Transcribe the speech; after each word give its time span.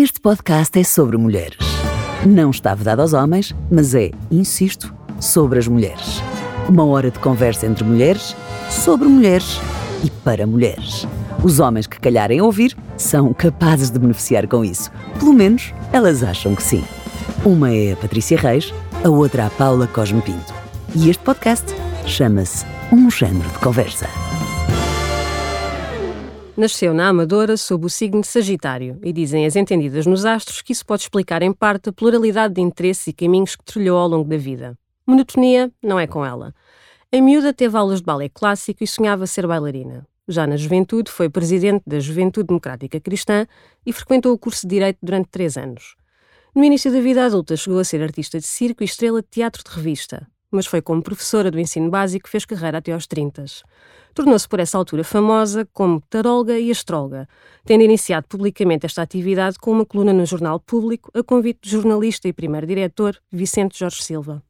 Este 0.00 0.20
podcast 0.20 0.78
é 0.78 0.84
sobre 0.84 1.16
mulheres. 1.16 1.58
Não 2.24 2.50
está 2.50 2.72
vedado 2.72 3.00
aos 3.00 3.14
homens, 3.14 3.52
mas 3.68 3.96
é, 3.96 4.12
insisto, 4.30 4.94
sobre 5.20 5.58
as 5.58 5.66
mulheres. 5.66 6.22
Uma 6.68 6.84
hora 6.84 7.10
de 7.10 7.18
conversa 7.18 7.66
entre 7.66 7.82
mulheres, 7.82 8.36
sobre 8.70 9.08
mulheres 9.08 9.58
e 10.04 10.08
para 10.08 10.46
mulheres. 10.46 11.04
Os 11.42 11.58
homens 11.58 11.88
que 11.88 11.98
calharem 11.98 12.40
ouvir 12.40 12.76
são 12.96 13.34
capazes 13.34 13.90
de 13.90 13.98
beneficiar 13.98 14.46
com 14.46 14.64
isso. 14.64 14.88
Pelo 15.18 15.32
menos 15.32 15.74
elas 15.92 16.22
acham 16.22 16.54
que 16.54 16.62
sim. 16.62 16.84
Uma 17.44 17.74
é 17.74 17.94
a 17.94 17.96
Patrícia 17.96 18.38
Reis, 18.38 18.72
a 19.02 19.08
outra 19.08 19.46
a 19.46 19.50
Paula 19.50 19.88
Cosme 19.88 20.22
Pinto. 20.22 20.54
E 20.94 21.10
este 21.10 21.24
podcast 21.24 21.74
chama-se 22.06 22.64
Um 22.92 23.10
Género 23.10 23.48
de 23.48 23.58
Conversa. 23.58 24.06
Nasceu 26.58 26.92
na 26.92 27.06
Amadora 27.06 27.56
sob 27.56 27.86
o 27.86 27.88
signo 27.88 28.24
Sagitário 28.24 28.98
e 29.04 29.12
dizem 29.12 29.46
as 29.46 29.54
entendidas 29.54 30.06
nos 30.06 30.24
astros 30.24 30.60
que 30.60 30.72
isso 30.72 30.84
pode 30.84 31.02
explicar 31.02 31.40
em 31.40 31.52
parte 31.52 31.88
a 31.88 31.92
pluralidade 31.92 32.54
de 32.54 32.60
interesses 32.60 33.06
e 33.06 33.12
caminhos 33.12 33.54
que 33.54 33.64
trilhou 33.64 33.96
ao 33.96 34.08
longo 34.08 34.28
da 34.28 34.36
vida. 34.36 34.76
Monotonia 35.06 35.70
não 35.80 36.00
é 36.00 36.08
com 36.08 36.26
ela. 36.26 36.52
A 37.12 37.20
miúda 37.20 37.52
teve 37.52 37.76
aulas 37.76 38.00
de 38.00 38.04
balé 38.04 38.28
clássico 38.28 38.82
e 38.82 38.88
sonhava 38.88 39.24
ser 39.24 39.46
bailarina. 39.46 40.04
Já 40.26 40.48
na 40.48 40.56
juventude 40.56 41.12
foi 41.12 41.30
presidente 41.30 41.84
da 41.86 42.00
Juventude 42.00 42.48
Democrática 42.48 42.98
Cristã 42.98 43.46
e 43.86 43.92
frequentou 43.92 44.32
o 44.32 44.38
curso 44.38 44.66
de 44.66 44.74
Direito 44.74 44.98
durante 45.00 45.28
três 45.28 45.56
anos. 45.56 45.94
No 46.52 46.64
início 46.64 46.90
da 46.90 47.00
vida 47.00 47.24
adulta 47.24 47.56
chegou 47.56 47.78
a 47.78 47.84
ser 47.84 48.02
artista 48.02 48.40
de 48.40 48.46
circo 48.48 48.82
e 48.82 48.86
estrela 48.86 49.22
de 49.22 49.28
teatro 49.30 49.62
de 49.62 49.70
revista, 49.70 50.26
mas 50.50 50.66
foi 50.66 50.80
como 50.80 51.02
professora 51.02 51.50
do 51.50 51.60
ensino 51.60 51.90
básico 51.90 52.24
que 52.24 52.30
fez 52.30 52.44
carreira 52.44 52.78
até 52.78 52.92
aos 52.92 53.06
30. 53.06 53.44
Tornou-se 54.14 54.48
por 54.48 54.58
essa 54.58 54.78
altura 54.78 55.04
famosa 55.04 55.68
como 55.72 56.00
taróloga 56.08 56.58
e 56.58 56.70
astróloga, 56.70 57.28
tendo 57.64 57.84
iniciado 57.84 58.26
publicamente 58.28 58.86
esta 58.86 59.02
atividade 59.02 59.58
com 59.58 59.70
uma 59.70 59.86
coluna 59.86 60.12
no 60.12 60.26
Jornal 60.26 60.58
Público 60.58 61.10
a 61.14 61.22
convite 61.22 61.60
do 61.62 61.68
jornalista 61.68 62.26
e 62.26 62.32
primeiro 62.32 62.66
diretor 62.66 63.16
Vicente 63.30 63.78
Jorge 63.78 64.02
Silva. 64.02 64.42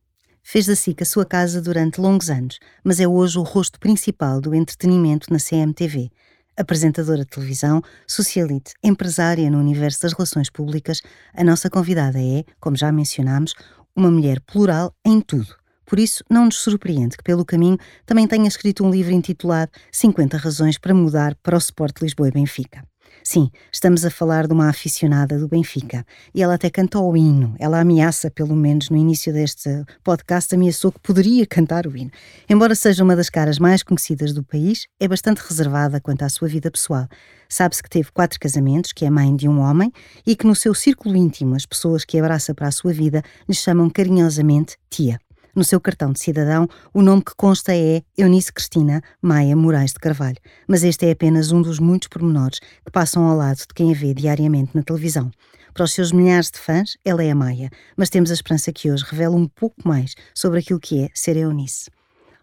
Fez 0.42 0.66
da 0.66 0.74
SIC 0.74 1.02
a 1.02 1.04
sua 1.04 1.26
casa 1.26 1.60
durante 1.60 2.00
longos 2.00 2.30
anos, 2.30 2.58
mas 2.82 3.00
é 3.00 3.06
hoje 3.06 3.38
o 3.38 3.42
rosto 3.42 3.78
principal 3.78 4.40
do 4.40 4.54
entretenimento 4.54 5.30
na 5.30 5.38
CMTV. 5.38 6.10
Apresentadora 6.56 7.18
de 7.18 7.26
televisão, 7.26 7.82
socialite, 8.06 8.72
empresária 8.82 9.50
no 9.50 9.58
universo 9.58 10.00
das 10.02 10.12
relações 10.12 10.48
públicas, 10.48 11.02
a 11.34 11.44
nossa 11.44 11.68
convidada 11.68 12.18
é, 12.18 12.44
como 12.58 12.76
já 12.76 12.90
mencionámos, 12.90 13.54
uma 13.94 14.10
mulher 14.10 14.40
plural 14.40 14.94
em 15.04 15.20
tudo 15.20 15.58
por 15.88 15.98
isso, 15.98 16.22
não 16.28 16.44
nos 16.44 16.56
surpreende 16.56 17.16
que, 17.16 17.24
pelo 17.24 17.46
caminho, 17.46 17.78
também 18.04 18.26
tenha 18.26 18.46
escrito 18.46 18.84
um 18.84 18.90
livro 18.90 19.10
intitulado 19.10 19.72
50 19.90 20.36
Razões 20.36 20.76
para 20.76 20.92
Mudar 20.92 21.34
para 21.42 21.54
o 21.54 21.58
Sport 21.58 22.02
Lisboa 22.02 22.28
e 22.28 22.30
Benfica. 22.30 22.84
Sim, 23.24 23.50
estamos 23.72 24.04
a 24.04 24.10
falar 24.10 24.46
de 24.46 24.52
uma 24.52 24.68
aficionada 24.68 25.38
do 25.38 25.48
Benfica. 25.48 26.04
E 26.34 26.42
ela 26.42 26.54
até 26.54 26.68
cantou 26.68 27.10
o 27.10 27.16
hino. 27.16 27.54
Ela 27.58 27.80
ameaça, 27.80 28.30
pelo 28.30 28.54
menos 28.54 28.90
no 28.90 28.98
início 28.98 29.32
deste 29.32 29.84
podcast, 30.04 30.54
ameaçou 30.54 30.92
que 30.92 31.00
poderia 31.00 31.46
cantar 31.46 31.86
o 31.86 31.96
hino. 31.96 32.10
Embora 32.48 32.74
seja 32.74 33.02
uma 33.02 33.16
das 33.16 33.30
caras 33.30 33.58
mais 33.58 33.82
conhecidas 33.82 34.34
do 34.34 34.44
país, 34.44 34.86
é 35.00 35.08
bastante 35.08 35.38
reservada 35.38 36.00
quanto 36.02 36.22
à 36.22 36.28
sua 36.28 36.48
vida 36.48 36.70
pessoal. 36.70 37.08
Sabe-se 37.48 37.82
que 37.82 37.90
teve 37.90 38.12
quatro 38.12 38.38
casamentos, 38.38 38.92
que 38.92 39.06
é 39.06 39.10
mãe 39.10 39.34
de 39.34 39.48
um 39.48 39.60
homem 39.60 39.90
e 40.26 40.36
que 40.36 40.46
no 40.46 40.54
seu 40.54 40.74
círculo 40.74 41.16
íntimo 41.16 41.54
as 41.54 41.64
pessoas 41.64 42.04
que 42.04 42.18
abraça 42.18 42.54
para 42.54 42.68
a 42.68 42.72
sua 42.72 42.92
vida 42.92 43.22
lhe 43.48 43.54
chamam 43.54 43.88
carinhosamente 43.88 44.76
tia. 44.90 45.18
No 45.54 45.64
seu 45.64 45.80
cartão 45.80 46.12
de 46.12 46.20
cidadão, 46.20 46.68
o 46.92 47.02
nome 47.02 47.22
que 47.22 47.34
consta 47.36 47.74
é 47.74 48.02
Eunice 48.16 48.52
Cristina 48.52 49.02
Maia 49.20 49.56
Moraes 49.56 49.92
de 49.92 49.98
Carvalho, 49.98 50.38
mas 50.66 50.84
este 50.84 51.06
é 51.06 51.10
apenas 51.10 51.50
um 51.52 51.62
dos 51.62 51.78
muitos 51.78 52.08
pormenores 52.08 52.60
que 52.84 52.92
passam 52.92 53.24
ao 53.24 53.36
lado 53.36 53.58
de 53.58 53.74
quem 53.74 53.90
a 53.90 53.94
vê 53.94 54.14
diariamente 54.14 54.70
na 54.74 54.82
televisão. 54.82 55.30
Para 55.74 55.84
os 55.84 55.92
seus 55.92 56.12
milhares 56.12 56.50
de 56.50 56.58
fãs, 56.58 56.96
ela 57.04 57.22
é 57.22 57.30
a 57.30 57.34
Maia, 57.34 57.70
mas 57.96 58.10
temos 58.10 58.30
a 58.30 58.34
esperança 58.34 58.72
que 58.72 58.90
hoje 58.90 59.04
revele 59.08 59.34
um 59.34 59.46
pouco 59.46 59.76
mais 59.84 60.14
sobre 60.34 60.60
aquilo 60.60 60.80
que 60.80 61.04
é 61.04 61.08
ser 61.14 61.36
Eunice. 61.36 61.90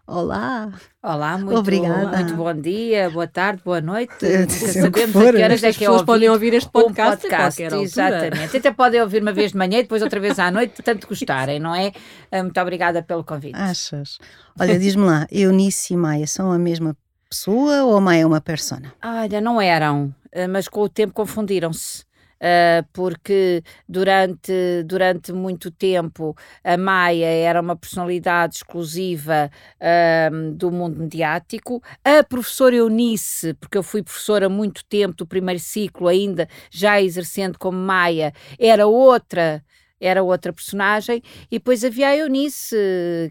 Olá! 0.08 0.72
Olá, 1.02 1.36
muito, 1.36 1.58
Obrigada. 1.58 2.16
muito 2.16 2.36
bom 2.36 2.54
dia, 2.54 3.10
boa 3.10 3.26
tarde, 3.26 3.60
boa 3.64 3.80
noite. 3.80 4.14
Nunca 4.80 5.00
sabemos 5.00 5.12
for, 5.12 5.26
a 5.26 5.32
que 5.32 5.42
horas 5.42 5.64
é 5.64 5.68
As 5.68 5.76
que 5.76 5.84
é 5.84 5.88
pessoas 5.88 6.02
podem 6.04 6.28
ouvido 6.28 6.32
ouvir 6.32 6.56
este 6.56 6.68
um 6.68 6.70
podcast, 6.70 7.26
a 7.26 7.38
podcast, 7.38 7.74
exatamente. 7.74 8.56
Até 8.56 8.70
podem 8.70 9.02
ouvir 9.02 9.20
uma 9.20 9.32
vez 9.32 9.50
de 9.50 9.58
manhã 9.58 9.80
e 9.80 9.82
depois 9.82 10.02
outra 10.02 10.20
vez 10.20 10.38
à 10.38 10.48
noite, 10.48 10.80
tanto 10.80 11.08
gostarem, 11.08 11.58
não 11.58 11.74
é? 11.74 11.90
Ah, 12.30 12.40
Muito 12.40 12.60
obrigada 12.60 13.02
pelo 13.02 13.24
convite. 13.24 13.56
Achas? 13.56 14.18
Olha, 14.60 14.78
diz-me 14.78 15.04
lá, 15.04 15.26
Eunice 15.28 15.94
e 15.94 15.96
Maia 15.96 16.26
são 16.28 16.52
a 16.52 16.58
mesma 16.58 16.96
pessoa 17.28 17.82
ou 17.82 18.00
Maia 18.00 18.22
é 18.22 18.26
uma 18.26 18.40
persona? 18.40 18.94
Olha, 19.04 19.40
não 19.40 19.60
eram, 19.60 20.14
ah, 20.32 20.46
mas 20.46 20.68
com 20.68 20.82
o 20.82 20.88
tempo 20.88 21.12
confundiram-se. 21.14 22.04
Ah, 22.40 22.84
porque 22.92 23.62
durante, 23.88 24.82
durante 24.84 25.32
muito 25.32 25.70
tempo 25.70 26.36
a 26.62 26.76
Maia 26.76 27.26
era 27.26 27.60
uma 27.60 27.74
personalidade 27.76 28.56
exclusiva 28.56 29.50
ah, 29.80 30.30
do 30.54 30.70
mundo 30.70 30.98
mediático. 30.98 31.82
A 32.04 32.22
professora 32.22 32.76
Eunice, 32.76 33.54
porque 33.54 33.78
eu 33.78 33.82
fui 33.82 34.02
professora 34.02 34.48
muito 34.48 34.84
tempo 34.86 35.16
do 35.16 35.26
primeiro 35.26 35.60
ciclo, 35.60 36.08
ainda 36.08 36.48
já 36.70 37.00
exercendo 37.00 37.58
como 37.58 37.78
Maia, 37.78 38.32
era 38.58 38.86
outra 38.86 39.62
era 39.98 40.22
outra 40.22 40.52
personagem, 40.52 41.22
e 41.50 41.58
depois 41.58 41.82
havia 41.82 42.08
a 42.08 42.16
Eunice, 42.16 42.76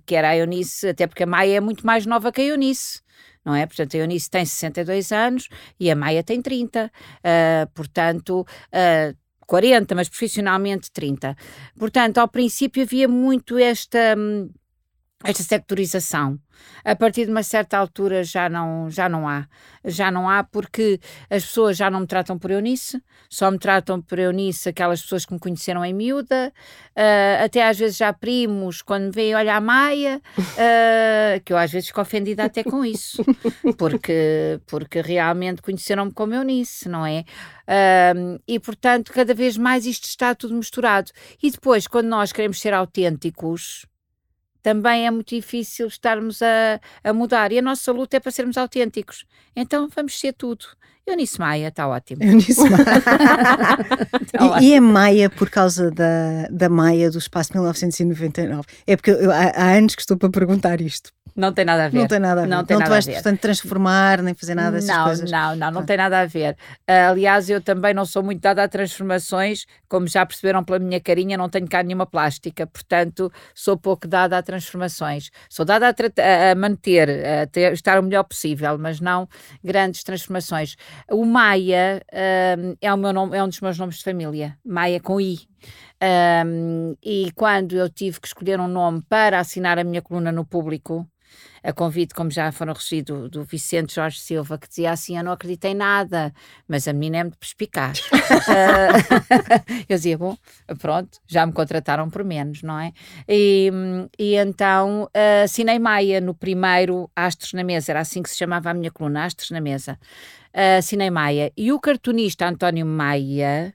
que 0.04 0.16
era 0.16 0.30
a 0.30 0.38
Eunice, 0.38 0.88
até 0.88 1.06
porque 1.06 1.22
a 1.22 1.28
Maia 1.28 1.58
é 1.58 1.60
muito 1.60 1.86
mais 1.86 2.08
nova 2.08 2.32
que 2.32 2.42
a 2.42 2.46
Eunice 2.46 3.02
não 3.46 3.56
é? 3.56 3.66
Portanto, 3.66 3.96
a 3.96 4.00
Eunice 4.00 4.30
tem 4.30 4.44
62 4.44 5.12
anos 5.12 5.48
e 5.80 5.92
a 5.92 5.96
Maia 5.96 6.24
tem 6.24 6.42
30, 6.42 6.92
uh, 6.92 7.70
portanto, 7.74 8.42
uh, 8.42 9.16
40, 9.46 9.94
mas 9.94 10.10
profissionalmente 10.10 10.92
30. 10.92 11.38
Portanto, 11.78 12.18
ao 12.18 12.28
princípio 12.28 12.84
havia 12.84 13.08
muito 13.08 13.58
esta. 13.58 14.16
hum, 14.18 14.50
esta 15.26 15.44
sectorização. 15.44 16.40
A 16.84 16.96
partir 16.96 17.26
de 17.26 17.32
uma 17.32 17.44
certa 17.44 17.78
altura 17.78 18.24
já 18.24 18.48
não, 18.48 18.90
já 18.90 19.10
não 19.10 19.28
há. 19.28 19.48
Já 19.84 20.10
não 20.10 20.30
há 20.30 20.44
porque 20.44 21.00
as 21.30 21.44
pessoas 21.46 21.78
já 21.78 21.90
não 21.90 22.02
me 22.02 22.08
tratam 22.08 22.38
por 22.38 22.52
Eunice, 22.52 23.02
só 23.30 23.52
me 23.52 23.60
tratam 23.60 24.02
por 24.02 24.20
Eunice 24.20 24.70
aquelas 24.70 25.02
pessoas 25.02 25.26
que 25.26 25.34
me 25.34 25.40
conheceram 25.40 25.84
em 25.84 25.94
miúda, 25.94 26.54
ah, 26.96 27.44
até 27.44 27.68
às 27.68 27.78
vezes 27.78 27.98
já 27.98 28.14
primos, 28.14 28.82
quando 28.82 29.06
me 29.06 29.12
veem, 29.12 29.36
olha 29.36 29.56
a 29.56 29.62
Maia, 29.62 30.22
ah, 30.58 31.40
que 31.44 31.52
eu 31.52 31.58
às 31.58 31.72
vezes 31.72 31.88
fico 31.88 32.02
ofendida 32.02 32.44
até 32.44 32.64
com 32.64 32.86
isso, 32.86 33.24
porque, 33.78 34.60
porque 34.66 35.02
realmente 35.02 35.62
conheceram-me 35.62 36.14
como 36.14 36.34
Eunice, 36.34 36.88
não 36.88 37.06
é? 37.06 37.26
Ah, 37.68 38.14
e 38.48 38.60
portanto, 38.60 39.12
cada 39.12 39.34
vez 39.34 39.58
mais 39.58 39.86
isto 39.86 40.06
está 40.06 40.34
tudo 40.34 40.56
misturado. 40.56 41.12
E 41.42 41.52
depois, 41.52 41.88
quando 41.88 42.08
nós 42.08 42.32
queremos 42.32 42.60
ser 42.62 42.74
autênticos, 42.74 43.86
também 44.66 45.06
é 45.06 45.12
muito 45.12 45.36
difícil 45.36 45.86
estarmos 45.86 46.42
a, 46.42 46.82
a 47.04 47.14
mudar. 47.14 47.52
E 47.52 47.60
a 47.60 47.62
nossa 47.62 47.92
luta 47.92 48.18
é 48.18 48.20
para 48.20 48.32
sermos 48.32 48.58
autênticos. 48.58 49.24
Então 49.56 49.88
vamos 49.88 50.20
ser 50.20 50.34
tudo. 50.34 50.66
Eunice 51.08 51.40
Maia, 51.40 51.68
está 51.68 51.88
ótimo. 51.88 52.24
Eunice 52.24 52.62
Maia. 52.70 52.86
Tá 54.36 54.60
e, 54.62 54.66
e 54.70 54.74
é 54.74 54.80
Maia 54.82 55.30
por 55.30 55.50
causa 55.50 55.90
da, 55.92 56.48
da 56.52 56.68
Maia 56.68 57.10
do 57.10 57.18
Espaço 57.18 57.54
1999? 57.54 58.64
É 58.86 58.96
porque 58.98 59.12
eu, 59.12 59.32
há, 59.32 59.52
há 59.56 59.72
anos 59.78 59.96
que 59.96 60.02
estou 60.02 60.18
para 60.18 60.30
perguntar 60.30 60.82
isto. 60.82 61.12
Não 61.36 61.52
tem 61.54 61.66
nada 61.66 61.86
a 61.86 61.90
ver. 61.90 62.00
Não 62.00 62.08
tem 62.08 62.20
nada 62.20 62.42
a 62.42 62.44
ver. 62.46 62.50
Não 62.50 62.64
tem 62.64 62.78
tu 62.80 62.90
vais, 62.90 63.06
portanto, 63.06 63.40
transformar, 63.42 64.22
nem 64.22 64.34
fazer 64.34 64.56
nada 64.56 64.72
dessas 64.72 64.96
não, 64.96 65.04
coisas. 65.04 65.32
não, 65.32 65.56
não, 65.56 65.72
não 65.72 65.82
Ah. 65.82 65.84
tem 65.84 65.98
nada 65.98 66.22
a 66.22 66.26
ver. 66.26 66.56
Ah, 66.88 67.10
aliás, 67.10 67.50
eu 67.50 67.60
também 67.60 67.94
não 67.94 68.06
sou 68.06 68.24
muito 68.24 68.40
dada 68.42 68.64
a 68.64 68.68
transformações, 68.70 69.66
como 69.90 70.08
já 70.08 70.26
perceberam 70.26 70.64
pela 70.64 70.80
minha 70.80 71.00
carinha, 71.02 71.38
não 71.38 71.50
tenho 71.50 71.68
cá 71.68 71.84
nenhuma 71.84 72.06
plástica, 72.06 72.66
portanto, 72.66 73.30
sou 73.54 73.78
pouco 73.78 74.08
dada 74.08 74.38
a 74.38 74.42
transformações. 74.44 75.30
Sou 75.50 75.66
dada 75.66 75.88
a- 75.90 76.52
a 76.52 76.56
manter, 76.56 77.10
a 77.10 77.48
ter- 77.48 77.74
estar 77.74 78.00
o 78.00 78.04
melhor 78.04 78.24
possível, 78.24 78.78
mas 78.78 79.02
não 79.02 79.28
grandes 79.64 80.04
transformações. 80.04 80.76
O 81.10 81.26
Maia 81.26 82.02
ah, 82.12 82.56
é, 82.82 82.94
o 82.94 82.98
meu 82.98 83.14
nome, 83.14 83.38
é 83.38 83.44
um 83.44 83.48
dos 83.48 83.62
meus 83.62 83.78
nomes 83.78 83.98
de 83.98 84.04
família, 84.04 84.58
Maia 84.66 85.00
com 85.00 85.20
I. 85.20 85.40
Um, 86.46 86.96
e 87.04 87.32
quando 87.34 87.76
eu 87.76 87.90
tive 87.90 88.20
que 88.20 88.28
escolher 88.28 88.60
um 88.60 88.68
nome 88.68 89.02
para 89.10 89.40
assinar 89.40 89.80
a 89.80 89.84
minha 89.84 90.02
coluna 90.02 90.32
no 90.32 90.46
público, 90.46 91.08
a 91.64 91.74
convite, 91.74 92.14
como 92.14 92.30
já 92.30 92.52
foram 92.52 92.74
recebidos, 92.74 93.22
do, 93.22 93.30
do 93.30 93.44
Vicente 93.44 93.96
Jorge 93.96 94.20
Silva, 94.20 94.58
que 94.58 94.68
dizia 94.68 94.92
assim: 94.92 95.18
Eu 95.18 95.24
não 95.24 95.32
acreditei 95.32 95.72
em 95.72 95.76
nada, 95.76 96.34
mas 96.68 96.88
a 96.88 96.94
menina 96.94 97.18
é 97.18 97.24
muito 97.24 97.38
perspicaz. 97.38 98.02
Eu 99.90 99.98
dizia: 99.98 100.18
Bom, 100.18 100.38
pronto, 100.80 101.20
já 101.28 101.46
me 101.46 101.54
contrataram 101.54 102.10
por 102.10 102.24
menos, 102.24 102.62
não 102.62 102.80
é? 102.80 102.94
E, 103.28 103.72
e 104.18 104.36
então 104.36 105.10
ah, 105.14 105.44
assinei 105.44 105.80
Maia 105.80 106.22
no 106.22 106.34
primeiro 106.34 107.10
Astros 107.16 107.54
na 107.54 107.64
Mesa, 107.64 107.92
era 107.92 108.00
assim 108.02 108.22
que 108.22 108.30
se 108.30 108.38
chamava 108.38 108.70
a 108.70 108.74
minha 108.74 108.92
coluna, 108.92 109.26
Astros 109.26 109.52
na 109.52 109.62
Mesa. 109.62 109.98
Ah, 110.54 110.78
assinei 110.78 111.10
Maia. 111.10 111.52
E 111.58 111.72
o 111.72 111.80
cartunista 111.80 112.48
António 112.48 112.86
Maia 112.86 113.74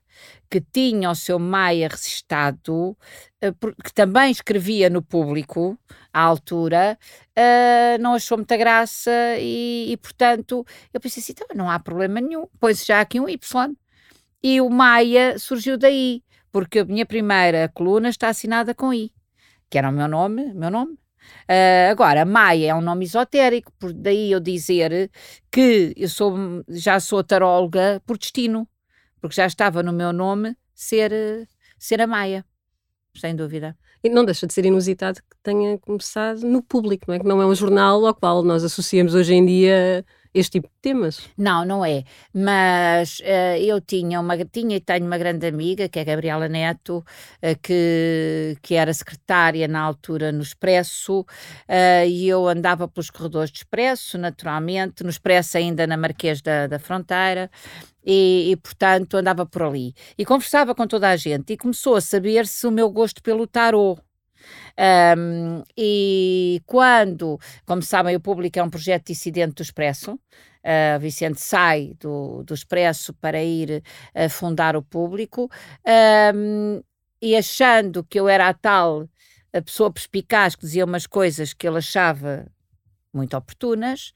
que 0.51 0.61
tinha 0.61 1.11
o 1.11 1.15
seu 1.15 1.39
Maia 1.39 1.89
registado, 1.89 2.97
eh, 3.41 3.53
que 3.85 3.93
também 3.93 4.31
escrevia 4.31 4.91
no 4.91 5.03
público 5.03 5.79
à 6.13 6.21
altura, 6.23 6.99
eh, 7.37 7.99
não 7.99 8.15
achou 8.15 8.39
muita 8.39 8.57
graça 8.57 9.11
e, 9.39 9.93
e, 9.93 9.97
portanto, 9.97 10.65
eu 10.93 11.01
pensei 11.01 11.23
assim, 11.23 11.33
"Então, 11.33 11.47
não 11.57 11.71
há 11.71 11.79
problema 11.79 12.21
nenhum, 12.21 12.47
põe-se 12.61 12.87
já 12.87 13.01
aqui 13.01 13.21
um 13.21 13.29
Y. 13.29 13.77
e 14.43 14.61
o 14.61 14.71
Maia 14.71 15.39
surgiu 15.39 15.77
daí, 15.79 16.23
porque 16.53 16.81
a 16.81 16.85
minha 16.85 17.07
primeira 17.07 17.69
coluna 17.75 18.09
está 18.09 18.29
assinada 18.29 18.75
com 18.75 18.93
I, 18.95 19.13
que 19.71 19.79
era 19.79 19.89
o 19.91 19.93
meu 19.93 20.09
nome, 20.09 20.53
meu 20.55 20.71
nome. 20.71 20.95
Uh, 21.49 21.91
agora, 21.91 22.25
Maia 22.25 22.71
é 22.73 22.75
um 22.75 22.81
nome 22.81 23.05
esotérico, 23.05 23.73
por 23.79 23.93
daí 23.93 24.33
eu 24.33 24.41
dizer 24.41 25.11
que 25.51 25.93
eu 25.97 26.09
sou, 26.09 26.35
já 26.69 26.99
sou 27.01 27.23
taróloga 27.23 28.03
por 28.07 28.19
destino, 28.19 28.67
porque 29.21 29.37
já 29.37 29.47
estava 29.47 29.83
no 29.83 29.93
meu 29.93 30.13
nome 30.13 30.57
ser, 30.75 31.13
ser 31.79 32.01
a 32.01 32.07
Maia, 32.07 32.45
sem 33.15 33.35
dúvida. 33.37 33.77
E 34.03 34.09
não 34.09 34.25
deixa 34.25 34.47
de 34.47 34.55
ser 34.55 34.65
inusitado 34.65 35.21
que 35.21 35.37
tenha 35.43 35.79
começado 35.79 36.41
no 36.41 36.63
público, 36.63 37.05
não 37.09 37.15
é? 37.15 37.19
Que 37.19 37.27
não 37.27 37.43
é 37.43 37.47
um 37.47 37.55
jornal 37.55 38.07
ao 38.07 38.15
qual 38.15 38.43
nós 38.43 38.65
associamos 38.65 39.15
hoje 39.15 39.35
em 39.35 39.45
dia 39.45 40.05
este 40.33 40.53
tipo 40.53 40.69
de 40.69 40.75
temas. 40.81 41.29
Não, 41.37 41.65
não 41.65 41.85
é. 41.85 42.05
Mas 42.33 43.19
uh, 43.21 43.59
eu 43.59 43.81
tinha, 43.81 44.21
uma, 44.21 44.37
tinha 44.45 44.77
e 44.77 44.81
tenho 44.81 45.05
uma 45.05 45.19
grande 45.19 45.47
amiga, 45.47 45.89
que 45.89 45.99
é 45.99 46.03
a 46.03 46.05
Gabriela 46.05 46.49
Neto, 46.49 46.99
uh, 46.99 47.59
que, 47.61 48.57
que 48.63 48.75
era 48.75 48.95
secretária 48.95 49.67
na 49.67 49.81
altura 49.81 50.31
no 50.31 50.43
Expresso, 50.43 51.21
uh, 51.21 52.07
e 52.07 52.29
eu 52.29 52.47
andava 52.47 52.87
pelos 52.87 53.11
corredores 53.11 53.51
de 53.51 53.59
Expresso, 53.59 54.17
naturalmente, 54.19 55.03
no 55.03 55.11
Expresso 55.11 55.59
ainda 55.59 55.87
na 55.87 55.97
Marquês 55.97 56.41
da, 56.41 56.67
da 56.67 56.79
Fronteira, 56.79 57.51
e, 58.05 58.51
e, 58.53 58.57
portanto 58.57 59.17
andava 59.17 59.47
por 59.47 59.63
ali. 59.63 59.95
E 60.17 60.25
conversava 60.25 60.75
com 60.75 60.87
toda 60.87 61.09
a 61.09 61.17
gente, 61.17 61.53
e 61.53 61.57
começou 61.57 61.97
a 61.97 62.01
saber-se 62.01 62.67
o 62.67 62.71
meu 62.71 62.91
gosto 62.91 63.23
pelo 63.23 63.47
tarot. 63.47 64.01
Um, 65.19 65.63
e 65.77 66.63
quando, 66.65 67.39
como 67.67 67.83
sabem, 67.83 68.17
o 68.17 68.21
público 68.21 68.59
é 68.59 68.63
um 68.63 68.71
projeto 68.71 69.09
dissidente 69.09 69.55
do 69.55 69.63
Expresso, 69.63 70.13
uh, 70.15 70.99
Vicente 70.99 71.41
sai 71.41 71.95
do, 72.01 72.43
do 72.45 72.55
Expresso 72.55 73.13
para 73.15 73.43
ir 73.43 73.83
uh, 74.15 74.31
fundar 74.31 74.77
o 74.77 74.83
público, 74.83 75.51
um, 76.35 76.83
e 77.21 77.37
achando 77.37 78.03
que 78.03 78.19
eu 78.19 78.29
era 78.29 78.49
a 78.49 78.55
tal 78.55 79.07
a 79.53 79.61
pessoa 79.61 79.93
perspicaz 79.93 80.55
que 80.55 80.63
dizia 80.63 80.85
umas 80.85 81.07
coisas 81.07 81.53
que 81.53 81.67
ele 81.67 81.79
achava 81.79 82.47
muito 83.13 83.37
oportunas, 83.37 84.13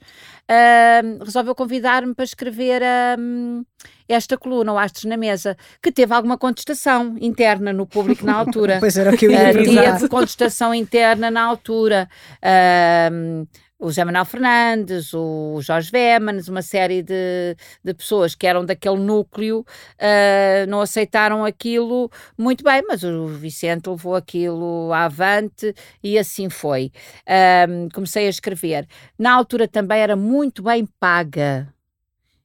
uh, 0.51 1.25
resolveu 1.25 1.55
convidar-me 1.55 2.15
para 2.15 2.25
escrever 2.25 2.83
uh, 2.83 3.67
esta 4.09 4.37
coluna, 4.37 4.73
o 4.73 4.79
Astros 4.79 5.05
na 5.05 5.17
Mesa, 5.17 5.57
que 5.83 5.91
teve 5.91 6.15
alguma 6.15 6.39
contestação 6.39 7.17
interna 7.21 7.73
no 7.73 7.87
público 7.87 8.25
na 8.25 8.35
altura. 8.35 8.79
pois 8.81 8.97
era 8.97 9.13
o 9.13 9.17
que 9.17 9.27
eu 9.27 9.33
ia 9.33 9.51
uh, 9.51 9.53
Teve 9.53 10.09
contestação 10.09 10.75
interna 10.75 11.31
na 11.31 11.43
altura. 11.43 12.09
Uh, 12.37 13.47
o 13.85 13.89
José 13.89 14.03
Manuel 14.03 14.25
Fernandes, 14.25 15.13
o 15.13 15.61
Jorge 15.61 15.91
Vémanes, 15.91 16.49
uma 16.49 16.63
série 16.63 17.03
de, 17.03 17.55
de 17.85 17.93
pessoas 17.93 18.35
que 18.35 18.47
eram 18.47 18.65
daquele 18.65 18.97
núcleo, 18.97 19.61
uh, 19.61 20.67
não 20.69 20.81
aceitaram 20.81 21.45
aquilo 21.45 22.11
muito 22.37 22.65
bem, 22.65 22.83
mas 22.89 23.03
o 23.03 23.27
Vicente 23.27 23.91
levou 23.91 24.15
aquilo 24.15 24.91
avante 24.93 25.75
e 26.03 26.19
assim 26.19 26.49
foi. 26.49 26.91
Uh, 27.29 27.93
comecei 27.93 28.27
a 28.27 28.31
escrever. 28.31 28.87
Na 29.19 29.35
altura 29.35 29.69
também 29.69 30.01
era 30.01 30.17
muito 30.17 30.63
bem 30.63 30.87
paga 30.99 31.74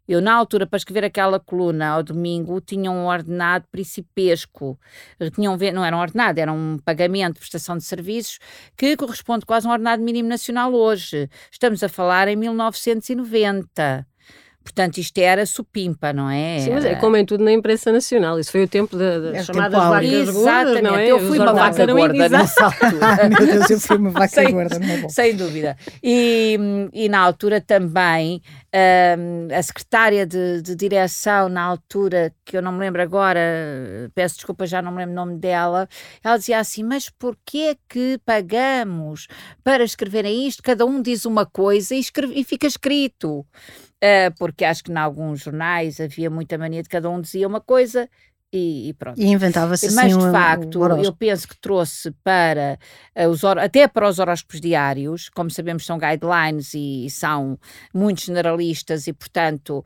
eu, 0.10 0.22
na 0.22 0.34
altura, 0.34 0.66
para 0.66 0.78
escrever 0.78 1.06
aquela 1.06 1.40
coluna 1.40 1.88
ao 1.90 2.02
domingo, 2.02 2.60
tinha 2.60 2.90
um 2.90 3.06
ordenado 3.06 3.66
principesco. 3.72 4.80
Tinham, 5.36 5.56
não 5.72 5.86
era 5.86 5.96
um 5.96 6.00
ordenado, 6.00 6.40
era 6.40 6.52
um 6.52 6.80
pagamento 6.84 7.36
de 7.36 7.40
prestação 7.42 7.78
de 7.78 7.84
serviços 7.84 8.40
que 8.76 8.98
corresponde 8.98 9.46
quase 9.46 9.68
a 9.68 9.70
um 9.70 9.74
ordenado 9.74 10.02
mínimo 10.02 10.28
nacional 10.28 10.74
hoje. 10.74 11.30
Estamos 11.52 11.84
a 11.84 11.90
falar 11.90 12.28
em 12.28 12.36
1990. 12.36 14.09
Portanto, 14.70 15.00
isto 15.00 15.18
era 15.18 15.46
supimpa, 15.48 16.14
não 16.14 16.30
é? 16.30 16.60
Sim, 16.60 16.70
mas 16.70 16.86
é 16.86 16.94
como 16.96 17.18
em 17.18 17.26
tudo 17.26 17.44
na 17.44 17.52
imprensa 17.52 17.92
nacional. 17.92 18.40
Isso 18.40 18.52
foi 18.52 18.66
o 18.66 18.68
tempo 18.68 18.96
das 18.96 19.34
é 19.34 19.44
chamadas 19.44 19.80
vacas 19.80 20.12
Exatamente. 20.12 20.32
gordas, 20.32 20.84
não 20.84 20.96
é? 20.96 21.08
Eu 21.08 21.20
fui 21.20 21.40
uma 21.40 21.54
vaca 21.54 21.86
gorda 21.88 22.30
nessa 22.30 22.66
altura. 22.66 23.30
Meu 23.30 23.48
Deus, 23.48 23.70
eu 23.72 23.80
fui 23.80 23.98
uma 23.98 24.12
vaca 24.12 24.28
sem, 24.28 24.52
gorda, 24.52 24.78
não 24.78 24.88
é 24.88 24.98
bom. 24.98 25.10
Sem 25.10 25.36
dúvida. 25.36 25.76
E, 26.04 26.60
e 26.94 27.10
na 27.10 27.20
altura 27.20 27.60
também, 27.60 28.44
um, 29.18 29.48
a 29.54 29.64
secretária 29.64 30.26
de, 30.28 30.62
de, 30.62 30.76
direção, 30.76 31.50
na 31.50 31.64
altura, 31.64 32.32
que 32.46 32.56
eu 32.56 32.62
não 32.62 32.72
me 32.72 32.80
lembro 32.80 33.02
agora, 33.02 33.42
peço 34.14 34.36
desculpa, 34.36 34.68
já 34.68 34.84
não 34.84 34.92
me 34.92 35.00
lembro 35.00 35.14
o 35.14 35.16
nome 35.16 35.40
dela, 35.40 35.90
ela 36.24 36.38
dizia 36.38 36.60
assim, 36.60 36.84
mas 36.84 37.10
porquê 37.10 37.76
que 37.90 38.20
pagamos 38.24 39.28
para 39.64 39.84
escreverem 39.84 40.48
isto? 40.48 40.62
Cada 40.62 40.86
um 40.86 41.02
diz 41.02 41.26
uma 41.26 41.46
coisa 41.46 41.96
e, 41.96 42.00
escreve, 42.00 42.40
e 42.40 42.44
fica 42.44 42.68
escrito. 42.68 43.44
Uh, 44.02 44.34
porque 44.38 44.64
acho 44.64 44.84
que 44.84 44.92
em 44.92 44.98
alguns 44.98 45.42
jornais 45.42 46.00
havia 46.00 46.30
muita 46.30 46.58
mania 46.58 46.82
de 46.82 46.88
cada 46.88 47.10
um 47.10 47.20
dizia 47.20 47.46
uma 47.46 47.60
coisa 47.60 48.10
e, 48.52 48.90
e, 48.90 48.94
pronto. 48.94 49.22
E 49.22 49.28
inventava-se 49.28 49.86
assim 49.86 49.96
Mas, 49.96 50.18
de 50.18 50.32
facto, 50.32 50.82
um 50.82 51.04
eu 51.04 51.14
penso 51.14 51.48
que 51.48 51.56
trouxe 51.60 52.10
para 52.24 52.80
uh, 53.16 53.28
os 53.28 53.44
até 53.44 53.88
para 53.88 54.10
os 54.10 54.18
horóscopos 54.18 54.60
diários, 54.60 55.30
como 55.30 55.52
sabemos 55.52 55.86
são 55.86 56.00
guidelines 56.00 56.74
e, 56.74 57.06
e 57.06 57.10
são 57.12 57.60
muito 57.94 58.22
generalistas 58.22 59.06
e, 59.06 59.14
portanto, 59.14 59.86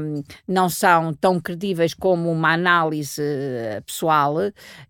um, 0.00 0.22
não 0.48 0.68
são 0.68 1.14
tão 1.14 1.40
credíveis 1.40 1.94
como 1.94 2.30
uma 2.30 2.54
análise 2.54 3.22
uh, 3.22 3.82
pessoal, 3.82 4.34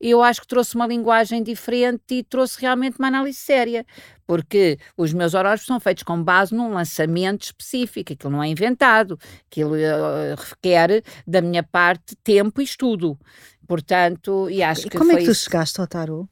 eu 0.00 0.22
acho 0.22 0.40
que 0.40 0.46
trouxe 0.46 0.74
uma 0.74 0.86
linguagem 0.86 1.42
diferente 1.42 2.02
e 2.12 2.22
trouxe 2.22 2.60
realmente 2.62 2.98
uma 2.98 3.08
análise 3.08 3.38
séria 3.38 3.84
porque 4.26 4.78
os 4.96 5.12
meus 5.12 5.34
horóscopos 5.34 5.66
são 5.66 5.80
feitos 5.80 6.02
com 6.02 6.22
base 6.22 6.54
num 6.54 6.72
lançamento 6.72 7.42
específico, 7.42 8.12
aquilo 8.12 8.32
não 8.32 8.42
é 8.42 8.48
inventado, 8.48 9.18
aquilo 9.50 9.74
uh, 9.74 10.34
requer 10.36 11.02
da 11.26 11.40
minha 11.40 11.62
parte 11.62 12.16
tempo 12.16 12.60
e 12.60 12.64
estudo. 12.64 13.18
Portanto, 13.66 14.50
e 14.50 14.62
acho 14.62 14.86
e 14.86 14.90
que. 14.90 14.98
Como 14.98 15.12
é 15.12 15.16
que 15.16 15.24
tu 15.24 15.30
isso. 15.30 15.44
chegaste 15.44 15.80
ao 15.80 15.86
tarot? 15.86 16.28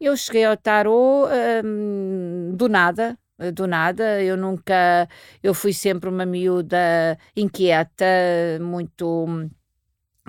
Eu 0.00 0.16
cheguei 0.16 0.44
ao 0.44 0.56
tarot 0.56 1.30
hum, 1.64 2.52
do 2.54 2.68
nada, 2.68 3.16
do 3.54 3.66
nada. 3.66 4.22
Eu 4.22 4.36
nunca. 4.36 5.08
Eu 5.42 5.54
fui 5.54 5.72
sempre 5.72 6.10
uma 6.10 6.26
miúda 6.26 7.18
inquieta, 7.36 8.04
muito 8.60 9.48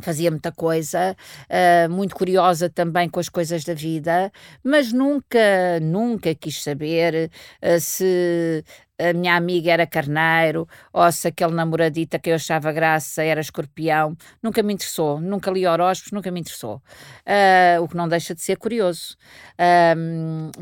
fazia 0.02 0.30
muita 0.30 0.52
coisa, 0.52 1.16
uh, 1.50 1.90
muito 1.90 2.16
curiosa 2.16 2.70
também 2.70 3.10
com 3.10 3.20
as 3.20 3.30
coisas 3.30 3.64
da 3.64 3.74
vida, 3.74 4.32
mas 4.64 4.92
nunca, 4.92 5.80
nunca 5.82 6.34
quis 6.36 6.62
saber 6.62 7.32
uh, 7.62 7.80
se 7.80 8.64
a 8.98 9.14
minha 9.14 9.36
amiga 9.36 9.72
era 9.72 9.86
carneiro, 9.86 10.68
ou 10.94 11.12
se 11.12 11.28
aquele 11.28 11.54
namoradita 11.54 12.18
que 12.18 12.30
eu 12.30 12.36
achava 12.36 12.72
graça 12.72 13.24
era 13.24 13.42
escorpião, 13.42 14.16
nunca 14.42 14.64
me 14.64 14.74
interessou, 14.74 15.20
nunca 15.20 15.52
li 15.52 15.68
horóscopos, 15.68 16.12
nunca 16.12 16.32
me 16.32 16.40
interessou. 16.40 16.82
Uh, 17.26 17.84
o 17.84 17.88
que 17.88 17.98
não 17.98 18.08
deixa 18.08 18.34
de 18.34 18.42
ser 18.42 18.58
curioso, 18.58 19.18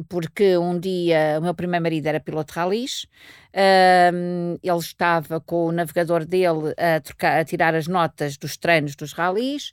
porque 0.09 0.57
um 0.57 0.79
dia 0.79 1.37
o 1.39 1.43
meu 1.43 1.53
primeiro 1.53 1.83
marido 1.83 2.07
era 2.07 2.19
piloto 2.19 2.53
de 2.53 2.59
ralis, 2.59 3.05
ele 3.53 4.79
estava 4.79 5.39
com 5.39 5.67
o 5.67 5.71
navegador 5.71 6.25
dele 6.25 6.73
a, 6.77 6.99
trocar, 6.99 7.39
a 7.39 7.45
tirar 7.45 7.75
as 7.75 7.87
notas 7.87 8.37
dos 8.37 8.57
treinos 8.57 8.95
dos 8.95 9.13
ralis, 9.13 9.71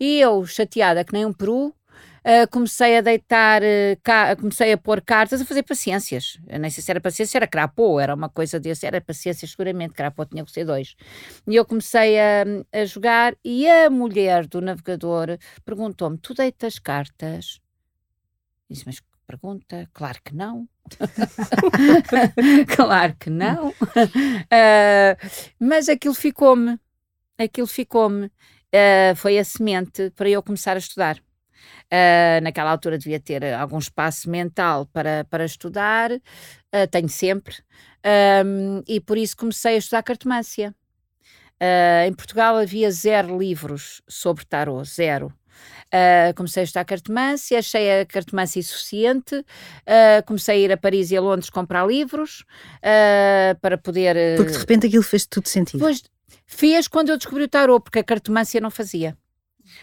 e 0.00 0.20
eu, 0.20 0.46
chateada 0.46 1.04
que 1.04 1.12
nem 1.12 1.26
um 1.26 1.32
peru, 1.32 1.74
Uh, 2.18 2.48
comecei 2.50 2.96
a 2.98 3.00
deitar, 3.00 3.62
uh, 3.62 4.36
comecei 4.40 4.72
a 4.72 4.78
pôr 4.78 5.00
cartas, 5.00 5.40
a 5.40 5.44
fazer 5.44 5.62
paciências. 5.62 6.38
Eu 6.46 6.58
nem 6.58 6.70
sei 6.70 6.82
se 6.82 6.90
era 6.90 7.00
paciência, 7.00 7.38
era 7.38 7.46
crapô, 7.46 8.00
era 8.00 8.14
uma 8.14 8.28
coisa 8.28 8.58
desse, 8.60 8.86
era 8.86 9.00
paciência 9.00 9.46
seguramente, 9.46 9.94
crapô 9.94 10.24
tinha 10.24 10.44
que 10.44 10.50
ser 10.50 10.64
dois. 10.64 10.94
E 11.46 11.56
eu 11.56 11.64
comecei 11.64 12.18
a, 12.18 12.44
a 12.72 12.84
jogar 12.84 13.34
e 13.44 13.68
a 13.68 13.88
mulher 13.88 14.46
do 14.46 14.60
navegador 14.60 15.38
perguntou-me: 15.64 16.18
Tu 16.18 16.34
deitas 16.34 16.78
cartas? 16.78 17.60
disse, 18.70 18.84
mas 18.86 19.00
pergunta? 19.26 19.88
Claro 19.92 20.18
que 20.24 20.34
não. 20.34 20.68
claro 22.74 23.14
que 23.18 23.30
não. 23.30 23.68
Uh, 23.68 25.16
mas 25.58 25.88
aquilo 25.88 26.14
ficou-me. 26.14 26.78
Aquilo 27.38 27.66
ficou-me. 27.66 28.26
Uh, 28.26 29.14
foi 29.16 29.38
a 29.38 29.44
semente 29.44 30.10
para 30.10 30.28
eu 30.28 30.42
começar 30.42 30.76
a 30.76 30.78
estudar. 30.78 31.22
Uh, 31.90 32.42
naquela 32.42 32.70
altura 32.70 32.98
devia 32.98 33.18
ter 33.18 33.42
algum 33.54 33.78
espaço 33.78 34.28
mental 34.28 34.86
para, 34.92 35.24
para 35.30 35.44
estudar, 35.44 36.12
uh, 36.12 36.86
tenho 36.90 37.08
sempre, 37.08 37.54
um, 38.44 38.82
e 38.86 39.00
por 39.00 39.16
isso 39.16 39.36
comecei 39.36 39.74
a 39.74 39.78
estudar 39.78 40.02
cartomância. 40.02 40.74
Uh, 41.60 42.06
em 42.06 42.12
Portugal 42.12 42.56
havia 42.56 42.90
zero 42.90 43.38
livros 43.38 44.02
sobre 44.06 44.44
tarot, 44.44 44.88
zero. 44.88 45.32
Uh, 45.88 46.34
comecei 46.36 46.62
a 46.62 46.64
estudar 46.64 46.84
cartomância, 46.84 47.58
achei 47.58 48.00
a 48.00 48.06
cartomância 48.06 48.60
insuficiente, 48.60 49.36
uh, 49.36 50.24
comecei 50.26 50.56
a 50.56 50.58
ir 50.58 50.72
a 50.72 50.76
Paris 50.76 51.10
e 51.10 51.16
a 51.16 51.20
Londres 51.20 51.50
comprar 51.50 51.86
livros 51.86 52.44
uh, 52.78 53.58
para 53.60 53.78
poder. 53.78 54.36
Porque 54.36 54.52
de 54.52 54.58
repente 54.58 54.86
aquilo 54.86 55.02
fez 55.02 55.26
tudo 55.26 55.48
sentido. 55.48 55.80
Pois, 55.80 56.02
fez 56.46 56.86
quando 56.86 57.08
eu 57.08 57.16
descobri 57.16 57.44
o 57.44 57.48
tarot, 57.48 57.82
porque 57.82 57.98
a 57.98 58.04
cartomância 58.04 58.60
não 58.60 58.70
fazia. 58.70 59.16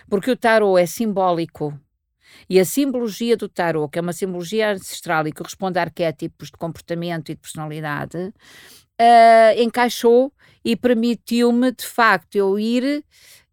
Porque 0.10 0.32
o 0.32 0.38
tarot 0.38 0.82
é 0.82 0.86
simbólico. 0.86 1.80
E 2.50 2.60
a 2.60 2.66
simbologia 2.66 3.38
do 3.38 3.48
tarot, 3.48 3.90
que 3.92 4.00
é 4.00 4.02
uma 4.02 4.14
simbologia 4.14 4.72
ancestral 4.72 5.28
e 5.28 5.32
que 5.32 5.38
corresponde 5.38 5.80
a 5.80 5.84
arquétipos 5.84 6.48
de 6.48 6.58
comportamento 6.58 7.30
e 7.30 7.36
de 7.36 7.42
personalidade, 7.42 8.18
uh, 8.18 9.62
encaixou 9.62 10.34
e 10.64 10.76
permitiu-me, 10.76 11.72
de 11.72 11.86
facto, 11.86 12.36
eu 12.36 12.60
ir 12.60 13.04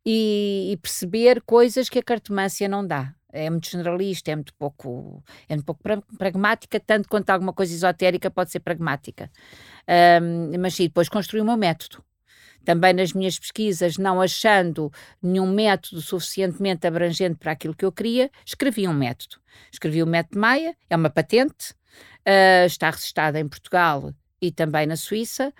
e, 0.05 0.73
e 0.73 0.77
perceber 0.79 1.43
coisas 1.43 1.89
que 1.89 1.99
a 1.99 2.03
cartomância 2.03 2.69
não 2.69 2.87
dá 2.87 3.15
é 3.33 3.49
muito 3.49 3.69
generalista, 3.69 4.31
é 4.31 4.37
muito 4.37 4.55
pouco, 4.55 5.25
é 5.49 5.55
muito 5.55 5.65
pouco 5.65 5.83
pragmática, 6.19 6.79
tanto 6.79 7.09
quanto 7.09 7.31
alguma 7.31 7.53
coisa 7.53 7.75
esotérica 7.75 8.31
pode 8.31 8.51
ser 8.51 8.61
pragmática. 8.61 9.31
Um, 10.23 10.59
mas 10.61 10.75
sim, 10.75 10.85
depois 10.85 11.09
construí 11.09 11.41
o 11.41 11.45
meu 11.45 11.57
método. 11.57 12.05
Também 12.65 12.93
nas 12.93 13.13
minhas 13.13 13.39
pesquisas, 13.39 13.99
não 13.99 14.21
achando 14.21 14.93
nenhum 15.23 15.47
método 15.47 16.01
suficientemente 16.01 16.87
abrangente 16.87 17.37
para 17.37 17.53
aquilo 17.53 17.75
que 17.75 17.85
eu 17.85 17.93
queria, 17.93 18.31
escrevi 18.45 18.87
um 18.87 18.95
método. 18.95 19.37
Escrevi 19.71 20.03
o 20.03 20.07
método 20.07 20.39
Maia, 20.39 20.77
é 20.89 20.97
uma 20.97 21.11
patente, 21.11 21.73
uh, 22.27 22.67
está 22.67 22.91
registada 22.91 23.39
em 23.39 23.49
Portugal 23.49 24.13
e 24.41 24.51
também 24.51 24.87
na 24.87 24.97
Suíça, 24.97 25.55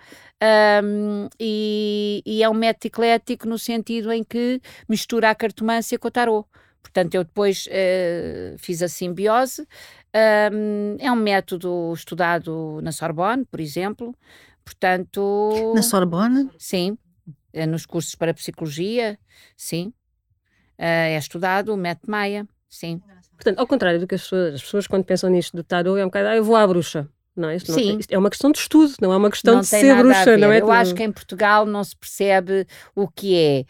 um, 0.83 1.29
e, 1.39 2.21
e, 2.25 2.43
é 2.43 2.49
um 2.49 2.53
método 2.53 2.87
eclético 2.87 3.47
no 3.47 3.57
sentido 3.57 4.11
em 4.11 4.23
que 4.23 4.61
mistura 4.89 5.29
a 5.29 5.35
cartomância 5.35 5.97
com 5.97 6.09
o 6.09 6.11
tarot. 6.11 6.45
Portanto, 6.81 7.15
eu 7.15 7.23
depois 7.23 7.65
uh, 7.67 8.57
fiz 8.57 8.81
a 8.83 8.89
simbiose. 8.89 9.65
Um, 10.51 10.97
é 10.99 11.09
um 11.09 11.15
método 11.15 11.93
estudado 11.93 12.79
na 12.83 12.91
Sorbonne, 12.91 13.45
por 13.45 13.61
exemplo. 13.61 14.13
Portanto. 14.63 15.73
Na 15.75 15.81
Sorbonne? 15.81 16.49
Sim. 16.57 16.97
É 17.51 17.65
nos 17.65 17.85
cursos 17.85 18.15
para 18.15 18.33
psicologia, 18.33 19.19
sim. 19.55 19.93
Uh, 20.79 21.13
é 21.13 21.17
estudado 21.17 21.73
o 21.73 21.77
método 21.77 22.11
Maia, 22.11 22.47
sim. 22.67 22.99
Portanto, 23.35 23.59
ao 23.59 23.67
contrário 23.67 23.99
do 23.99 24.07
que 24.07 24.15
as 24.15 24.21
pessoas, 24.21 24.55
as 24.55 24.61
pessoas 24.61 24.87
quando 24.87 25.03
pensam 25.03 25.29
nisto 25.29 25.55
do 25.55 25.63
tarot, 25.63 25.99
é 25.99 26.03
um 26.03 26.07
bocado, 26.07 26.29
ah, 26.29 26.35
eu 26.35 26.43
vou 26.43 26.55
à 26.55 26.65
bruxa. 26.65 27.07
Não 27.35 27.49
é? 27.49 27.53
Não 27.53 27.75
Sim. 27.75 27.99
é 28.09 28.17
uma 28.17 28.29
questão 28.29 28.51
de 28.51 28.59
estudo, 28.59 28.93
não 29.01 29.11
é 29.11 29.17
uma 29.17 29.29
questão 29.29 29.55
não 29.55 29.61
de 29.61 29.67
ser 29.67 29.95
bruxa, 29.95 30.37
não 30.37 30.51
é? 30.51 30.61
Eu 30.61 30.71
acho 30.71 30.93
que 30.93 31.03
em 31.03 31.11
Portugal 31.11 31.65
não 31.65 31.83
se 31.83 31.95
percebe 31.95 32.67
o 32.95 33.07
que 33.07 33.35
é 33.35 33.65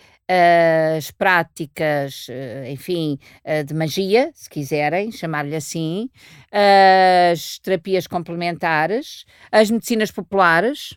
as 0.98 1.12
práticas, 1.12 2.27
eh, 2.29 2.72
enfim, 2.72 3.20
eh, 3.43 3.63
de 3.63 3.74
magia, 3.74 4.32
se 4.34 4.50
quiserem 4.50 5.12
chamar-lhe 5.12 5.55
assim, 5.55 6.10
as 6.51 7.60
terapias 7.60 8.08
complementares, 8.08 9.25
as 9.51 9.70
medicinas 9.70 10.12
populares 10.12 10.96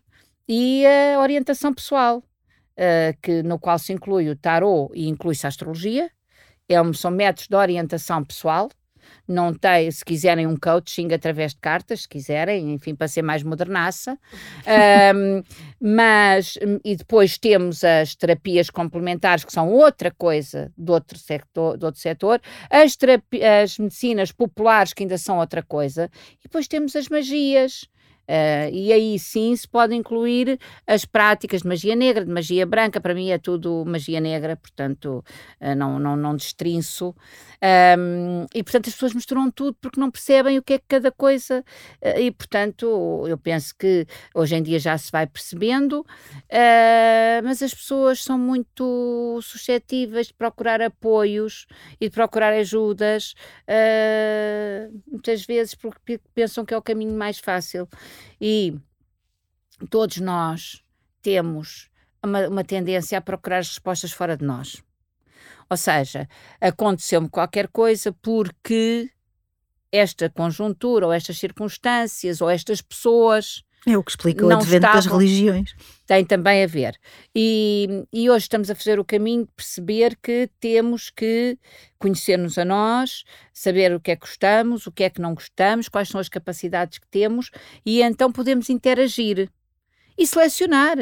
e 0.49 0.85
a 0.87 1.21
orientação 1.21 1.75
pessoal, 1.75 2.23
eh, 2.77 3.15
que, 3.21 3.43
no 3.43 3.59
qual 3.59 3.79
se 3.79 3.93
inclui 3.93 4.29
o 4.31 4.37
tarot 4.37 4.91
e 4.95 5.09
inclui-se 5.09 5.47
a 5.47 5.49
astrologia, 5.49 6.11
é 6.69 6.77
são 6.95 7.11
métodos 7.11 7.49
de 7.49 7.57
orientação 7.57 8.25
pessoal, 8.25 8.71
não 9.29 9.53
tem, 9.53 9.91
se 9.91 10.05
quiserem 10.05 10.47
um 10.47 10.57
coaching 10.57 11.13
através 11.13 11.53
de 11.53 11.61
cartas, 11.61 12.03
se 12.03 12.09
quiserem, 12.09 12.73
enfim, 12.73 12.95
para 12.95 13.09
ser 13.09 13.23
mais 13.23 13.43
modernaça. 13.43 14.19
um, 15.15 15.43
mas, 15.81 16.59
e 16.85 16.97
depois 16.97 17.37
temos 17.39 17.83
as 17.85 18.15
terapias 18.15 18.71
complementares, 18.71 19.45
que 19.45 19.53
são 19.53 19.71
outra 19.71 20.11
coisa 20.11 20.73
do 20.77 20.93
outro 20.93 21.19
sector, 21.19 21.77
do 21.77 21.87
outro 21.87 22.01
setor, 22.01 22.41
as, 22.71 22.97
as 23.63 23.79
medicinas 23.79 24.33
populares, 24.33 24.93
que 24.93 25.03
ainda 25.03 25.19
são 25.19 25.39
outra 25.39 25.63
coisa, 25.63 26.11
e 26.39 26.43
depois 26.45 26.69
temos 26.69 26.95
as 26.95 27.09
magias. 27.09 27.89
Uh, 28.29 28.69
e 28.73 28.93
aí 28.93 29.19
sim 29.21 29.55
se 29.55 29.69
pode 29.69 29.95
incluir 29.95 30.59
as 30.85 31.05
práticas 31.05 31.63
de 31.63 31.69
magia 31.69 31.95
negra, 31.95 32.25
de 32.25 32.31
magia 32.31 32.67
branca, 32.67 33.01
para 33.01 33.15
mim 33.15 33.31
é 33.31 33.39
tudo 33.39 33.85
magia 33.87 34.21
negra, 34.21 34.57
portanto 34.57 35.25
uh, 35.61 35.75
não, 35.77 36.01
não, 36.01 36.17
não 36.17 36.35
destrinço. 36.35 37.15
Um, 37.63 38.45
e 38.55 38.63
portanto 38.63 38.89
as 38.89 38.95
pessoas 38.95 39.15
misturam 39.15 39.51
tudo 39.51 39.77
porque 39.81 39.99
não 39.99 40.11
percebem 40.11 40.59
o 40.59 40.63
que 40.63 40.75
é 40.75 40.81
cada 40.89 41.13
coisa. 41.13 41.65
Uh, 42.03 42.19
e 42.19 42.31
portanto 42.33 43.25
eu 43.29 43.39
penso 43.39 43.73
que 43.79 44.07
hoje 44.35 44.57
em 44.57 44.63
dia 44.63 44.81
já 44.81 44.99
se 44.99 45.13
vai 45.13 45.27
percebendo, 45.27 46.05
mas 47.45 47.63
as 47.63 47.73
pessoas 47.73 48.23
são 48.23 48.39
muito 48.39 49.39
suscetíveis 49.43 50.29
de 50.29 50.35
procurar 50.35 50.83
apoios 50.83 51.67
e 52.01 52.09
de 52.09 52.11
procurar 52.11 52.53
ajudas, 52.53 53.35
muitas 55.07 55.45
vezes 55.45 55.75
porque 55.75 56.19
pensam 56.35 56.65
que 56.65 56.75
é 56.75 56.77
o 56.77 56.83
caminho 56.83 57.17
mais 57.17 57.39
fácil. 57.39 57.89
E 58.41 58.79
todos 59.91 60.19
nós 60.19 60.83
temos 61.23 61.91
uma, 62.23 62.49
uma 62.49 62.65
tendência 62.65 63.19
a 63.19 63.21
procurar 63.21 63.59
as 63.59 63.69
respostas 63.69 64.13
fora 64.13 64.37
de 64.37 64.45
nós. 64.45 64.83
Ou 65.69 65.77
seja, 65.77 66.29
aconteceu-me 66.61 67.29
qualquer 67.29 67.69
coisa 67.69 68.13
porque 68.13 69.11
esta 69.91 70.29
conjuntura, 70.31 71.07
ou 71.07 71.13
estas 71.13 71.39
circunstâncias, 71.39 72.41
ou 72.41 72.51
estas 72.51 72.81
pessoas. 72.81 73.65
É 73.87 73.97
o 73.97 74.03
que 74.03 74.11
explica 74.11 74.45
o 74.45 74.53
advento 74.53 74.85
estavam, 74.85 74.97
das 74.97 75.07
religiões. 75.07 75.75
Tem 76.07 76.25
também 76.25 76.65
a 76.65 76.67
ver. 76.67 76.99
E, 77.33 78.05
e 78.13 78.29
hoje 78.29 78.47
estamos 78.47 78.69
a 78.69 78.75
fazer 78.75 78.99
o 78.99 79.05
caminho 79.05 79.45
de 79.45 79.53
perceber 79.53 80.19
que 80.21 80.51
temos 80.59 81.09
que 81.09 81.57
conhecer-nos 81.97 82.59
a 82.59 82.65
nós, 82.65 83.23
saber 83.53 83.95
o 83.95 84.01
que 84.01 84.11
é 84.11 84.17
que 84.17 84.27
gostamos, 84.27 84.89
o 84.89 84.93
que 84.93 85.05
é 85.05 85.11
que 85.11 85.21
não 85.21 85.35
gostamos, 85.35 85.89
quais 85.89 86.09
são 86.09 86.21
as 86.21 86.29
capacidades 86.29 86.99
que 86.99 87.07
temos, 87.07 87.53
e 87.85 88.03
então 88.03 88.33
podemos 88.33 88.69
interagir 88.69 89.49
e 90.19 90.27
selecionar. 90.27 90.97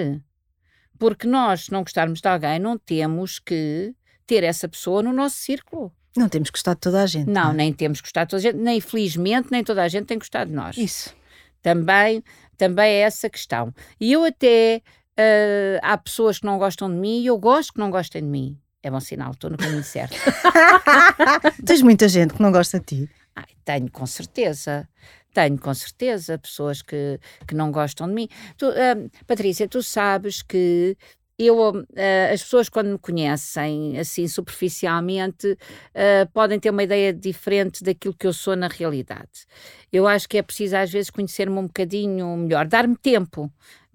Porque 0.98 1.26
nós, 1.26 1.64
se 1.64 1.72
não 1.72 1.80
gostarmos 1.82 2.20
de 2.20 2.28
alguém, 2.28 2.58
não 2.58 2.76
temos 2.76 3.38
que 3.38 3.94
ter 4.26 4.44
essa 4.44 4.68
pessoa 4.68 5.02
no 5.02 5.12
nosso 5.12 5.36
círculo. 5.36 5.90
Não 6.16 6.28
temos 6.28 6.50
que 6.50 6.58
gostar 6.58 6.74
de 6.74 6.80
toda 6.80 7.02
a 7.02 7.06
gente. 7.06 7.28
Não, 7.28 7.44
não 7.44 7.50
é? 7.50 7.54
nem 7.54 7.72
temos 7.72 8.00
que 8.00 8.06
gostar 8.06 8.24
de 8.24 8.30
toda 8.30 8.40
a 8.40 8.42
gente, 8.42 8.62
nem 8.62 8.80
felizmente 8.80 9.48
nem 9.50 9.64
toda 9.64 9.82
a 9.82 9.88
gente 9.88 10.04
tem 10.04 10.18
gostado 10.18 10.50
de 10.50 10.56
nós. 10.56 10.76
Isso. 10.76 11.14
Também, 11.60 12.22
também 12.56 12.92
é 12.92 13.00
essa 13.00 13.28
questão. 13.28 13.72
E 14.00 14.12
eu 14.12 14.24
até, 14.24 14.82
uh, 15.18 15.80
há 15.82 15.96
pessoas 15.98 16.38
que 16.38 16.46
não 16.46 16.58
gostam 16.58 16.88
de 16.90 16.96
mim 16.96 17.22
e 17.22 17.26
eu 17.26 17.38
gosto 17.38 17.72
que 17.72 17.78
não 17.78 17.90
gostem 17.90 18.22
de 18.22 18.28
mim. 18.28 18.58
É 18.82 18.90
bom 18.90 19.00
sinal, 19.00 19.32
estou 19.32 19.50
no 19.50 19.56
caminho 19.56 19.82
certo. 19.82 20.14
Tens 21.64 21.80
muita 21.80 22.06
gente 22.06 22.34
que 22.34 22.42
não 22.42 22.52
gosta 22.52 22.78
de 22.78 22.84
ti. 22.84 23.10
Ai, 23.34 23.46
tenho, 23.64 23.90
com 23.90 24.06
certeza. 24.06 24.86
Tenho, 25.32 25.58
com 25.58 25.72
certeza, 25.72 26.38
pessoas 26.38 26.82
que, 26.82 27.18
que 27.48 27.54
não 27.54 27.72
gostam 27.72 28.06
de 28.06 28.12
mim. 28.14 28.28
Tu, 28.58 28.68
uh, 28.68 29.10
Patrícia, 29.26 29.66
tu 29.66 29.82
sabes 29.82 30.42
que 30.42 30.96
eu, 31.38 31.58
uh, 31.58 31.84
as 32.32 32.42
pessoas 32.42 32.68
quando 32.68 32.90
me 32.90 32.98
conhecem 32.98 33.98
assim 33.98 34.28
superficialmente 34.28 35.52
uh, 35.52 36.30
podem 36.32 36.60
ter 36.60 36.70
uma 36.70 36.82
ideia 36.82 37.12
diferente 37.12 37.82
daquilo 37.82 38.14
que 38.14 38.26
eu 38.26 38.32
sou 38.32 38.54
na 38.54 38.68
realidade. 38.68 39.46
Eu 39.92 40.06
acho 40.06 40.28
que 40.28 40.38
é 40.38 40.42
preciso 40.42 40.76
às 40.76 40.90
vezes 40.90 41.10
conhecer-me 41.10 41.58
um 41.58 41.66
bocadinho 41.66 42.36
melhor, 42.36 42.66
dar-me 42.66 42.96
tempo 42.96 43.50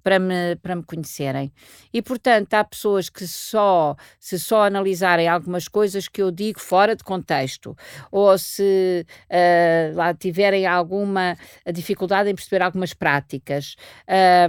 para 0.10 0.18
me, 0.18 0.56
para 0.56 0.76
me 0.76 0.82
conhecerem. 0.82 1.54
E, 1.94 2.02
portanto, 2.02 2.52
há 2.56 2.64
pessoas 2.64 3.10
que 3.10 3.28
só, 3.28 3.96
se 4.20 4.40
só 4.40 4.64
analisarem 4.64 5.28
algumas 5.28 5.68
coisas 5.68 6.08
que 6.08 6.20
eu 6.20 6.32
digo 6.32 6.60
fora 6.60 6.96
de 6.96 7.04
contexto, 7.04 7.78
ou 8.12 8.36
se 8.36 9.06
uh, 9.30 9.96
lá 9.96 10.12
tiverem 10.16 10.66
alguma 10.66 11.38
dificuldade 11.72 12.28
em 12.28 12.34
perceber 12.34 12.64
algumas 12.64 12.92
práticas, 12.92 13.76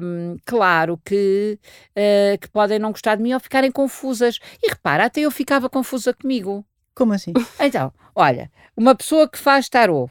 um, 0.03 0.39
claro 0.47 0.99
que, 1.05 1.59
uh, 1.91 2.39
que 2.39 2.49
podem 2.49 2.79
não 2.79 2.91
gostar 2.91 3.17
de 3.17 3.23
mim 3.23 3.35
ou 3.35 3.41
ficarem 3.41 3.71
confusas. 3.71 4.39
E 4.63 4.71
repara, 4.71 5.05
até 5.05 5.21
eu 5.21 5.31
ficava 5.31 5.69
confusa 5.69 6.15
comigo. 6.15 6.65
Como 6.95 7.13
assim? 7.13 7.35
Então, 7.61 7.93
olha, 8.15 8.51
uma 8.75 8.95
pessoa 8.95 9.29
que 9.29 9.37
faz 9.37 9.69
tarot, 9.69 10.11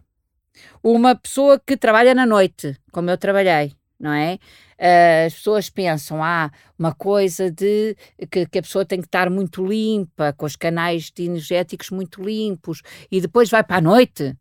uma 0.84 1.16
pessoa 1.16 1.60
que 1.60 1.76
trabalha 1.76 2.14
na 2.14 2.28
noite, 2.28 2.78
como 2.92 3.10
eu 3.10 3.18
trabalhei, 3.18 3.74
não 4.00 4.14
é? 4.14 4.38
Uh, 4.80 5.28
as 5.28 5.34
pessoas 5.34 5.70
pensam, 5.70 6.24
ah, 6.24 6.50
uma 6.78 6.96
coisa 6.96 7.52
de 7.52 7.98
que, 8.32 8.46
que, 8.46 8.60
a 8.60 8.62
pessoa 8.62 8.86
tem 8.86 9.02
que 9.02 9.08
estar 9.08 9.30
muito 9.30 9.66
limpa, 9.66 10.32
com 10.32 10.46
os 10.46 10.56
canais 10.56 11.12
energéticos 11.20 11.90
muito 11.90 12.24
limpos, 12.24 12.82
e 13.12 13.20
depois 13.20 13.50
vai 13.50 13.62
para 13.62 13.76
a 13.78 13.82
noite, 13.82 14.38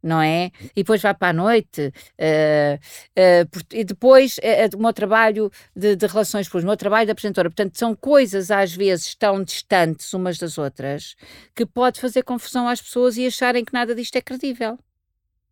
não 0.00 0.22
é? 0.22 0.52
E 0.76 0.82
depois 0.82 1.02
vai 1.02 1.12
para 1.12 1.30
a 1.30 1.32
noite, 1.32 1.92
uh, 2.20 3.58
e 3.72 3.82
depois 3.82 4.36
uh, 4.38 4.76
o 4.76 4.80
meu 4.80 4.92
trabalho 4.92 5.50
de, 5.74 5.96
de 5.96 6.06
relações 6.06 6.46
públicas, 6.46 6.64
o 6.64 6.68
meu 6.68 6.76
trabalho 6.76 7.06
de 7.06 7.12
apresentadora. 7.12 7.50
Portanto, 7.50 7.76
são 7.76 7.96
coisas 7.96 8.52
às 8.52 8.72
vezes 8.72 9.14
tão 9.16 9.42
distantes 9.42 10.12
umas 10.14 10.38
das 10.38 10.56
outras 10.56 11.16
que 11.52 11.66
pode 11.66 12.00
fazer 12.00 12.22
confusão 12.22 12.68
às 12.68 12.80
pessoas 12.80 13.16
e 13.16 13.26
acharem 13.26 13.64
que 13.64 13.72
nada 13.72 13.92
disto 13.92 14.14
é 14.14 14.20
credível. 14.20 14.78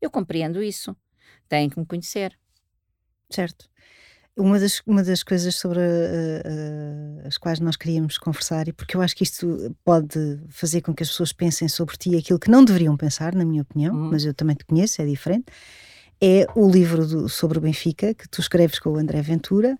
Eu 0.00 0.10
compreendo 0.10 0.62
isso. 0.62 0.96
Têm 1.48 1.68
que 1.68 1.78
me 1.78 1.86
conhecer. 1.86 2.38
Certo. 3.30 3.68
Uma 4.36 4.60
das, 4.60 4.82
uma 4.86 5.02
das 5.02 5.22
coisas 5.22 5.54
sobre 5.54 5.78
uh, 5.78 5.82
uh, 5.82 7.26
as 7.26 7.38
quais 7.38 7.58
nós 7.58 7.74
queríamos 7.74 8.18
conversar, 8.18 8.68
e 8.68 8.72
porque 8.72 8.94
eu 8.94 9.00
acho 9.00 9.16
que 9.16 9.24
isto 9.24 9.74
pode 9.82 10.38
fazer 10.50 10.82
com 10.82 10.94
que 10.94 11.02
as 11.02 11.08
pessoas 11.08 11.32
pensem 11.32 11.68
sobre 11.68 11.96
ti 11.96 12.14
aquilo 12.14 12.38
que 12.38 12.50
não 12.50 12.62
deveriam 12.62 12.96
pensar, 12.98 13.34
na 13.34 13.46
minha 13.46 13.62
opinião, 13.62 13.94
uhum. 13.94 14.10
mas 14.10 14.26
eu 14.26 14.34
também 14.34 14.54
te 14.54 14.66
conheço, 14.66 15.00
é 15.00 15.06
diferente, 15.06 15.46
é 16.20 16.46
o 16.54 16.68
livro 16.68 17.06
do, 17.06 17.28
sobre 17.28 17.58
o 17.58 17.60
Benfica, 17.60 18.14
que 18.14 18.28
tu 18.28 18.40
escreves 18.40 18.78
com 18.78 18.90
o 18.90 18.96
André 18.96 19.20
Ventura. 19.22 19.76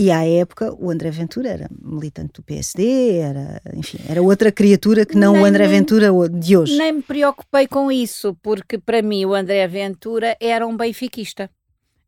E 0.00 0.12
à 0.12 0.24
época 0.24 0.72
o 0.78 0.90
André 0.90 1.10
Ventura 1.10 1.48
era 1.48 1.68
militante 1.82 2.34
do 2.34 2.42
PSD, 2.42 3.16
era, 3.16 3.60
enfim, 3.74 3.98
era 4.08 4.22
outra 4.22 4.52
criatura 4.52 5.04
que 5.04 5.16
não 5.16 5.32
nem, 5.32 5.42
o 5.42 5.44
André 5.44 5.66
Ventura 5.66 6.12
de 6.30 6.56
hoje. 6.56 6.78
Nem 6.78 6.92
me 6.92 7.02
preocupei 7.02 7.66
com 7.66 7.90
isso, 7.90 8.36
porque 8.40 8.78
para 8.78 9.02
mim 9.02 9.24
o 9.24 9.34
André 9.34 9.66
Ventura 9.66 10.36
era 10.40 10.64
um 10.64 10.76
benfiquista 10.76 11.50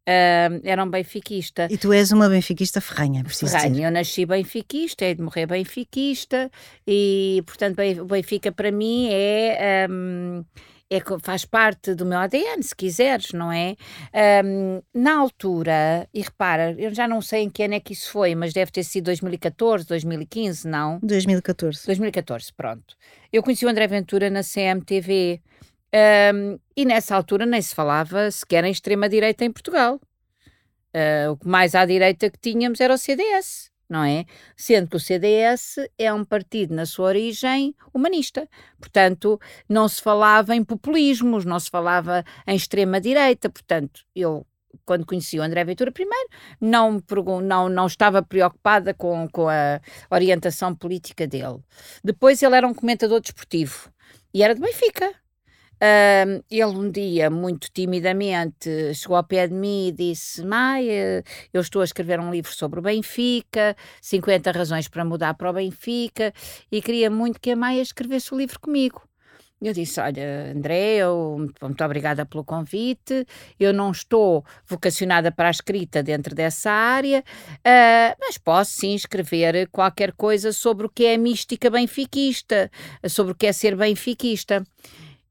uh, 0.09 0.61
era 0.64 0.83
um 0.83 0.90
benfiquista. 0.90 1.69
E 1.71 1.78
tu 1.78 1.92
és 1.92 2.11
uma 2.11 2.28
benfiquista 2.28 2.80
ferranha, 2.80 3.25
preciso 3.25 3.52
Ferranha. 3.52 3.71
dizer. 3.71 3.85
Eu 3.85 3.90
nasci 3.90 4.26
benfiquista, 4.26 5.04
hei 5.04 5.14
de 5.14 5.23
morrer 5.23 5.47
benfiquista 5.47 6.50
e, 6.87 7.42
portanto, 7.47 7.78
o 8.00 8.04
Benfica 8.04 8.52
para 8.52 8.71
mim 8.71 9.09
é... 9.11 9.87
Um, 9.90 10.45
é, 10.92 11.00
faz 11.23 11.45
parte 11.45 11.95
do 11.95 12.04
meu 12.04 12.19
ADN, 12.19 12.61
se 12.64 12.75
quiseres, 12.75 13.30
não 13.33 13.52
é? 13.52 13.76
Um, 14.45 14.83
na 14.92 15.19
altura, 15.19 16.09
e 16.12 16.21
repara, 16.21 16.75
eu 16.76 16.92
já 16.92 17.07
não 17.07 17.23
sei 17.23 17.42
em 17.42 17.49
que 17.49 17.62
ano 17.62 17.75
é 17.75 17.80
que 17.80 17.92
isso 17.92 18.11
foi, 18.11 18.35
mas 18.35 18.52
deve 18.52 18.73
ter 18.73 18.83
sido 18.83 19.04
2014, 19.04 19.87
2015, 19.87 20.66
não? 20.66 20.99
2014. 21.00 21.87
2014, 21.87 22.52
pronto. 22.57 22.97
Eu 23.33 23.40
conheci 23.40 23.64
o 23.64 23.69
André 23.69 23.87
Ventura 23.87 24.28
na 24.28 24.42
CMTV 24.42 25.40
um, 26.35 26.59
e 26.76 26.85
nessa 26.85 27.16
altura 27.16 27.47
nem 27.47 27.61
se 27.61 27.75
falava 27.75 28.30
sequer 28.30 28.64
em 28.64 28.70
extrema-direita 28.70 29.44
em 29.44 29.52
Portugal. 29.52 30.00
Uh, 30.94 31.32
o 31.32 31.37
que 31.37 31.47
mais 31.47 31.75
à 31.75 31.85
direita 31.85 32.28
que 32.28 32.38
tínhamos 32.38 32.80
era 32.80 32.94
o 32.94 32.99
CDS 32.99 33.70
não 33.90 34.04
é? 34.04 34.25
Sendo 34.56 34.88
que 34.88 34.97
o 34.97 35.00
CDS 35.00 35.75
é 35.99 36.12
um 36.14 36.25
partido, 36.25 36.73
na 36.73 36.87
sua 36.87 37.09
origem, 37.09 37.75
humanista. 37.92 38.49
Portanto, 38.78 39.38
não 39.68 39.88
se 39.88 40.00
falava 40.00 40.54
em 40.54 40.62
populismos, 40.62 41.44
não 41.44 41.59
se 41.59 41.68
falava 41.68 42.25
em 42.47 42.54
extrema-direita. 42.54 43.50
Portanto, 43.50 44.02
eu 44.14 44.47
quando 44.85 45.04
conheci 45.04 45.38
o 45.38 45.42
André 45.42 45.64
Ventura 45.64 45.90
primeiro, 45.90 46.28
não, 46.61 47.02
não, 47.42 47.68
não 47.68 47.87
estava 47.87 48.23
preocupada 48.23 48.94
com, 48.94 49.28
com 49.28 49.49
a 49.49 49.80
orientação 50.11 50.75
política 50.75 51.26
dele. 51.26 51.59
Depois 52.02 52.40
ele 52.40 52.56
era 52.56 52.66
um 52.66 52.75
comentador 52.75 53.20
desportivo 53.20 53.92
e 54.32 54.42
era 54.42 54.54
de 54.54 54.61
Benfica. 54.61 55.12
Uh, 55.83 56.45
ele 56.51 56.65
um 56.67 56.91
dia, 56.91 57.31
muito 57.31 57.71
timidamente, 57.73 58.93
chegou 58.93 59.17
ao 59.17 59.25
pé 59.25 59.49
de 59.49 59.55
mim 59.55 59.89
e 59.89 59.93
disse: 59.93 60.45
Maia, 60.45 61.25
eu 61.55 61.61
estou 61.61 61.81
a 61.81 61.85
escrever 61.85 62.21
um 62.21 62.31
livro 62.31 62.53
sobre 62.53 62.81
o 62.81 62.83
Benfica, 62.83 63.75
50 64.03 64.53
razões 64.53 64.89
para 64.89 65.07
mudar 65.07 65.33
para 65.35 65.49
o 65.49 65.55
Benfica, 65.55 66.35
e 66.71 66.83
queria 66.83 67.09
muito 67.09 67.41
que 67.41 67.51
a 67.53 67.57
Maia 67.57 67.81
escrevesse 67.81 68.35
o 68.35 68.37
livro 68.37 68.61
comigo. 68.61 69.03
Eu 69.63 69.75
disse: 69.75 70.01
Olha, 70.01 70.53
André, 70.55 70.97
eu, 70.97 71.49
muito 71.61 71.85
obrigada 71.85 72.25
pelo 72.25 72.43
convite. 72.43 73.27
Eu 73.59 73.75
não 73.75 73.91
estou 73.91 74.43
vocacionada 74.67 75.31
para 75.31 75.49
a 75.49 75.51
escrita 75.51 76.03
dentro 76.03 76.35
dessa 76.35 76.71
área, 76.71 77.21
uh, 77.21 78.17
mas 78.19 78.39
posso 78.39 78.73
sim 78.73 78.95
escrever 78.95 79.69
qualquer 79.69 80.13
coisa 80.13 80.51
sobre 80.53 80.87
o 80.87 80.91
que 80.91 81.05
é 81.05 81.17
mística 81.19 81.69
benfiquista, 81.69 82.71
sobre 83.07 83.33
o 83.33 83.35
que 83.35 83.47
é 83.47 83.53
ser 83.53 83.77
benfiquista. 83.77 84.63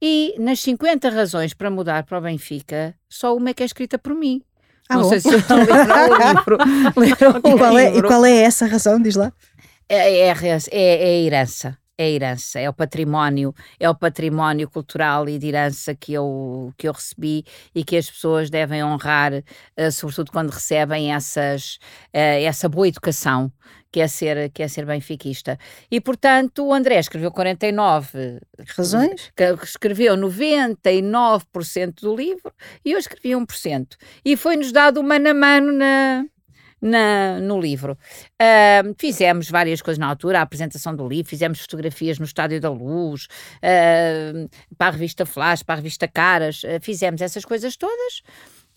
E 0.02 0.36
nas 0.40 0.60
50 0.62 1.10
razões 1.10 1.54
para 1.54 1.70
mudar 1.70 2.04
para 2.04 2.18
o 2.18 2.22
Benfica, 2.22 2.96
só 3.10 3.36
uma 3.36 3.50
é 3.50 3.54
que 3.54 3.64
é 3.64 3.66
escrita 3.66 3.98
por 4.00 4.14
mim. 4.16 4.42
Ah, 4.88 4.96
não 4.96 5.04
bom. 5.04 5.10
sei 5.10 5.20
se 5.20 5.30
leram 5.30 5.58
o 5.58 6.28
livro. 6.28 6.58
leram 6.96 7.42
E 7.46 7.54
o 7.54 7.58
qual, 7.58 7.78
é, 7.78 7.90
e 7.90 7.94
livro. 7.94 8.08
qual 8.08 8.26
é 8.26 8.38
essa 8.42 8.66
razão? 8.66 9.02
Diz 9.02 9.16
lá. 9.16 9.32
É, 9.88 10.20
é, 10.28 10.32
a 10.32 10.36
é- 10.72 11.04
é 11.04 11.06
a 11.06 11.22
herança. 11.26 11.78
É 12.00 12.06
a 12.06 12.10
herança, 12.10 12.58
é 12.62 12.70
o 12.70 12.74
património, 12.74 13.54
é 13.78 13.90
o 13.90 13.94
património 13.94 14.70
cultural 14.70 15.28
e 15.28 15.38
de 15.38 15.48
herança 15.50 15.94
que 15.94 16.14
eu, 16.14 16.74
que 16.78 16.88
eu 16.88 16.94
recebi 16.94 17.44
e 17.76 17.84
que 17.84 17.98
as 17.98 18.10
pessoas 18.10 18.50
devem 18.50 18.82
honrar, 18.82 19.44
eh, 19.76 19.92
sobretudo 19.92 20.32
quando 20.32 20.50
recebem 20.50 21.14
essas, 21.14 21.78
eh, 22.14 22.44
essa 22.44 22.70
boa 22.70 22.88
educação 22.88 23.52
que 23.92 24.00
é 24.00 24.08
ser, 24.08 24.50
que 24.52 24.64
é 24.64 24.68
ser 24.70 24.86
benfiquista. 24.86 25.60
E, 25.92 26.00
portanto, 26.00 26.66
o 26.66 26.74
André 26.74 27.00
escreveu 27.00 27.32
49 27.34 28.40
Razões? 28.78 29.30
escreveu 29.62 30.16
99% 30.16 32.02
do 32.02 32.16
livro 32.16 32.54
e 32.86 32.94
eu 32.94 32.98
escrevi 32.98 33.36
1%. 33.36 33.98
E 34.24 34.38
foi-nos 34.38 34.72
dado 34.72 35.04
mano 35.04 35.30
a 35.30 35.34
mano 35.34 35.74
na, 35.74 36.24
na, 36.82 37.40
no 37.40 37.60
livro. 37.60 37.98
Ahm, 38.40 38.94
fizemos 38.98 39.50
várias 39.50 39.82
coisas 39.82 40.00
na 40.00 40.08
altura, 40.08 40.40
a 40.40 40.42
apresentação 40.42 40.96
do 40.96 41.08
livro, 41.08 41.30
fizemos 41.30 41.60
fotografias 41.60 42.20
no 42.20 42.26
Estádio 42.26 42.60
da 42.60 42.70
Luz, 42.70 43.28
ahm, 43.62 44.48
para 44.78 44.88
a 44.88 44.92
revista 44.92 45.26
Flash, 45.26 45.64
para 45.64 45.76
a 45.76 45.78
revista 45.78 46.08
Caras, 46.08 46.62
ah, 46.66 46.80
fizemos 46.82 47.22
essas 47.22 47.46
coisas 47.46 47.76
todas. 47.76 48.22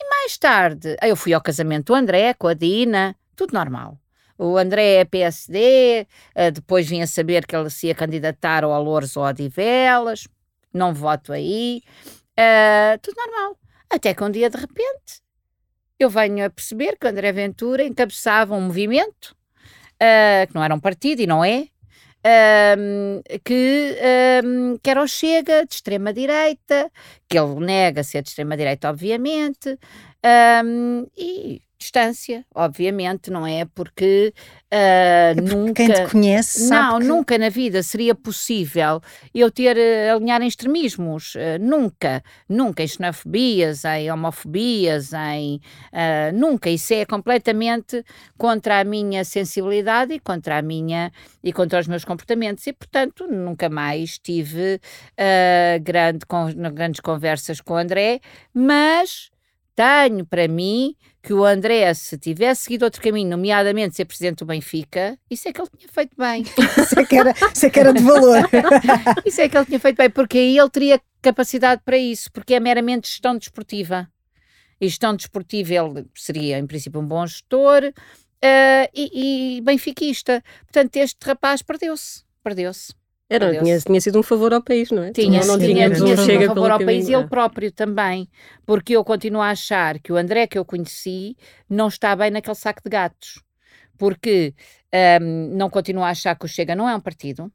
E 0.01 0.09
mais 0.09 0.37
tarde, 0.37 0.97
eu 1.01 1.15
fui 1.15 1.33
ao 1.33 1.41
casamento 1.41 1.87
do 1.87 1.95
André 1.95 2.33
com 2.33 2.47
a 2.47 2.53
Dina, 2.53 3.15
tudo 3.35 3.53
normal. 3.53 3.97
O 4.37 4.57
André 4.57 4.95
é 4.95 5.05
PSD, 5.05 6.07
ah, 6.35 6.49
depois 6.49 6.87
vim 6.87 7.01
a 7.01 7.07
saber 7.07 7.45
que 7.45 7.55
ele 7.55 7.69
se 7.69 7.87
ia 7.87 7.95
candidatar 7.95 8.63
ao 8.63 8.73
Alouros 8.73 9.15
ou 9.15 9.23
a 9.23 9.29
Odivelas, 9.29 10.27
não 10.73 10.93
voto 10.93 11.31
aí, 11.31 11.81
ah, 12.37 12.97
tudo 13.01 13.15
normal. 13.15 13.57
Até 13.89 14.13
que 14.13 14.23
um 14.23 14.31
dia, 14.31 14.49
de 14.49 14.57
repente, 14.57 15.22
eu 16.03 16.09
venho 16.09 16.45
a 16.45 16.49
perceber 16.49 16.97
que 16.99 17.07
André 17.07 17.31
Ventura 17.31 17.83
encabeçava 17.83 18.55
um 18.55 18.61
movimento, 18.61 19.35
ah, 19.99 20.45
que 20.47 20.55
não 20.55 20.63
era 20.63 20.75
um 20.75 20.79
partido 20.79 21.21
e 21.21 21.27
não 21.27 21.43
é, 21.43 21.67
que, 23.43 23.97
ahm, 24.01 24.77
que 24.81 24.89
era 24.89 25.01
o 25.01 25.07
Chega, 25.07 25.65
de 25.65 25.75
extrema-direita, 25.75 26.89
que 27.27 27.37
ele 27.37 27.55
nega 27.59 28.03
ser 28.03 28.21
de 28.21 28.29
extrema-direita, 28.29 28.89
obviamente, 28.89 29.77
e 31.17 31.61
distância, 31.83 32.45
obviamente, 32.55 33.29
não 33.29 33.45
é? 33.45 33.65
Porque 33.65 34.33
ah, 34.71 35.33
É 35.35 35.35
porque 35.35 35.55
nunca. 35.55 35.73
quem 35.73 35.91
te 35.93 36.11
conhece 36.11 36.67
sabe 36.67 36.81
Não, 36.93 36.99
que... 36.99 37.05
nunca 37.05 37.37
na 37.37 37.49
vida 37.49 37.83
seria 37.83 38.15
possível 38.15 39.01
eu 39.33 39.51
ter 39.51 39.77
eh, 39.77 40.09
alinhar 40.09 40.41
em 40.41 40.47
extremismos. 40.47 41.35
eh, 41.35 41.57
nunca, 41.59 42.23
nunca 42.49 42.81
em 42.83 42.87
xenofobias, 42.87 43.83
em 43.85 44.11
homofobias, 44.11 45.11
em 45.13 45.59
nunca. 46.33 46.69
Isso 46.69 46.93
é 46.93 47.05
completamente 47.05 48.03
contra 48.37 48.79
a 48.79 48.83
minha 48.83 49.23
sensibilidade 49.25 50.13
e 50.13 50.19
contra 50.19 50.57
a 50.57 50.61
minha 50.61 51.11
e 51.43 51.51
contra 51.53 51.79
os 51.79 51.87
meus 51.87 52.05
comportamentos. 52.05 52.65
E, 52.67 52.73
portanto, 52.73 53.27
nunca 53.27 53.69
mais 53.69 54.17
tive 54.17 54.79
grande, 55.81 56.25
con- 56.25 56.53
grandes 56.73 56.99
conversas 57.01 57.61
com 57.61 57.73
o 57.73 57.77
André, 57.77 58.19
mas 58.53 59.32
tenho 59.75 60.25
para 60.25 60.47
mim 60.47 60.95
que 61.21 61.33
o 61.33 61.45
André, 61.45 61.93
se 61.93 62.17
tivesse 62.17 62.63
seguido 62.63 62.83
outro 62.83 63.01
caminho, 63.01 63.29
nomeadamente 63.29 63.95
ser 63.95 64.05
presidente 64.05 64.39
do 64.39 64.45
Benfica, 64.45 65.17
isso 65.29 65.47
é 65.47 65.53
que 65.53 65.61
ele 65.61 65.69
tinha 65.77 65.89
feito 65.89 66.15
bem. 66.17 66.43
Isso 66.77 66.99
é 66.99 67.05
que 67.05 67.15
era, 67.15 67.31
isso 67.31 67.65
é 67.65 67.69
que 67.69 67.79
era 67.79 67.93
de 67.93 68.03
valor. 68.03 68.49
Isso 69.25 69.39
é 69.39 69.47
que 69.47 69.57
ele 69.57 69.65
tinha 69.65 69.79
feito 69.79 69.95
bem, 69.95 70.09
porque 70.09 70.37
aí 70.37 70.57
ele 70.57 70.69
teria 70.69 71.01
capacidade 71.21 71.81
para 71.85 71.97
isso, 71.97 72.29
porque 72.31 72.53
é 72.53 72.59
meramente 72.59 73.07
gestão 73.07 73.37
desportiva. 73.37 74.09
E 74.81 74.87
gestão 74.87 75.15
desportiva 75.15 75.73
ele 75.73 76.05
seria, 76.13 76.59
em 76.59 76.67
princípio, 76.67 76.99
um 76.99 77.07
bom 77.07 77.25
gestor 77.25 77.93
eh, 78.41 78.89
e, 78.93 79.57
e 79.57 79.61
benfiquista. 79.61 80.43
Portanto, 80.63 80.97
este 80.97 81.25
rapaz 81.25 81.61
perdeu-se. 81.61 82.23
Perdeu-se. 82.43 82.93
Era, 83.29 83.57
tinha, 83.57 83.79
tinha 83.79 84.01
sido 84.01 84.19
um 84.19 84.23
favor 84.23 84.53
ao 84.53 84.61
país, 84.61 84.91
não 84.91 85.03
é? 85.03 85.11
Tinha, 85.11 85.39
não, 85.41 85.47
não 85.47 85.59
tinha, 85.59 85.89
tinha 85.89 86.13
um 86.13 86.17
sido 86.17 86.39
um 86.39 86.47
favor 86.47 86.71
ao 86.71 86.79
país 86.79 87.07
e 87.07 87.13
ele 87.13 87.27
próprio 87.27 87.71
também, 87.71 88.29
porque 88.65 88.93
eu 88.95 89.03
continuo 89.03 89.41
a 89.41 89.49
achar 89.49 89.99
que 89.99 90.11
o 90.11 90.17
André 90.17 90.45
que 90.45 90.57
eu 90.57 90.65
conheci 90.65 91.35
não 91.69 91.87
está 91.87 92.15
bem 92.15 92.29
naquele 92.29 92.55
saco 92.55 92.81
de 92.83 92.89
gatos, 92.89 93.41
porque 93.97 94.53
hum, 95.21 95.51
não 95.55 95.69
continuo 95.69 96.03
a 96.03 96.09
achar 96.09 96.35
que 96.37 96.45
o 96.45 96.47
Chega 96.47 96.75
não 96.75 96.87
é 96.87 96.95
um 96.95 96.99
partido, 96.99 97.51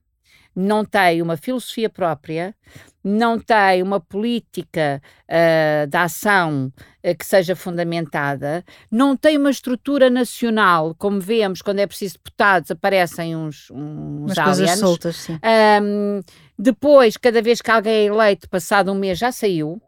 não 0.58 0.84
tem 0.84 1.22
uma 1.22 1.36
filosofia 1.36 1.88
própria, 1.88 2.52
não 3.04 3.38
tem 3.38 3.80
uma 3.80 4.00
política 4.00 5.00
ah, 5.28 5.86
de 5.86 5.96
ação 5.96 6.72
ah, 7.04 7.14
que 7.14 7.24
seja 7.24 7.54
fundamentada, 7.54 8.64
não 8.90 9.16
tem 9.16 9.38
uma 9.38 9.50
estrutura 9.50 10.10
nacional, 10.10 10.96
como 10.98 11.20
vemos 11.20 11.62
quando 11.62 11.78
é 11.78 11.86
preciso 11.86 12.14
deputados, 12.14 12.72
aparecem 12.72 13.36
uns, 13.36 13.70
uns 13.70 14.36
Umas 14.36 14.38
aliens. 14.38 14.80
soltas, 14.80 15.16
sim. 15.16 15.38
Ahm, 15.42 16.22
depois, 16.58 17.16
cada 17.16 17.40
vez 17.40 17.62
que 17.62 17.70
alguém 17.70 17.92
é 17.94 18.04
eleito, 18.06 18.48
passado 18.48 18.90
um 18.90 18.96
mês, 18.96 19.16
já 19.16 19.30
saiu. 19.30 19.80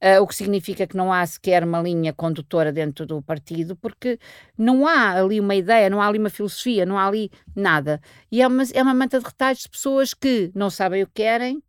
Ah, 0.00 0.20
o 0.20 0.26
que 0.26 0.34
significa 0.34 0.86
que 0.86 0.96
não 0.96 1.12
há 1.12 1.24
sequer 1.26 1.62
uma 1.64 1.80
linha 1.80 2.12
condutora 2.12 2.72
dentro 2.72 3.06
do 3.06 3.22
partido, 3.22 3.76
porque 3.76 4.18
não 4.56 4.86
há 4.86 5.12
ali 5.20 5.38
uma 5.40 5.54
ideia, 5.54 5.90
não 5.90 6.00
há 6.00 6.06
ali 6.06 6.18
uma 6.18 6.30
filosofia, 6.30 6.86
não 6.86 6.98
há 6.98 7.06
ali 7.06 7.30
nada. 7.54 8.00
E 8.30 8.40
é 8.42 8.46
uma, 8.46 8.62
é 8.72 8.82
uma 8.82 8.94
manta 8.94 9.18
de 9.18 9.24
retalhos 9.26 9.60
de 9.62 9.68
pessoas 9.68 10.14
que 10.14 10.50
não 10.54 10.70
sabem 10.70 11.02
o 11.02 11.06
que 11.06 11.14
querem. 11.22 11.62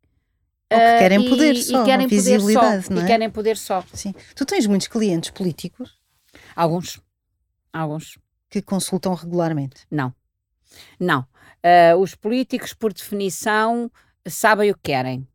Ou 0.74 0.80
que 0.80 0.86
ah, 0.86 0.98
querem 1.00 1.26
e- 1.26 1.30
poder 1.30 1.52
e 1.56 1.64
só, 1.64 1.84
querem 1.84 2.08
poder 2.08 2.16
visibilidade, 2.22 2.86
só, 2.86 2.94
não 2.94 3.02
E 3.02 3.04
é? 3.04 3.08
querem 3.08 3.30
poder 3.30 3.58
só. 3.58 3.84
sim. 3.94 4.14
Tu 4.36 4.46
tens 4.46 4.66
muitos 4.68 4.88
clientes 4.88 5.30
políticos 5.30 6.00
Alguns. 6.56 7.02
Alguns. 7.74 8.18
que 8.50 8.62
consultam 8.62 9.14
regularmente. 9.14 9.86
Não. 9.92 10.14
Não. 11.00 11.26
Ah, 11.64 11.96
os 11.98 12.16
políticos, 12.16 12.74
por 12.74 12.94
definição, 12.94 13.92
sabem 14.28 14.72
o 14.72 14.76
que 14.76 14.82
querem. 14.84 15.28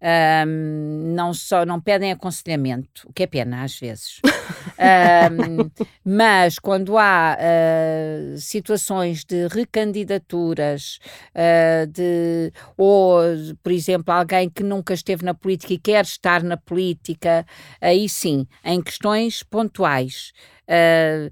Um, 0.00 1.12
não 1.16 1.34
só 1.34 1.66
não 1.66 1.80
pedem 1.80 2.12
aconselhamento, 2.12 3.08
o 3.08 3.12
que 3.12 3.24
é 3.24 3.26
pena 3.26 3.64
às 3.64 3.78
vezes. 3.78 4.20
um, 4.78 5.70
mas 6.04 6.58
quando 6.58 6.96
há 6.96 7.36
uh, 7.36 8.38
situações 8.38 9.24
de 9.24 9.48
recandidaturas, 9.48 11.00
uh, 11.34 11.86
de, 11.88 12.52
ou, 12.76 13.18
por 13.60 13.72
exemplo, 13.72 14.14
alguém 14.14 14.48
que 14.48 14.62
nunca 14.62 14.94
esteve 14.94 15.24
na 15.24 15.34
política 15.34 15.72
e 15.74 15.78
quer 15.78 16.04
estar 16.04 16.44
na 16.44 16.56
política, 16.56 17.44
aí 17.80 18.08
sim, 18.08 18.46
em 18.64 18.80
questões 18.80 19.42
pontuais. 19.42 20.32
Uh, 20.68 21.30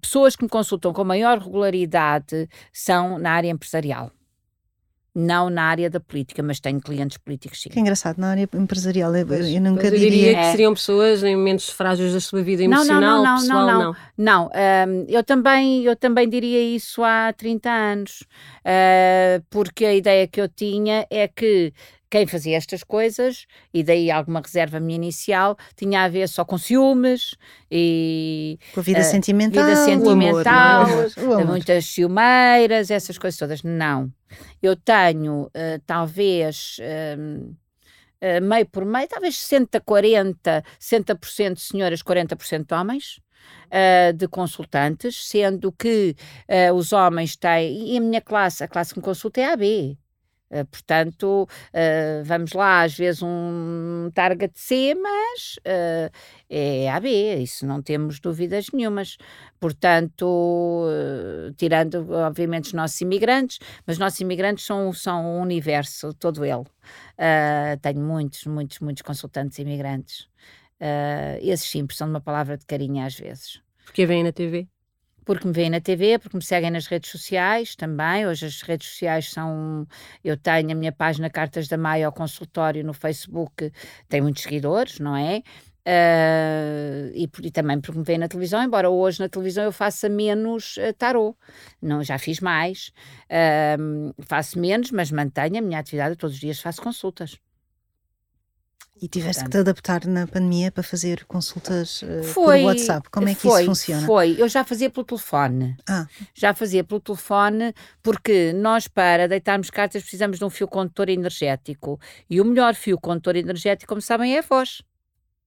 pessoas 0.00 0.36
que 0.36 0.42
me 0.42 0.50
consultam 0.50 0.92
com 0.92 1.04
maior 1.04 1.38
regularidade 1.38 2.48
são 2.72 3.18
na 3.18 3.32
área 3.32 3.48
empresarial 3.48 4.10
não 5.14 5.50
na 5.50 5.64
área 5.64 5.90
da 5.90 5.98
política, 5.98 6.42
mas 6.42 6.60
tenho 6.60 6.80
clientes 6.80 7.18
políticos, 7.18 7.62
sim. 7.62 7.70
Que 7.70 7.80
engraçado, 7.80 8.18
na 8.18 8.30
área 8.30 8.48
empresarial, 8.54 9.14
eu, 9.14 9.26
pois, 9.26 9.48
eu 9.48 9.60
nunca 9.60 9.86
eu 9.86 9.90
diria... 9.90 10.10
diria 10.10 10.34
que 10.36 10.44
seriam 10.52 10.74
pessoas 10.74 11.22
em 11.22 11.36
momentos 11.36 11.70
frágeis 11.70 12.12
da 12.12 12.20
sua 12.20 12.42
vida 12.42 12.62
emocional, 12.62 13.00
não, 13.00 13.10
não, 13.10 13.24
não, 13.24 13.40
pessoal, 13.40 13.66
não. 13.66 13.78
Não, 13.78 13.96
não. 14.16 14.50
não 14.50 14.50
um, 14.88 15.06
eu, 15.08 15.24
também, 15.24 15.82
eu 15.84 15.96
também 15.96 16.28
diria 16.28 16.62
isso 16.62 17.02
há 17.02 17.32
30 17.32 17.70
anos, 17.70 18.20
uh, 18.60 19.44
porque 19.50 19.84
a 19.84 19.94
ideia 19.94 20.26
que 20.26 20.40
eu 20.40 20.48
tinha 20.48 21.06
é 21.10 21.26
que 21.26 21.72
quem 22.10 22.26
fazia 22.26 22.56
estas 22.56 22.82
coisas, 22.82 23.46
e 23.72 23.84
daí 23.84 24.10
alguma 24.10 24.40
reserva 24.40 24.80
minha 24.80 24.96
inicial, 24.96 25.56
tinha 25.76 26.02
a 26.02 26.08
ver 26.08 26.28
só 26.28 26.44
com 26.44 26.58
ciúmes 26.58 27.36
e. 27.70 28.58
Com 28.74 28.80
a 28.80 28.82
vida 28.82 29.00
uh, 29.00 29.04
sentimental. 29.04 29.64
Vida 29.64 29.76
sentimental, 29.76 30.86
o 31.16 31.32
amor, 31.34 31.46
muitas 31.46 31.86
ciumeiras, 31.86 32.90
essas 32.90 33.16
coisas 33.16 33.38
todas. 33.38 33.62
Não. 33.62 34.12
Eu 34.60 34.74
tenho, 34.74 35.44
uh, 35.44 35.80
talvez. 35.86 36.78
Uh, 36.80 37.54
meio 38.42 38.66
por 38.66 38.84
meio, 38.84 39.08
talvez 39.08 39.38
60, 39.38 39.80
40, 39.80 40.62
60% 40.78 41.58
senhoras, 41.58 42.02
40% 42.02 42.78
homens. 42.78 43.20
Uh, 43.68 44.12
de 44.12 44.28
consultantes, 44.28 45.26
sendo 45.28 45.72
que 45.72 46.14
uh, 46.48 46.74
os 46.74 46.92
homens 46.92 47.36
têm, 47.36 47.94
e 47.94 47.96
a 47.96 48.00
minha 48.00 48.20
classe, 48.20 48.62
a 48.62 48.68
classe 48.68 48.92
que 48.92 48.98
me 48.98 49.04
consulta 49.04 49.40
é 49.40 49.44
a 49.46 49.52
AB, 49.54 49.96
portanto, 50.70 51.48
uh, 51.72 52.24
vamos 52.24 52.52
lá, 52.52 52.82
às 52.82 52.96
vezes 52.96 53.22
um 53.22 54.10
target 54.12 54.52
C, 54.58 54.94
mas 54.94 55.56
uh, 55.58 56.10
é 56.48 56.90
AB, 56.90 57.42
isso 57.42 57.64
não 57.66 57.80
temos 57.80 58.18
dúvidas 58.18 58.66
nenhumas. 58.72 59.16
Portanto, 59.60 60.86
tirando, 61.56 62.10
obviamente, 62.12 62.66
os 62.68 62.72
nossos 62.72 62.98
imigrantes, 63.02 63.58
mas 63.86 63.96
os 63.96 64.00
nossos 64.00 64.18
imigrantes 64.20 64.64
são, 64.64 64.90
são 64.92 65.36
um 65.36 65.42
universo, 65.42 66.14
todo 66.14 66.44
ele. 66.46 66.64
tenho 67.82 68.00
muitos, 68.00 68.46
muitos, 68.46 68.78
muitos 68.80 69.02
consultantes 69.02 69.58
imigrantes. 69.58 70.28
esses 71.42 71.68
sim 71.68 71.84
precisam 71.86 72.08
de 72.08 72.14
uma 72.14 72.22
palavra 72.22 72.56
de 72.56 72.64
carinho 72.64 73.04
às 73.04 73.14
vezes. 73.14 73.60
Porque 73.84 74.06
vêm 74.06 74.24
na 74.24 74.32
TV? 74.32 74.66
Porque 75.30 75.46
me 75.46 75.52
veem 75.52 75.70
na 75.70 75.80
TV, 75.80 76.18
porque 76.18 76.36
me 76.36 76.42
seguem 76.42 76.72
nas 76.72 76.88
redes 76.88 77.08
sociais 77.08 77.76
também. 77.76 78.26
Hoje 78.26 78.46
as 78.46 78.62
redes 78.62 78.88
sociais 78.88 79.30
são. 79.30 79.86
Eu 80.24 80.36
tenho 80.36 80.72
a 80.72 80.74
minha 80.74 80.90
página 80.90 81.30
Cartas 81.30 81.68
da 81.68 81.78
Maia 81.78 82.06
ao 82.06 82.12
consultório 82.12 82.84
no 82.84 82.92
Facebook, 82.92 83.72
tem 84.08 84.20
muitos 84.20 84.42
seguidores, 84.42 84.98
não 84.98 85.16
é? 85.16 85.44
Uh, 85.86 87.12
e, 87.14 87.30
e, 87.42 87.50
também 87.52 87.80
porque 87.80 87.98
me 87.98 88.04
veem 88.04 88.18
na 88.18 88.28
televisão, 88.28 88.62
embora 88.62 88.90
hoje 88.90 89.20
na 89.20 89.28
televisão 89.28 89.64
eu 89.64 89.72
faça 89.72 90.08
menos 90.08 90.76
uh, 90.76 90.92
tarô, 90.98 91.34
não, 91.80 92.02
já 92.02 92.18
fiz 92.18 92.38
mais, 92.40 92.92
uh, 93.30 94.14
faço 94.26 94.58
menos, 94.58 94.90
mas 94.90 95.10
mantenho 95.12 95.58
a 95.58 95.60
minha 95.60 95.78
atividade, 95.78 96.16
todos 96.16 96.34
os 96.34 96.40
dias 96.40 96.60
faço 96.60 96.82
consultas. 96.82 97.38
E 99.02 99.08
tiveste 99.08 99.44
que 99.44 99.50
te 99.50 99.56
adaptar 99.56 100.04
na 100.06 100.26
pandemia 100.26 100.70
para 100.70 100.82
fazer 100.82 101.24
consultas 101.24 102.02
uh, 102.02 102.22
foi, 102.22 102.60
por 102.60 102.66
WhatsApp. 102.66 103.08
Como 103.10 103.28
é 103.28 103.34
que 103.34 103.40
foi, 103.40 103.62
isso 103.62 103.70
funciona? 103.70 104.06
Foi, 104.06 104.36
eu 104.38 104.46
já 104.46 104.62
fazia 104.62 104.90
pelo 104.90 105.04
telefone. 105.06 105.74
Ah. 105.88 106.06
Já 106.34 106.52
fazia 106.52 106.84
pelo 106.84 107.00
telefone, 107.00 107.72
porque 108.02 108.52
nós, 108.52 108.86
para 108.86 109.26
deitarmos 109.26 109.70
cartas, 109.70 110.02
precisamos 110.02 110.38
de 110.38 110.44
um 110.44 110.50
fio 110.50 110.68
condutor 110.68 111.08
energético. 111.08 111.98
E 112.28 112.42
o 112.42 112.44
melhor 112.44 112.74
fio 112.74 113.00
condutor 113.00 113.36
energético, 113.36 113.88
como 113.88 114.02
sabem, 114.02 114.36
é 114.36 114.40
a 114.40 114.42
voz. 114.42 114.82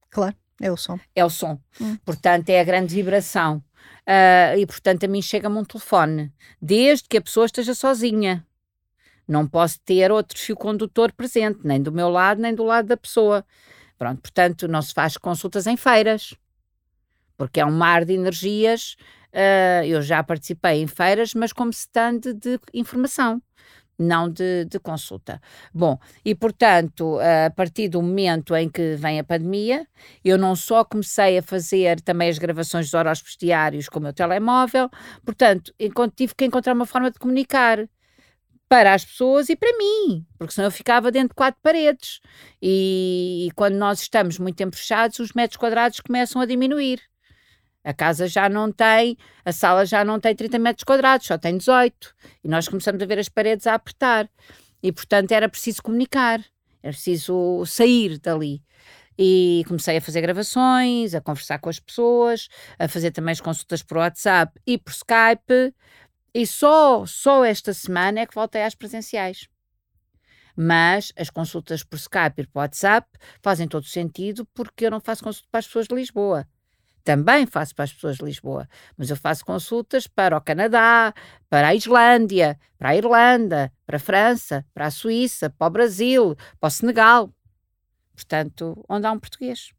Claro, 0.10 0.36
é 0.60 0.72
o 0.72 0.78
som. 0.78 1.00
É 1.16 1.24
o 1.24 1.30
som. 1.30 1.60
Hum. 1.80 1.96
Portanto, 2.04 2.50
é 2.50 2.60
a 2.60 2.64
grande 2.64 2.96
vibração. 2.96 3.64
Uh, 4.08 4.58
e, 4.58 4.66
portanto, 4.66 5.04
a 5.04 5.08
mim 5.08 5.22
chega-me 5.22 5.58
um 5.58 5.64
telefone, 5.64 6.34
desde 6.60 7.08
que 7.08 7.18
a 7.18 7.22
pessoa 7.22 7.46
esteja 7.46 7.76
sozinha. 7.76 8.44
Não 9.28 9.48
posso 9.48 9.80
ter 9.82 10.12
outro 10.12 10.38
fio 10.38 10.56
condutor 10.56 11.12
presente, 11.14 11.60
nem 11.64 11.82
do 11.82 11.92
meu 11.92 12.10
lado, 12.10 12.42
nem 12.42 12.54
do 12.54 12.64
lado 12.64 12.88
da 12.88 12.98
pessoa. 12.98 13.46
Pronto, 13.98 14.22
portanto, 14.22 14.68
não 14.68 14.82
se 14.82 14.94
faz 14.94 15.18
consultas 15.18 15.66
em 15.66 15.78
feiras, 15.78 16.34
porque 17.38 17.60
é 17.60 17.66
um 17.66 17.72
mar 17.72 18.04
de 18.06 18.14
energias. 18.14 18.96
Uh, 19.32 19.86
eu 19.86 20.02
já 20.02 20.24
participei 20.24 20.82
em 20.82 20.88
feiras, 20.88 21.34
mas 21.34 21.54
como 21.54 21.72
stand 21.72 22.20
de 22.20 22.60
informação, 22.74 23.42
não 23.98 24.30
de, 24.30 24.66
de 24.66 24.80
consulta. 24.80 25.42
Bom, 25.74 25.98
e 26.26 26.36
portanto, 26.36 27.18
a 27.20 27.50
partir 27.50 27.88
do 27.88 28.02
momento 28.02 28.56
em 28.56 28.70
que 28.70 28.96
vem 28.96 29.20
a 29.20 29.24
pandemia, 29.24 29.88
eu 30.24 30.38
não 30.38 30.56
só 30.56 30.84
comecei 30.84 31.38
a 31.38 31.42
fazer 31.42 32.02
também 32.02 32.30
as 32.30 32.38
gravações 32.38 32.88
dos 32.88 32.94
horóscopos 32.94 33.38
diários 33.38 33.88
com 33.88 34.00
o 34.00 34.02
meu 34.04 34.14
telemóvel, 34.14 34.90
portanto, 35.26 35.74
tive 36.16 36.36
que 36.36 36.46
encontrar 36.46 36.74
uma 36.74 36.86
forma 36.86 37.10
de 37.10 37.20
comunicar 37.20 37.88
para 38.74 38.96
as 38.96 39.06
pessoas 39.06 39.50
e 39.50 39.56
para 39.56 39.72
mim, 39.78 40.26
porque 40.36 40.52
senão 40.52 40.66
eu 40.66 40.72
ficava 40.72 41.12
dentro 41.12 41.30
de 41.30 41.36
quatro 41.36 41.62
paredes. 41.62 42.20
E, 42.60 43.46
e, 43.48 43.52
quando 43.52 43.76
nós 43.76 44.02
estamos 44.02 44.40
muito 44.40 44.56
tempo 44.56 44.76
fechados, 44.76 45.20
os 45.20 45.32
metros 45.34 45.58
quadrados 45.58 46.00
começam 46.00 46.42
a 46.42 46.46
diminuir. 46.48 47.00
A 47.84 47.94
casa 47.94 48.28
já 48.28 48.50
não 48.50 48.72
tem, 48.72 49.16
a 49.46 49.52
sala 49.52 49.86
já 49.86 50.04
não 50.04 50.20
tem 50.20 50.36
30 50.36 50.58
metros 50.58 50.84
quadrados, 50.84 51.28
só 51.28 51.38
tem 51.38 51.56
18. 51.56 52.16
E 52.44 52.48
nós 52.48 52.68
começamos 52.68 53.00
a 53.00 53.06
ver 53.06 53.20
as 53.20 53.30
paredes 53.30 53.68
a 53.68 53.76
apertar. 53.76 54.28
E, 54.82 54.92
portanto, 54.92 55.32
era 55.34 55.48
preciso 55.48 55.84
comunicar, 55.84 56.44
era 56.82 56.94
preciso 56.94 57.64
sair 57.68 58.18
dali. 58.18 58.60
E 59.20 59.64
comecei 59.68 59.98
a 59.98 60.02
fazer 60.02 60.22
gravações, 60.22 61.14
a 61.14 61.22
conversar 61.22 61.60
com 61.60 61.70
as 61.70 61.80
pessoas, 61.80 62.48
a 62.80 62.88
fazer 62.88 63.12
também 63.12 63.34
as 63.34 63.40
consultas 63.40 63.84
por 63.84 63.98
WhatsApp 63.98 64.60
e 64.66 64.80
por 64.80 64.92
Skype. 64.92 65.76
E 66.34 66.48
só, 66.48 67.06
só 67.06 67.46
esta 67.46 67.74
semana 67.74 68.22
é 68.22 68.26
que 68.26 68.34
voltei 68.34 68.64
às 68.64 68.74
presenciais. 68.74 69.48
Mas 70.56 71.14
as 71.16 71.30
consultas 71.30 71.84
por 71.84 71.98
Skype 71.98 72.42
e 72.42 72.48
por 72.48 72.60
WhatsApp 72.60 73.08
fazem 73.42 73.68
todo 73.68 73.86
sentido 73.86 74.46
porque 74.54 74.86
eu 74.86 74.92
não 74.92 75.00
faço 75.00 75.24
consulta 75.24 75.48
para 75.52 75.60
as 75.60 75.68
pessoas 75.68 75.88
de 75.88 75.96
Lisboa. 75.96 76.48
Também 77.04 77.46
faço 77.46 77.76
para 77.76 77.84
as 77.84 77.94
pessoas 77.94 78.18
de 78.18 78.24
Lisboa, 78.24 78.68
mas 78.96 79.10
eu 79.10 79.18
faço 79.18 79.46
consultas 79.46 80.08
para 80.08 80.38
o 80.38 80.42
Canadá, 80.42 81.14
para 81.50 81.68
a 81.68 81.76
Islândia, 81.76 82.58
para 82.78 82.90
a 82.90 82.96
Irlanda, 82.96 83.72
para 83.86 83.98
a 83.98 84.00
França, 84.00 84.66
para 84.74 84.86
a 84.86 84.92
Suíça, 84.92 85.50
para 85.50 85.68
o 85.68 85.70
Brasil, 85.70 86.36
para 86.60 86.68
o 86.68 86.72
Senegal. 86.72 87.34
Portanto, 88.16 88.86
onde 88.88 89.06
há 89.06 89.12
um 89.12 89.20
português. 89.20 89.74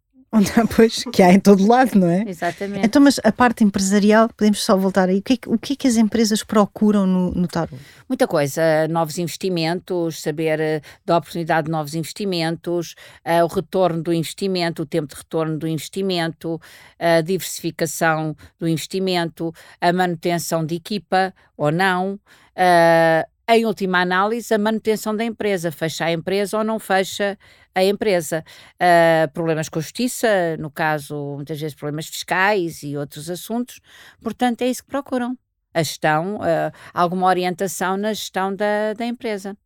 Pois, 0.74 1.04
que 1.12 1.22
há 1.22 1.32
em 1.32 1.40
todo 1.40 1.66
lado, 1.66 1.98
não 1.98 2.08
é? 2.08 2.24
Exatamente. 2.26 2.84
Então, 2.84 3.02
mas 3.02 3.20
a 3.22 3.30
parte 3.30 3.64
empresarial, 3.64 4.28
podemos 4.28 4.62
só 4.62 4.76
voltar 4.76 5.08
aí. 5.08 5.18
O 5.18 5.22
que 5.22 5.34
é, 5.34 5.38
o 5.46 5.58
que, 5.58 5.72
é 5.74 5.76
que 5.76 5.86
as 5.86 5.96
empresas 5.96 6.42
procuram 6.42 7.06
no, 7.06 7.30
no 7.32 7.46
tarot? 7.46 7.74
Muita 8.08 8.26
coisa. 8.26 8.62
Novos 8.88 9.18
investimentos, 9.18 10.20
saber 10.20 10.60
uh, 10.60 10.86
da 11.04 11.18
oportunidade 11.18 11.66
de 11.66 11.70
novos 11.70 11.94
investimentos, 11.94 12.94
uh, 13.24 13.44
o 13.44 13.46
retorno 13.46 14.02
do 14.02 14.12
investimento, 14.12 14.82
o 14.82 14.86
tempo 14.86 15.08
de 15.08 15.16
retorno 15.16 15.58
do 15.58 15.66
investimento, 15.66 16.60
a 16.98 17.20
diversificação 17.20 18.36
do 18.58 18.68
investimento, 18.68 19.52
a 19.80 19.92
manutenção 19.92 20.64
de 20.64 20.74
equipa 20.74 21.34
ou 21.56 21.70
não. 21.70 22.14
Uh, 22.56 23.33
em 23.48 23.66
última 23.66 24.00
análise, 24.00 24.52
a 24.54 24.58
manutenção 24.58 25.14
da 25.14 25.24
empresa, 25.24 25.70
fecha 25.70 26.06
a 26.06 26.12
empresa 26.12 26.58
ou 26.58 26.64
não 26.64 26.78
fecha 26.78 27.38
a 27.74 27.84
empresa. 27.84 28.44
Uh, 28.74 29.30
problemas 29.32 29.68
com 29.68 29.78
a 29.78 29.82
justiça, 29.82 30.56
no 30.58 30.70
caso, 30.70 31.34
muitas 31.36 31.60
vezes 31.60 31.74
problemas 31.74 32.06
fiscais 32.06 32.82
e 32.82 32.96
outros 32.96 33.28
assuntos. 33.28 33.80
Portanto, 34.22 34.62
é 34.62 34.68
isso 34.68 34.82
que 34.82 34.88
procuram. 34.88 35.36
A 35.74 35.82
gestão, 35.82 36.36
uh, 36.36 36.72
alguma 36.92 37.26
orientação 37.26 37.96
na 37.96 38.12
gestão 38.12 38.54
da, 38.54 38.92
da 38.96 39.04
empresa. 39.04 39.56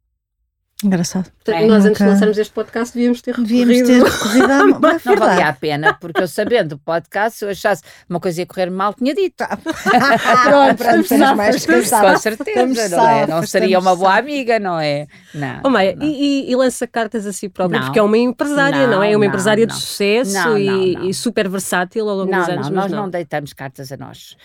Engraçado. 0.84 1.24
Portanto, 1.44 1.56
é, 1.56 1.66
nós 1.66 1.84
nunca... 1.84 1.88
antes 1.88 1.98
de 1.98 2.08
lançarmos 2.08 2.38
este 2.38 2.54
podcast 2.54 2.94
devíamos 2.94 3.20
ter 3.20 3.34
recorrido. 3.34 3.66
Devíamos 3.66 3.88
ter 3.88 4.12
recorrido 4.12 4.44
a... 4.52 4.58
não, 4.58 4.66
não 4.68 5.16
valia 5.16 5.48
a 5.48 5.52
pena, 5.52 5.94
porque 5.94 6.22
eu 6.22 6.28
sabendo 6.28 6.68
do 6.68 6.78
podcast, 6.78 7.38
se 7.38 7.44
eu 7.44 7.48
achasse 7.50 7.82
uma 8.08 8.20
coisa 8.20 8.42
ia 8.42 8.46
correr 8.46 8.70
mal, 8.70 8.94
tinha 8.94 9.12
dito. 9.12 9.42
Ah, 9.42 9.56
pronto, 9.58 10.76
pronto, 10.76 11.00
estamos 11.00 11.36
mais 11.36 11.66
Com 11.66 12.16
certeza, 12.18 12.96
não 12.96 13.08
é? 13.08 13.26
Não 13.26 13.44
seria 13.44 13.76
uma 13.80 13.96
boa 13.96 14.18
amiga, 14.18 14.60
não 14.60 14.78
é? 14.78 15.08
Não. 15.34 15.62
Oh, 15.64 15.70
Maia, 15.70 15.96
e, 16.00 16.48
e, 16.48 16.54
lança 16.54 16.86
cartas 16.86 17.26
a 17.26 17.32
si 17.32 17.48
própria, 17.48 17.80
porque 17.80 17.98
é 17.98 18.02
uma 18.02 18.16
empresária, 18.16 18.86
não, 18.86 18.98
não 18.98 19.02
é? 19.02 19.12
É 19.12 19.16
uma 19.16 19.24
não, 19.24 19.28
empresária 19.28 19.66
não. 19.66 19.74
de 19.74 19.80
sucesso 19.80 20.56
e, 20.56 21.08
e, 21.08 21.12
super 21.14 21.48
versátil 21.48 22.08
ao 22.08 22.18
longo 22.18 22.30
dos 22.30 22.48
anos. 22.48 22.70
Não, 22.70 22.82
nós 22.82 22.92
não. 22.92 23.10
deitamos 23.10 23.52
cartas 23.52 23.90
a 23.90 23.96
nós. 23.96 24.36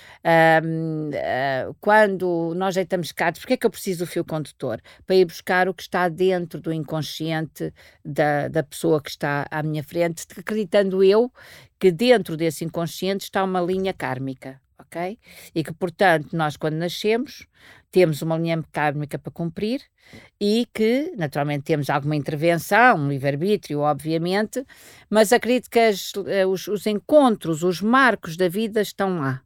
Um, 0.63 1.12
uh, 1.12 1.76
quando 1.80 2.54
nós 2.56 2.74
deitamos 2.74 3.12
cartas, 3.12 3.39
porque 3.41 3.54
é 3.54 3.58
que 3.58 3.67
eu 3.67 3.69
preciso 3.69 4.04
do 4.04 4.08
fio 4.08 4.26
condutor? 4.26 4.82
Para 5.06 5.15
ir 5.15 5.26
buscar 5.26 5.69
o 5.69 5.76
que 5.76 5.84
está 5.84 6.10
dentro 6.10 6.23
dentro 6.24 6.62
do 6.62 6.72
inconsciente 6.72 7.74
da, 8.04 8.48
da 8.48 8.64
pessoa 8.64 9.02
que 9.02 9.10
está 9.10 9.46
à 9.52 9.62
minha 9.62 9.84
frente, 9.84 10.26
acreditando 10.38 11.04
eu 11.04 11.30
que 11.78 11.92
dentro 11.92 12.38
desse 12.38 12.64
inconsciente 12.64 13.26
está 13.26 13.44
uma 13.44 13.60
linha 13.60 13.94
kármica, 13.94 14.62
ok? 14.80 15.20
E 15.54 15.64
que, 15.66 15.74
portanto, 15.74 16.30
nós 16.34 16.56
quando 16.56 16.76
nascemos 16.76 17.46
temos 17.92 18.22
uma 18.22 18.38
linha 18.38 18.64
kármica 18.72 19.20
para 19.20 19.32
cumprir 19.32 19.82
e 20.40 20.66
que, 20.74 21.14
naturalmente, 21.18 21.66
temos 21.66 21.90
alguma 21.90 22.16
intervenção, 22.16 22.98
um 22.98 23.10
livre-arbítrio, 23.10 23.82
obviamente, 23.82 24.66
mas 25.10 25.34
acredito 25.34 25.70
que 25.70 25.80
as, 25.80 26.14
eh, 26.26 26.46
os, 26.46 26.68
os 26.68 26.88
encontros, 26.88 27.64
os 27.64 27.82
marcos 27.82 28.38
da 28.38 28.48
vida 28.48 28.82
estão 28.82 29.20
lá. 29.20 29.42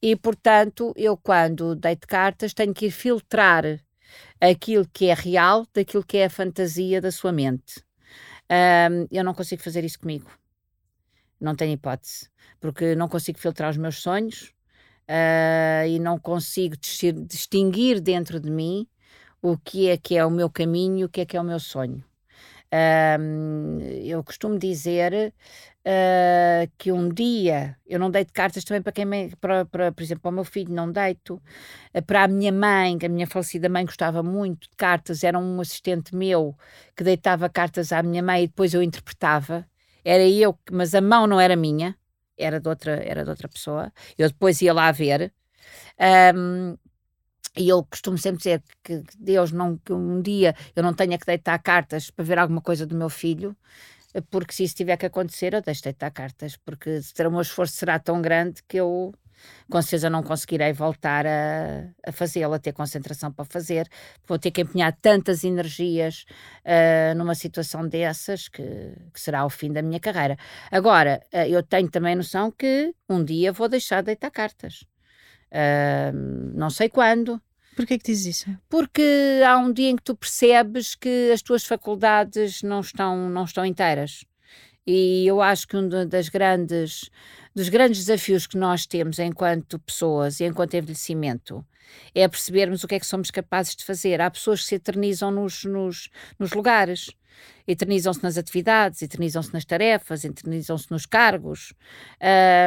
E, 0.00 0.14
portanto, 0.14 0.92
eu 0.96 1.16
quando 1.16 1.74
deito 1.74 2.06
cartas 2.06 2.54
tenho 2.54 2.74
que 2.74 2.86
ir 2.86 2.90
filtrar 2.90 3.64
aquilo 4.40 4.86
que 4.92 5.06
é 5.06 5.14
real 5.14 5.66
daquilo 5.72 6.04
que 6.04 6.18
é 6.18 6.26
a 6.26 6.30
fantasia 6.30 7.00
da 7.00 7.10
sua 7.10 7.32
mente. 7.32 7.82
Um, 8.50 9.06
eu 9.10 9.22
não 9.22 9.34
consigo 9.34 9.62
fazer 9.62 9.84
isso 9.84 9.98
comigo. 9.98 10.30
Não 11.40 11.54
tenho 11.54 11.72
hipótese. 11.72 12.28
Porque 12.60 12.94
não 12.94 13.08
consigo 13.08 13.38
filtrar 13.38 13.70
os 13.70 13.76
meus 13.76 13.98
sonhos 14.00 14.52
uh, 15.08 15.86
e 15.86 15.98
não 15.98 16.18
consigo 16.18 16.76
distinguir 17.26 18.00
dentro 18.00 18.40
de 18.40 18.50
mim 18.50 18.88
o 19.40 19.56
que 19.56 19.88
é 19.88 19.96
que 19.96 20.16
é 20.16 20.24
o 20.24 20.30
meu 20.30 20.50
caminho, 20.50 21.06
o 21.06 21.08
que 21.08 21.20
é 21.20 21.26
que 21.26 21.36
é 21.36 21.40
o 21.40 21.44
meu 21.44 21.60
sonho. 21.60 22.02
Um, 23.20 23.78
eu 23.80 24.22
costumo 24.22 24.58
dizer 24.58 25.32
uh, 25.88 26.70
que 26.76 26.92
um 26.92 27.08
dia 27.08 27.76
eu 27.86 27.98
não 27.98 28.10
deito 28.10 28.32
cartas 28.32 28.62
também 28.64 28.82
para 28.82 28.92
quem 28.92 29.06
me, 29.06 29.34
para, 29.36 29.64
para, 29.64 29.90
por 29.90 30.02
exemplo, 30.02 30.22
para 30.22 30.30
o 30.30 30.34
meu 30.34 30.44
filho 30.44 30.72
não 30.72 30.92
deito, 30.92 31.40
uh, 31.94 32.02
para 32.02 32.24
a 32.24 32.28
minha 32.28 32.52
mãe, 32.52 32.98
que 32.98 33.06
a 33.06 33.08
minha 33.08 33.26
falecida 33.26 33.68
mãe 33.68 33.84
gostava 33.86 34.22
muito 34.22 34.68
de 34.68 34.76
cartas, 34.76 35.24
era 35.24 35.38
um 35.38 35.60
assistente 35.60 36.14
meu 36.14 36.54
que 36.94 37.02
deitava 37.02 37.48
cartas 37.48 37.92
à 37.92 38.02
minha 38.02 38.22
mãe 38.22 38.44
e 38.44 38.46
depois 38.48 38.74
eu 38.74 38.82
interpretava. 38.82 39.66
Era 40.04 40.26
eu, 40.26 40.58
mas 40.70 40.94
a 40.94 41.00
mão 41.00 41.26
não 41.26 41.40
era 41.40 41.56
minha, 41.56 41.96
era 42.36 42.60
de 42.60 42.68
outra, 42.68 43.02
era 43.04 43.24
de 43.24 43.30
outra 43.30 43.48
pessoa. 43.48 43.92
Eu 44.16 44.28
depois 44.28 44.60
ia 44.62 44.72
lá 44.72 44.90
ver. 44.92 45.32
Um, 46.34 46.76
e 47.56 47.68
eu 47.68 47.84
costumo 47.84 48.16
sempre 48.16 48.38
dizer 48.38 48.62
que 48.84 49.02
Deus 49.18 49.50
não 49.52 49.76
que 49.78 49.92
um 49.92 50.22
dia 50.22 50.54
eu 50.76 50.82
não 50.82 50.94
tenha 50.94 51.18
que 51.18 51.26
deitar 51.26 51.58
cartas 51.58 52.10
para 52.10 52.24
ver 52.24 52.38
alguma 52.38 52.60
coisa 52.60 52.86
do 52.86 52.94
meu 52.94 53.08
filho, 53.08 53.56
porque 54.30 54.52
se 54.52 54.64
isso 54.64 54.74
tiver 54.74 54.96
que 54.96 55.06
acontecer, 55.06 55.54
eu 55.54 55.62
deixo 55.62 55.80
de 55.80 55.84
deitar 55.84 56.10
cartas, 56.10 56.56
porque 56.56 57.00
o 57.26 57.30
meu 57.30 57.40
esforço 57.40 57.74
será 57.74 57.98
tão 57.98 58.20
grande 58.22 58.62
que 58.66 58.78
eu 58.78 59.12
com 59.70 59.80
certeza 59.82 60.10
não 60.10 60.22
conseguirei 60.22 60.72
voltar 60.72 61.26
a, 61.26 61.88
a 62.06 62.12
fazê-lo, 62.12 62.54
a 62.54 62.58
ter 62.58 62.72
concentração 62.72 63.32
para 63.32 63.44
fazer. 63.44 63.88
Vou 64.26 64.38
ter 64.38 64.50
que 64.50 64.62
empenhar 64.62 64.96
tantas 65.00 65.44
energias 65.44 66.24
uh, 66.64 67.16
numa 67.16 67.34
situação 67.34 67.86
dessas 67.86 68.48
que, 68.48 68.62
que, 69.12 69.20
será 69.20 69.44
o 69.44 69.50
fim 69.50 69.72
da 69.72 69.82
minha 69.82 70.00
carreira. 70.00 70.36
Agora, 70.70 71.22
uh, 71.32 71.38
eu 71.48 71.62
tenho 71.62 71.90
também 71.90 72.16
noção 72.16 72.50
que 72.50 72.94
um 73.08 73.22
dia 73.24 73.52
vou 73.52 73.68
deixar 73.68 74.00
de 74.00 74.06
deitar 74.06 74.30
cartas. 74.30 74.84
Uh, 75.52 76.12
não 76.54 76.70
sei 76.70 76.88
quando, 76.88 77.40
Porquê 77.78 77.96
que 77.96 78.10
dizes 78.10 78.38
isso? 78.38 78.58
Porque 78.68 79.40
há 79.46 79.56
um 79.56 79.72
dia 79.72 79.88
em 79.88 79.94
que 79.94 80.02
tu 80.02 80.16
percebes 80.16 80.96
que 80.96 81.30
as 81.32 81.40
tuas 81.40 81.64
faculdades 81.64 82.60
não 82.60 82.80
estão, 82.80 83.30
não 83.30 83.44
estão 83.44 83.64
inteiras. 83.64 84.24
E 84.84 85.24
eu 85.24 85.40
acho 85.40 85.68
que 85.68 85.76
um 85.76 85.88
das 85.88 86.28
grandes, 86.28 87.08
dos 87.54 87.68
grandes 87.68 88.04
desafios 88.04 88.48
que 88.48 88.58
nós 88.58 88.84
temos 88.84 89.20
enquanto 89.20 89.78
pessoas 89.78 90.40
e 90.40 90.44
enquanto 90.44 90.74
envelhecimento 90.74 91.64
é 92.12 92.26
percebermos 92.26 92.82
o 92.82 92.88
que 92.88 92.96
é 92.96 92.98
que 92.98 93.06
somos 93.06 93.30
capazes 93.30 93.76
de 93.76 93.84
fazer. 93.84 94.20
Há 94.20 94.28
pessoas 94.28 94.62
que 94.62 94.66
se 94.66 94.74
eternizam 94.74 95.30
nos, 95.30 95.62
nos, 95.62 96.10
nos 96.36 96.50
lugares, 96.54 97.12
eternizam-se 97.66 98.22
nas 98.22 98.38
atividades, 98.38 99.02
eternizam-se 99.02 99.52
nas 99.52 99.64
tarefas, 99.64 100.24
eternizam-se 100.24 100.90
nos 100.90 101.04
cargos, 101.04 101.74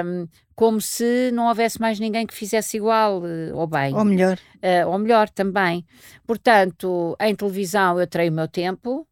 um, 0.06 0.28
como 0.56 0.80
se 0.80 1.32
não 1.32 1.48
houvesse 1.48 1.82
mais 1.82 2.00
ninguém 2.00 2.28
que 2.28 2.36
fizesse 2.36 2.78
igual 2.78 3.26
eh, 3.26 3.52
ou 3.52 3.66
bem. 3.66 3.96
Ou 3.96 4.06
melhor. 4.06 4.38
Uh, 4.58 4.88
ou 4.88 5.00
melhor 5.00 5.28
também. 5.28 5.84
Portanto, 6.28 7.18
em 7.20 7.36
televisão 7.36 8.00
eu 8.00 8.06
terei 8.06 8.30
o 8.30 8.32
meu 8.32 8.48
tempo, 8.48 9.08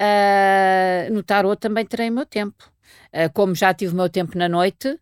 uh, 0.00 1.12
no 1.12 1.22
tarot 1.24 1.58
também 1.58 1.84
terei 1.84 2.10
o 2.10 2.12
meu 2.12 2.26
tempo. 2.26 2.70
Uh, 3.12 3.32
como 3.32 3.56
já 3.56 3.74
tive 3.74 3.92
o 3.92 3.96
meu 3.96 4.08
tempo 4.08 4.38
na 4.38 4.48
noite, 4.48 4.96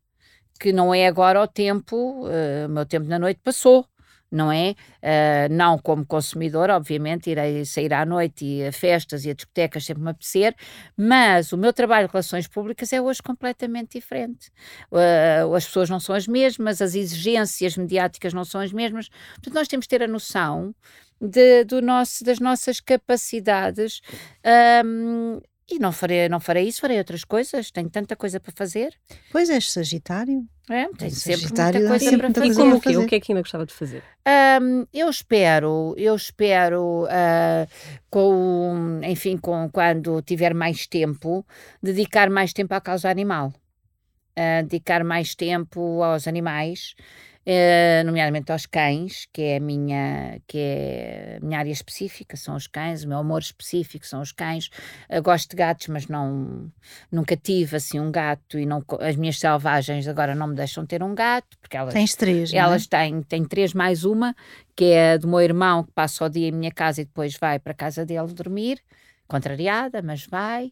que 0.58 0.72
não 0.72 0.94
é 0.94 1.06
agora 1.06 1.42
o 1.42 1.46
tempo, 1.46 2.24
o 2.24 2.68
meu 2.68 2.86
tempo 2.86 3.06
na 3.06 3.18
noite 3.18 3.40
passou 3.42 3.84
não 4.32 4.50
é? 4.50 4.70
Uh, 5.02 5.52
não 5.52 5.78
como 5.78 6.04
consumidor, 6.04 6.70
obviamente, 6.70 7.30
irei 7.30 7.64
sair 7.64 7.92
à 7.92 8.04
noite 8.04 8.44
e 8.44 8.66
a 8.66 8.72
festas 8.72 9.24
e 9.24 9.30
a 9.30 9.34
discotecas 9.34 9.84
sempre 9.84 10.02
me 10.02 10.10
apetecer, 10.10 10.54
mas 10.96 11.52
o 11.52 11.58
meu 11.58 11.72
trabalho 11.72 12.06
de 12.06 12.12
relações 12.12 12.48
públicas 12.48 12.92
é 12.92 13.00
hoje 13.00 13.22
completamente 13.22 13.98
diferente. 13.98 14.50
Uh, 14.90 15.54
as 15.54 15.66
pessoas 15.66 15.90
não 15.90 16.00
são 16.00 16.14
as 16.14 16.26
mesmas, 16.26 16.80
as 16.80 16.94
exigências 16.94 17.76
mediáticas 17.76 18.32
não 18.32 18.44
são 18.44 18.60
as 18.60 18.72
mesmas, 18.72 19.08
portanto, 19.34 19.54
nós 19.54 19.68
temos 19.68 19.84
de 19.84 19.88
ter 19.90 20.02
a 20.02 20.08
noção 20.08 20.74
de, 21.20 21.64
do 21.64 21.80
nosso, 21.80 22.24
das 22.24 22.40
nossas 22.40 22.80
capacidades 22.80 24.00
um, 24.84 25.40
e 25.70 25.78
não 25.78 25.92
farei, 25.92 26.28
não 26.28 26.40
farei 26.40 26.66
isso, 26.66 26.80
farei 26.80 26.98
outras 26.98 27.24
coisas. 27.24 27.70
Tenho 27.70 27.88
tanta 27.88 28.16
coisa 28.16 28.40
para 28.40 28.52
fazer. 28.54 28.94
Pois 29.30 29.48
és 29.48 29.72
Sagitário. 29.72 30.46
É, 30.68 30.86
tenho 30.88 31.10
sempre 31.10 31.42
muita 31.42 31.72
coisa 31.72 32.18
para 32.18 32.34
fazer. 32.34 32.52
E 32.52 32.54
como 32.54 32.76
o 32.76 32.80
quê? 32.80 32.96
O 32.96 33.06
que 33.06 33.14
é 33.14 33.20
que 33.20 33.32
ainda 33.32 33.42
gostava 33.42 33.66
de 33.66 33.72
fazer? 33.72 34.02
Um, 34.60 34.86
eu 34.92 35.08
espero, 35.08 35.94
eu 35.96 36.14
espero, 36.14 37.04
uh, 37.04 37.66
com, 38.10 39.00
enfim, 39.02 39.36
com, 39.36 39.68
quando 39.70 40.22
tiver 40.22 40.54
mais 40.54 40.86
tempo, 40.86 41.44
dedicar 41.82 42.30
mais 42.30 42.52
tempo 42.52 42.74
à 42.74 42.80
causa 42.80 43.10
animal. 43.10 43.52
Uh, 44.38 44.62
dedicar 44.62 45.04
mais 45.04 45.34
tempo 45.34 46.02
aos 46.02 46.26
animais 46.26 46.94
Uh, 47.44 48.04
nomeadamente 48.06 48.52
aos 48.52 48.66
cães, 48.66 49.26
que 49.32 49.42
é 49.42 49.56
a 49.56 49.60
minha, 49.60 50.40
que 50.46 50.58
é 50.58 51.38
a 51.42 51.44
minha 51.44 51.58
área 51.58 51.72
específica, 51.72 52.36
são 52.36 52.54
os 52.54 52.68
cães, 52.68 53.02
o 53.02 53.08
meu 53.08 53.18
amor 53.18 53.40
específico 53.40 54.06
são 54.06 54.20
os 54.20 54.30
cães. 54.30 54.70
Uh, 55.10 55.20
gosto 55.20 55.50
de 55.50 55.56
gatos, 55.56 55.88
mas 55.88 56.06
não 56.06 56.70
nunca 57.10 57.36
tive 57.36 57.76
assim 57.76 57.98
um 57.98 58.12
gato 58.12 58.58
e 58.58 58.64
não 58.64 58.84
as 59.00 59.16
minhas 59.16 59.40
selvagens 59.40 60.06
agora 60.06 60.34
não 60.36 60.46
me 60.48 60.54
deixam 60.54 60.86
ter 60.86 61.02
um 61.02 61.14
gato, 61.16 61.58
porque 61.60 61.76
elas 61.76 61.92
Tens 61.94 62.14
três, 62.14 62.52
Elas 62.54 62.84
é? 62.84 62.96
têm, 62.96 63.22
têm 63.22 63.44
três 63.44 63.74
mais 63.74 64.04
uma, 64.04 64.36
que 64.76 64.84
é 64.92 65.18
do 65.18 65.26
meu 65.26 65.40
irmão 65.40 65.82
que 65.82 65.90
passa 65.92 66.24
o 66.24 66.28
dia 66.28 66.48
em 66.48 66.52
minha 66.52 66.70
casa 66.70 67.02
e 67.02 67.04
depois 67.04 67.36
vai 67.36 67.58
para 67.58 67.72
a 67.72 67.76
casa 67.76 68.06
dele 68.06 68.32
dormir, 68.32 68.78
contrariada, 69.26 70.00
mas 70.00 70.26
vai. 70.26 70.66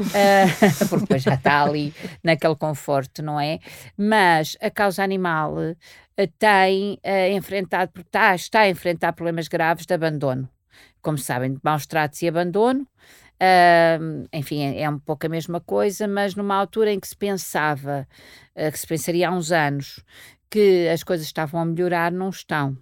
uh, 0.00 0.04
porque 0.88 1.00
depois 1.02 1.22
já 1.22 1.34
está 1.34 1.64
ali 1.64 1.92
naquele 2.22 2.56
conforto, 2.56 3.22
não 3.22 3.38
é? 3.38 3.58
Mas 3.96 4.56
a 4.60 4.70
causa 4.70 5.02
animal 5.02 5.56
tem 6.38 6.94
uh, 7.04 7.36
enfrentado, 7.36 7.92
está, 8.00 8.34
está 8.34 8.60
a 8.60 8.68
enfrentar 8.68 9.12
problemas 9.12 9.48
graves 9.48 9.86
de 9.86 9.94
abandono. 9.94 10.48
Como 11.02 11.18
sabem, 11.18 11.54
de 11.54 11.60
maus 11.62 11.86
tratos 11.86 12.22
e 12.22 12.28
abandono. 12.28 12.86
enfim, 14.32 14.62
é, 14.62 14.82
é, 14.82 14.90
um 14.90 14.98
pouco 14.98 15.26
a 15.26 15.28
mesma 15.28 15.60
coisa, 15.60 16.08
mas 16.08 16.34
numa 16.34 16.54
altura 16.54 16.92
em 16.92 16.98
que 17.00 17.08
se 17.08 17.16
pensava, 17.16 18.08
que 18.54 18.78
se 18.78 18.86
pensaria 18.86 19.28
há 19.28 19.32
uns 19.32 19.52
anos, 19.52 20.02
que 20.50 20.88
as 20.88 21.02
coisas 21.02 21.26
estavam 21.26 21.60
a 21.60 21.64
melhorar, 21.64 22.10
não 22.10 22.30
estão. 22.30 22.76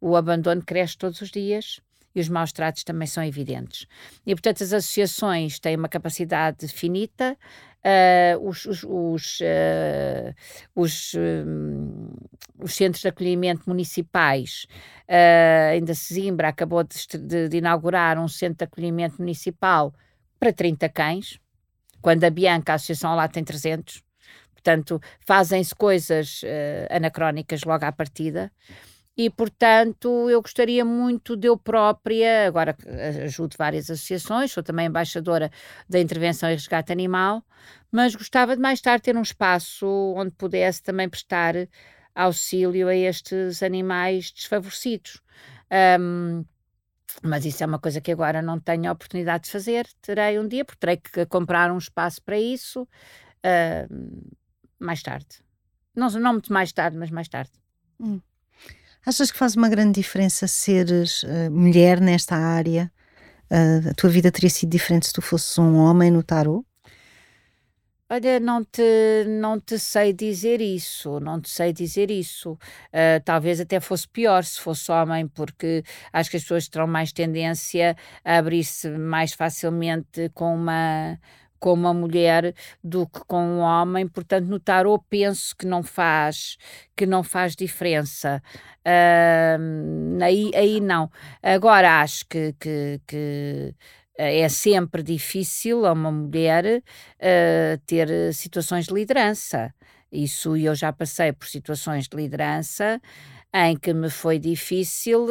O 0.00 0.16
abandono 0.16 0.62
cresce 0.64 0.96
todos 0.96 1.20
os 1.20 1.30
dias 1.30 1.80
e 2.16 2.20
os 2.20 2.30
maus 2.30 2.50
tratos 2.50 2.82
também 2.82 3.06
são 3.06 3.22
evidentes. 3.22 3.86
E, 4.26 4.34
portanto, 4.34 4.64
as 4.64 4.72
associações 4.72 5.58
têm 5.58 5.76
uma 5.76 5.88
capacidade 5.88 6.66
finita, 6.66 7.36
uh, 7.84 8.48
os, 8.48 8.64
os, 8.64 8.82
os, 8.84 9.40
uh, 9.40 10.34
os, 10.74 11.14
um, 11.14 12.08
os, 12.58 12.74
centros 12.74 13.02
de 13.02 13.08
acolhimento 13.08 13.64
municipais, 13.66 14.66
uh, 15.02 15.72
ainda 15.72 15.94
Sesimbra 15.94 16.48
acabou 16.48 16.82
de, 16.82 17.18
de, 17.18 17.48
de 17.50 17.56
inaugurar 17.58 18.18
um 18.18 18.28
centro 18.28 18.58
de 18.58 18.64
acolhimento 18.64 19.16
municipal 19.18 19.92
para 20.40 20.54
30 20.54 20.88
cães, 20.88 21.38
quando 22.00 22.24
a 22.24 22.30
Bianca, 22.30 22.72
a 22.72 22.74
associação 22.76 23.14
lá, 23.14 23.28
tem 23.28 23.44
300. 23.44 24.02
Portanto, 24.54 25.00
fazem-se 25.20 25.74
coisas 25.74 26.40
anacrónicas 26.90 27.62
logo 27.62 27.84
à 27.84 27.92
partida 27.92 28.50
e, 29.16 29.30
portanto, 29.30 30.28
eu 30.28 30.42
gostaria 30.42 30.84
muito 30.84 31.36
de 31.36 31.48
eu 31.48 31.56
própria, 31.56 32.46
agora 32.46 32.76
ajudo 33.24 33.56
várias 33.56 33.90
associações, 33.90 34.52
sou 34.52 34.62
também 34.62 34.86
embaixadora 34.86 35.50
da 35.88 35.98
intervenção 35.98 36.50
e 36.50 36.52
resgate 36.52 36.92
animal, 36.92 37.42
mas 37.90 38.14
gostava 38.14 38.54
de 38.54 38.60
mais 38.60 38.80
tarde 38.80 39.04
ter 39.04 39.16
um 39.16 39.22
espaço 39.22 39.86
onde 40.16 40.32
pudesse 40.32 40.82
também 40.82 41.08
prestar 41.08 41.54
auxílio 42.14 42.88
a 42.88 42.94
estes 42.94 43.62
animais 43.62 44.30
desfavorecidos. 44.30 45.22
Um, 46.00 46.44
mas 47.22 47.46
isso 47.46 47.62
é 47.62 47.66
uma 47.66 47.78
coisa 47.78 48.00
que 48.00 48.12
agora 48.12 48.42
não 48.42 48.60
tenho 48.60 48.88
a 48.88 48.92
oportunidade 48.92 49.44
de 49.44 49.50
fazer. 49.50 49.86
Terei 50.02 50.38
um 50.38 50.46
dia, 50.46 50.64
porque 50.64 50.80
terei 50.80 50.96
que 50.98 51.24
comprar 51.26 51.70
um 51.72 51.78
espaço 51.78 52.22
para 52.22 52.38
isso 52.38 52.82
uh, 52.82 54.36
mais 54.78 55.02
tarde. 55.02 55.42
Não, 55.94 56.10
não 56.10 56.34
muito 56.34 56.52
mais 56.52 56.72
tarde, 56.72 56.98
mas 56.98 57.10
mais 57.10 57.28
tarde. 57.28 57.52
Hum. 57.98 58.20
Achas 59.06 59.30
que 59.30 59.38
faz 59.38 59.54
uma 59.54 59.68
grande 59.68 60.00
diferença 60.00 60.48
seres 60.48 61.22
uh, 61.22 61.48
mulher 61.48 62.00
nesta 62.00 62.34
área? 62.34 62.90
Uh, 63.48 63.90
a 63.90 63.94
tua 63.94 64.10
vida 64.10 64.32
teria 64.32 64.50
sido 64.50 64.70
diferente 64.70 65.06
se 65.06 65.12
tu 65.12 65.22
fosses 65.22 65.56
um 65.56 65.76
homem 65.76 66.10
no 66.10 66.24
tarot? 66.24 66.66
Olha, 68.10 68.40
não 68.40 68.64
te, 68.64 69.24
não 69.28 69.60
te 69.60 69.78
sei 69.78 70.12
dizer 70.12 70.60
isso, 70.60 71.20
não 71.20 71.40
te 71.40 71.48
sei 71.48 71.72
dizer 71.72 72.10
isso. 72.10 72.54
Uh, 72.92 73.22
talvez 73.24 73.60
até 73.60 73.78
fosse 73.78 74.08
pior 74.08 74.42
se 74.42 74.60
fosse 74.60 74.90
homem, 74.90 75.28
porque 75.28 75.84
acho 76.12 76.28
que 76.28 76.36
as 76.36 76.42
pessoas 76.42 76.68
terão 76.68 76.88
mais 76.88 77.12
tendência 77.12 77.96
a 78.24 78.38
abrir-se 78.38 78.90
mais 78.90 79.34
facilmente 79.34 80.28
com 80.34 80.52
uma, 80.52 81.16
com 81.58 81.72
uma 81.72 81.92
mulher 81.94 82.54
do 82.82 83.06
que 83.06 83.20
com 83.26 83.42
um 83.42 83.58
homem, 83.60 84.06
portanto 84.06 84.46
no 84.46 84.60
tarot 84.60 85.04
penso 85.08 85.54
que 85.56 85.66
não 85.66 85.82
faz 85.82 86.56
que 86.96 87.06
não 87.06 87.22
faz 87.22 87.54
diferença 87.54 88.42
uh, 88.86 90.22
aí, 90.22 90.50
aí 90.54 90.80
não 90.80 91.10
agora 91.42 92.00
acho 92.00 92.26
que, 92.26 92.54
que, 92.58 93.00
que 93.06 93.74
eh, 94.18 94.40
é 94.40 94.48
sempre 94.48 95.02
difícil 95.02 95.84
a 95.86 95.92
uma 95.92 96.10
mulher 96.10 96.82
uh, 96.82 97.78
ter 97.86 98.32
situações 98.32 98.86
de 98.86 98.94
liderança. 98.94 99.74
Isso 100.10 100.56
eu 100.56 100.74
já 100.74 100.92
passei 100.92 101.32
por 101.32 101.46
situações 101.46 102.08
de 102.08 102.16
liderança 102.16 103.00
em 103.56 103.76
que 103.76 103.94
me 103.94 104.10
foi 104.10 104.38
difícil 104.38 105.28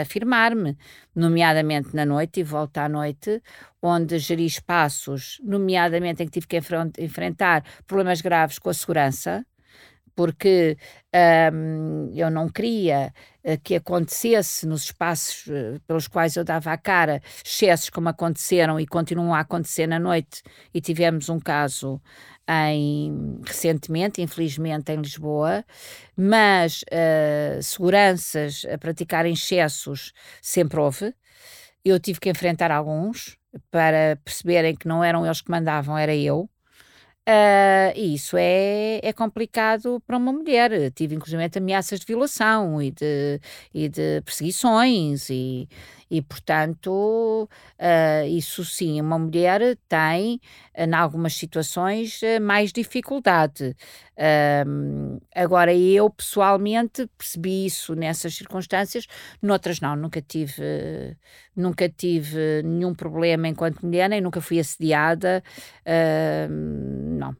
afirmar-me, 0.00 0.76
nomeadamente 1.14 1.96
na 1.96 2.04
noite 2.04 2.40
e 2.40 2.42
volta 2.42 2.82
à 2.82 2.88
noite, 2.88 3.40
onde 3.80 4.18
geri 4.18 4.44
espaços, 4.44 5.40
nomeadamente 5.42 6.22
em 6.22 6.26
que 6.26 6.32
tive 6.32 6.46
que 6.46 6.60
enfrentar 7.02 7.64
problemas 7.86 8.20
graves 8.20 8.58
com 8.58 8.68
a 8.68 8.74
segurança, 8.74 9.46
porque 10.14 10.76
um, 11.52 12.12
eu 12.14 12.30
não 12.30 12.48
queria 12.48 13.12
uh, 13.44 13.58
que 13.62 13.74
acontecesse 13.74 14.66
nos 14.66 14.84
espaços 14.84 15.46
uh, 15.46 15.80
pelos 15.86 16.06
quais 16.06 16.36
eu 16.36 16.44
dava 16.44 16.70
a 16.70 16.78
cara 16.78 17.20
excessos 17.44 17.90
como 17.90 18.08
aconteceram 18.08 18.78
e 18.78 18.86
continuam 18.86 19.34
a 19.34 19.40
acontecer 19.40 19.86
na 19.86 19.98
noite, 19.98 20.42
e 20.72 20.80
tivemos 20.80 21.28
um 21.28 21.40
caso 21.40 22.00
em, 22.48 23.40
recentemente, 23.44 24.20
infelizmente, 24.20 24.92
em 24.92 25.00
Lisboa, 25.00 25.64
mas 26.16 26.82
uh, 26.82 27.62
seguranças 27.62 28.64
a 28.72 28.78
praticar 28.78 29.26
excessos 29.26 30.12
sempre 30.42 30.78
houve. 30.78 31.14
Eu 31.84 31.98
tive 32.00 32.20
que 32.20 32.30
enfrentar 32.30 32.70
alguns 32.70 33.36
para 33.70 34.16
perceberem 34.24 34.74
que 34.74 34.88
não 34.88 35.02
eram 35.04 35.24
eles 35.24 35.40
que 35.40 35.50
mandavam, 35.50 35.96
era 35.96 36.14
eu. 36.14 36.48
Uh, 37.26 37.88
e 37.96 38.14
isso 38.16 38.36
é, 38.36 39.00
é 39.02 39.12
complicado 39.12 39.98
para 40.06 40.18
uma 40.18 40.30
mulher. 40.32 40.90
Tive 40.92 41.14
inclusive 41.14 41.42
ameaças 41.56 42.00
de 42.00 42.06
violação 42.06 42.82
e 42.82 42.90
de, 42.90 43.40
e 43.72 43.88
de 43.88 44.20
perseguições, 44.22 45.30
e, 45.30 45.66
e 46.10 46.20
portanto, 46.22 47.48
uh, 47.78 48.26
isso 48.28 48.64
sim, 48.64 49.00
uma 49.00 49.18
mulher 49.18 49.76
tem, 49.88 50.40
em 50.76 50.94
algumas 50.94 51.34
situações, 51.34 52.20
uh, 52.22 52.40
mais 52.40 52.72
dificuldade. 52.72 53.76
agora, 55.34 55.74
eu 55.74 56.08
pessoalmente 56.10 57.08
percebi 57.18 57.66
isso 57.66 57.94
nessas 57.94 58.34
circunstâncias, 58.34 59.06
noutras 59.42 59.80
não, 59.80 59.96
nunca 59.96 60.22
tive, 60.22 61.16
nunca 61.56 61.88
tive 61.88 62.62
nenhum 62.62 62.94
problema 62.94 63.48
enquanto 63.48 63.84
mulher, 63.84 64.08
nem 64.08 64.20
nunca 64.20 64.40
fui 64.40 64.60
assediada 64.60 65.42
não. 67.18 67.36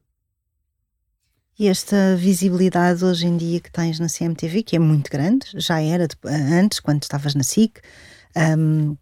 E 1.57 1.69
esta 1.69 2.17
visibilidade 2.17 3.05
hoje 3.05 3.27
em 3.27 3.37
dia 3.37 3.61
que 3.61 3.71
tens 3.71 4.01
na 4.01 4.09
CMTV, 4.09 4.65
que 4.65 4.75
é 4.75 4.79
muito 4.79 5.09
grande, 5.09 5.47
já 5.55 5.81
era 5.81 6.09
antes, 6.25 6.81
quando 6.81 7.03
estavas 7.03 7.35
na 7.37 7.45
SIC, 7.45 7.81
um, 8.37 8.97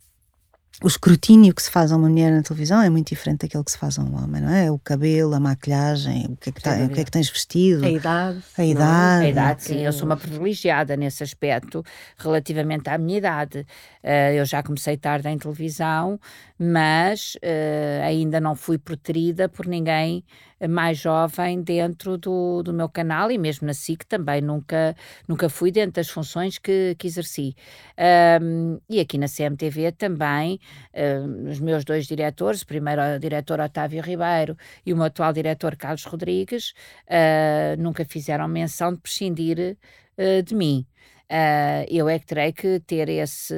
o 0.83 0.89
escrutínio 0.89 1.55
que 1.55 1.63
se 1.63 1.71
faz 1.71 1.93
a 1.93 1.97
uma 1.97 2.09
mulher 2.09 2.33
na 2.33 2.43
televisão 2.43 2.83
é 2.83 2.91
muito 2.91 3.09
diferente 3.09 3.43
daquele 3.43 3.63
que 3.63 3.71
se 3.71 3.79
faz 3.79 3.99
a 3.99 4.03
um 4.03 4.17
homem, 4.17 4.43
não 4.43 4.53
é? 4.53 4.71
O 4.71 4.79
cabelo, 4.79 5.35
a 5.35 5.41
maquilhagem, 5.41 6.27
o 6.31 6.37
que 6.37 6.51
é 6.51 6.53
que, 6.53 6.61
tá, 6.61 6.77
o 6.85 6.89
que, 6.89 7.01
é 7.01 7.05
que 7.05 7.11
tens 7.11 7.31
vestido, 7.31 7.85
a 7.85 7.91
idade. 7.91 8.43
A 8.59 8.65
idade. 8.65 9.25
A 9.25 9.29
idade, 9.29 9.63
sim. 9.63 9.79
Eu 9.79 9.93
sou 9.93 10.07
uma 10.07 10.17
privilegiada 10.17 10.97
nesse 10.97 11.23
aspecto, 11.23 11.85
relativamente 12.17 12.89
à 12.89 12.99
minha 12.99 13.19
idade. 13.19 13.61
Uh, 14.03 14.35
eu 14.35 14.45
já 14.45 14.63
comecei 14.63 14.97
tarde 14.97 15.29
em 15.29 15.39
televisão, 15.39 16.19
mas 16.59 17.37
uh, 17.37 18.05
ainda 18.05 18.41
não 18.41 18.57
fui 18.57 18.77
preterida 18.77 19.49
por 19.49 19.67
ninguém 19.67 20.25
mais 20.69 20.99
jovem 20.99 21.63
dentro 21.63 22.17
do, 22.17 22.63
do 22.63 22.73
meu 22.73 22.89
canal 22.89 23.31
e 23.31 23.39
mesmo 23.39 23.67
na 23.67 23.75
SIC 23.75 24.05
também 24.05 24.41
nunca, 24.41 24.95
nunca 25.27 25.49
fui 25.49 25.71
dentro 25.71 25.93
das 25.93 26.09
funções 26.09 26.59
que, 26.59 26.95
que 26.99 27.07
exerci. 27.07 27.55
Um, 28.41 28.79
e 28.89 29.01
aqui 29.01 29.19
na 29.19 29.27
CMTV 29.29 29.93
também, 29.93 30.59
um, 30.95 31.51
os 31.51 31.61
meus 31.61 31.85
dois 31.85 32.07
diretores, 32.07 32.63
o 32.63 32.67
primeiro 32.67 33.01
o 33.17 33.19
diretor 33.19 33.61
Otávio 33.61 34.03
Ribeiro 34.03 34.57
e 34.85 34.93
o 34.93 34.97
meu 34.97 35.07
atual 35.07 35.33
diretor 35.33 35.77
Carlos 35.77 36.05
Rodrigues, 36.05 36.73
uh, 37.09 37.81
nunca 37.81 38.05
fizeram 38.05 38.47
menção 38.49 38.95
de 38.95 39.01
prescindir 39.01 39.77
uh, 40.19 40.43
de 40.43 40.55
mim. 40.55 40.87
Uh, 41.33 41.89
eu 41.89 42.11
é 42.11 42.19
que 42.19 42.27
terei 42.27 42.53
que 42.53 42.79
ter 42.81 43.09
esse, 43.09 43.55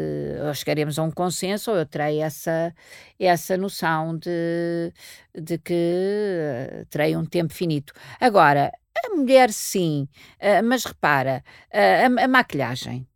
ou 0.47 0.55
chegaremos 0.55 0.97
a 0.97 1.03
um 1.03 1.11
consenso, 1.11 1.73
ou 1.73 1.77
eu 1.77 1.85
terei 1.85 2.21
essa, 2.21 2.73
essa 3.19 3.57
noção 3.57 4.17
de, 4.17 4.93
de 5.35 5.59
que 5.59 5.73
uh, 5.75 6.87
terei 6.87 7.17
um 7.17 7.27
tempo 7.27 7.53
finito. 7.53 7.93
Agora, 8.21 8.71
a 9.05 9.17
mulher 9.17 9.51
sim, 9.51 10.07
uh, 10.41 10.65
mas 10.65 10.85
repara, 10.85 11.43
a, 11.73 12.25
a 12.25 12.29
maquilhagem 12.29 13.09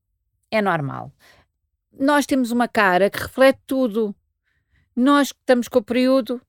é 0.50 0.60
normal. 0.60 1.12
Nós 1.96 2.26
temos 2.26 2.50
uma 2.50 2.66
cara 2.66 3.08
que 3.08 3.18
reflete 3.18 3.60
tudo. 3.64 4.12
Nós 4.96 5.30
que 5.30 5.38
estamos 5.38 5.68
com 5.68 5.78
o 5.78 5.84
período, 5.84 6.42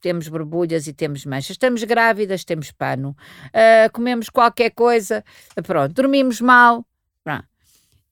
temos 0.00 0.28
borbulhas 0.28 0.86
e 0.86 0.94
temos 0.94 1.26
manchas. 1.26 1.50
Estamos 1.50 1.84
grávidas, 1.84 2.42
temos 2.42 2.72
pano. 2.72 3.14
Uh, 3.48 3.92
comemos 3.92 4.30
qualquer 4.30 4.70
coisa, 4.70 5.22
pronto. 5.62 5.92
Dormimos 5.92 6.40
mal, 6.40 6.86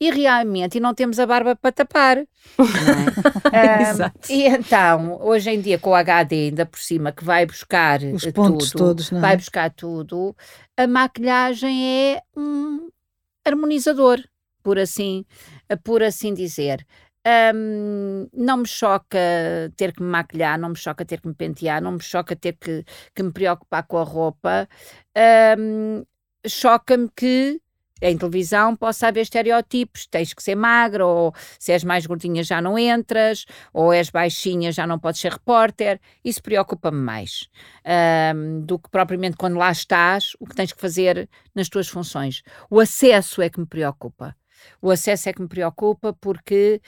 e 0.00 0.11
realmente 0.11 0.78
e 0.78 0.80
não 0.80 0.94
temos 0.94 1.18
a 1.18 1.26
barba 1.26 1.56
para 1.56 1.72
tapar. 1.72 2.18
É? 2.18 2.26
um, 4.30 4.32
e 4.32 4.46
então, 4.46 5.18
hoje 5.20 5.50
em 5.50 5.61
dia, 5.61 5.78
com 5.78 5.90
o 5.90 5.94
HD 5.94 6.46
ainda 6.46 6.66
por 6.66 6.78
cima, 6.78 7.12
que 7.12 7.24
vai 7.24 7.46
buscar 7.46 8.00
os 8.02 8.24
pontos 8.26 8.70
tudo, 8.70 8.78
todos, 8.78 9.12
é? 9.12 9.18
vai 9.18 9.37
buscar 9.37 9.70
tudo, 9.70 10.37
a 10.76 10.87
maquilhagem 10.87 12.14
é 12.14 12.22
um 12.37 12.88
harmonizador, 13.44 14.22
por 14.62 14.78
assim, 14.78 15.24
por 15.82 16.02
assim 16.02 16.32
dizer. 16.32 16.87
Um, 17.54 18.26
não 18.32 18.58
me 18.58 18.66
choca 18.66 19.18
ter 19.76 19.92
que 19.92 20.02
me 20.02 20.08
maquilhar, 20.08 20.58
não 20.58 20.70
me 20.70 20.76
choca 20.76 21.04
ter 21.04 21.20
que 21.20 21.28
me 21.28 21.34
pentear, 21.34 21.82
não 21.82 21.92
me 21.92 22.02
choca 22.02 22.34
ter 22.34 22.56
que, 22.58 22.84
que 23.14 23.22
me 23.22 23.32
preocupar 23.32 23.87
com 23.87 23.98
a 23.98 24.02
roupa. 24.02 24.68
Um, 25.58 26.04
Choca-me 26.46 27.11
que 27.14 27.61
em 28.00 28.16
televisão 28.16 28.76
possa 28.76 29.08
haver 29.08 29.22
estereótipos, 29.22 30.06
tens 30.06 30.32
que 30.32 30.42
ser 30.42 30.54
magra, 30.54 31.04
ou 31.06 31.34
se 31.58 31.72
és 31.72 31.84
mais 31.84 32.06
gordinha 32.06 32.42
já 32.42 32.61
não 32.61 32.78
entras, 32.78 33.44
ou 33.72 33.92
és 33.92 34.11
baixinha 34.11 34.72
já 34.72 34.87
não 34.87 34.98
podes 34.98 35.20
ser 35.20 35.32
repórter. 35.32 36.00
Isso 36.24 36.42
preocupa-me 36.42 36.98
mais 37.00 37.48
um, 38.34 38.61
do 38.61 38.78
que 38.78 38.90
propriamente 38.90 39.37
quando 39.37 39.56
lá 39.56 39.70
estás, 39.70 40.32
o 40.40 40.46
que 40.46 40.54
tens 40.54 40.72
que 40.72 40.80
fazer 40.80 41.28
nas 41.54 41.68
tuas 41.68 41.88
funções. 41.88 42.42
O 42.70 42.80
acesso 42.80 43.42
é 43.42 43.50
que 43.50 43.61
me 43.61 43.66
preocupa. 43.66 44.37
O 44.80 44.90
acesso 44.90 45.28
é 45.28 45.32
que 45.32 45.40
me 45.40 45.48
preocupa 45.48 46.12
porque 46.12 46.80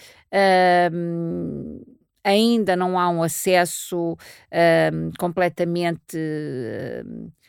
um, 0.93 1.81
ainda 2.25 2.77
não 2.77 2.99
há 2.99 3.09
um 3.09 3.23
acesso 3.23 4.17
um, 4.93 5.11
completamente 5.19 6.17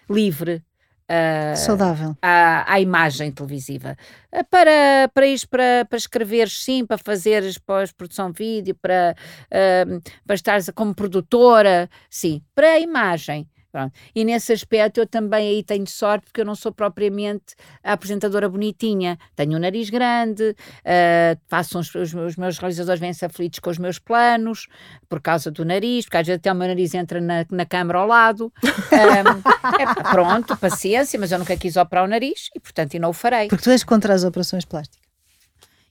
livre 0.09 0.63
Uh, 1.11 1.57
Saudável. 1.57 2.15
À, 2.21 2.73
à, 2.73 2.79
imagem 2.79 3.33
televisiva. 3.33 3.97
Uh, 4.33 4.45
para, 4.49 5.09
para 5.13 5.27
ir 5.27 5.45
para, 5.47 5.85
para 5.89 5.97
escrever, 5.97 6.49
sim, 6.49 6.85
para 6.85 6.97
fazeres 6.97 7.57
pós-produção 7.57 8.31
vídeo, 8.31 8.73
para, 8.81 9.13
uh, 9.47 10.01
para 10.25 10.35
estares 10.35 10.69
como 10.73 10.95
produtora, 10.95 11.89
sim, 12.09 12.41
para 12.55 12.73
a 12.73 12.79
imagem. 12.79 13.45
Pronto. 13.71 13.93
E 14.13 14.25
nesse 14.25 14.51
aspecto 14.51 14.99
eu 14.99 15.07
também 15.07 15.47
aí 15.47 15.63
tenho 15.63 15.87
sorte 15.87 16.25
porque 16.25 16.41
eu 16.41 16.45
não 16.45 16.55
sou 16.55 16.73
propriamente 16.73 17.55
a 17.81 17.93
apresentadora 17.93 18.49
bonitinha. 18.49 19.17
Tenho 19.33 19.55
um 19.55 19.59
nariz 19.59 19.89
grande, 19.89 20.49
uh, 20.49 21.39
faço 21.47 21.79
uns, 21.79 21.95
os, 21.95 22.13
os, 22.13 22.35
meus 22.35 22.57
realizadores 22.57 22.99
vêm-se 22.99 23.23
aflitos 23.23 23.59
com 23.59 23.69
os 23.69 23.77
meus 23.77 23.97
planos 23.97 24.67
por 25.07 25.21
causa 25.21 25.49
do 25.49 25.63
nariz, 25.63 26.03
porque 26.03 26.17
às 26.17 26.27
vezes 26.27 26.39
até 26.39 26.51
o 26.51 26.55
meu 26.55 26.67
nariz 26.67 26.93
entra 26.93 27.21
na, 27.21 27.45
na 27.49 27.65
câmara 27.65 27.99
ao 27.99 28.07
lado. 28.07 28.51
Um, 28.65 29.79
é, 29.81 30.11
pronto, 30.11 30.57
paciência, 30.57 31.17
mas 31.17 31.31
eu 31.31 31.39
nunca 31.39 31.55
quis 31.55 31.77
operar 31.77 32.03
o 32.03 32.07
nariz 32.07 32.49
e 32.53 32.59
portanto 32.59 32.93
e 32.95 32.99
não 32.99 33.11
o 33.11 33.13
farei. 33.13 33.47
Porque 33.47 33.63
tu 33.63 33.69
és 33.69 33.85
contra 33.85 34.13
as 34.13 34.25
operações 34.25 34.65
plásticas? 34.65 35.09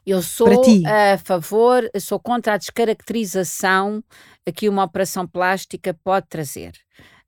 Eu 0.04 0.22
sou 0.22 0.48
a 0.86 1.18
favor, 1.18 1.88
sou 1.98 2.18
contra 2.18 2.54
a 2.54 2.56
descaracterização 2.56 4.02
que 4.54 4.68
uma 4.68 4.84
operação 4.84 5.26
plástica 5.26 5.94
pode 6.02 6.26
trazer 6.28 6.72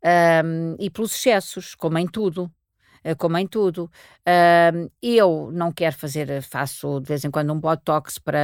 um, 0.05 0.77
e 0.79 0.91
pelos 0.91 1.15
excessos, 1.15 1.75
como 1.75 1.99
em 1.99 2.07
tudo. 2.07 2.51
uh, 3.05 3.17
como 3.19 3.37
em 3.39 3.47
tudo. 3.47 3.91
Eu 5.03 5.51
não 5.53 5.73
quero 5.73 5.97
fazer, 5.97 6.41
faço 6.43 7.01
de 7.01 7.09
vez 7.09 7.25
em 7.25 7.31
quando 7.31 7.53
um 7.53 7.59
botox 7.59 8.19
para 8.19 8.39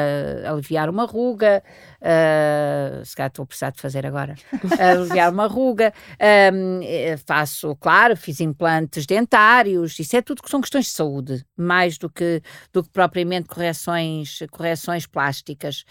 aliviar 0.50 0.90
uma 0.90 1.04
ruga, 1.04 1.62
uh, 2.02 3.04
se 3.04 3.14
calhar 3.14 3.28
estou 3.28 3.44
a 3.44 3.46
precisar 3.46 3.70
de 3.70 3.80
fazer 3.80 4.04
agora, 4.04 4.34
aliviar 4.78 5.32
uma 5.32 5.46
ruga, 5.46 5.92
faço, 7.26 7.76
claro, 7.76 8.16
fiz 8.16 8.40
implantes 8.40 9.06
dentários, 9.06 9.98
isso 9.98 10.16
é 10.16 10.22
tudo 10.22 10.42
que 10.42 10.50
são 10.50 10.60
questões 10.60 10.86
de 10.86 10.92
saúde, 10.92 11.44
mais 11.56 11.96
do 11.98 12.10
que, 12.10 12.42
do 12.72 12.82
que 12.82 12.90
propriamente 12.90 13.48
correções, 13.48 14.40
correções 14.50 15.06
plásticas. 15.06 15.84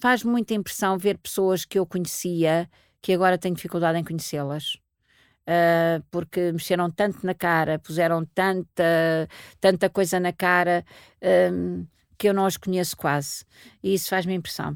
faz 0.00 0.24
muita 0.24 0.54
impressão 0.54 0.98
ver 0.98 1.18
pessoas 1.18 1.64
que 1.64 1.78
eu 1.78 1.86
conhecia 1.86 2.68
que 3.04 3.12
agora 3.12 3.36
tenho 3.36 3.54
dificuldade 3.54 3.98
em 3.98 4.02
conhecê-las. 4.02 4.78
Uh, 5.46 6.02
porque 6.10 6.50
mexeram 6.52 6.90
tanto 6.90 7.26
na 7.26 7.34
cara, 7.34 7.78
puseram 7.78 8.24
tanta, 8.24 9.28
tanta 9.60 9.90
coisa 9.90 10.18
na 10.18 10.32
cara 10.32 10.82
um, 11.52 11.86
que 12.16 12.30
eu 12.30 12.32
não 12.32 12.46
as 12.46 12.56
conheço 12.56 12.96
quase. 12.96 13.44
E 13.82 13.92
isso 13.92 14.08
faz-me 14.08 14.32
impressão. 14.32 14.74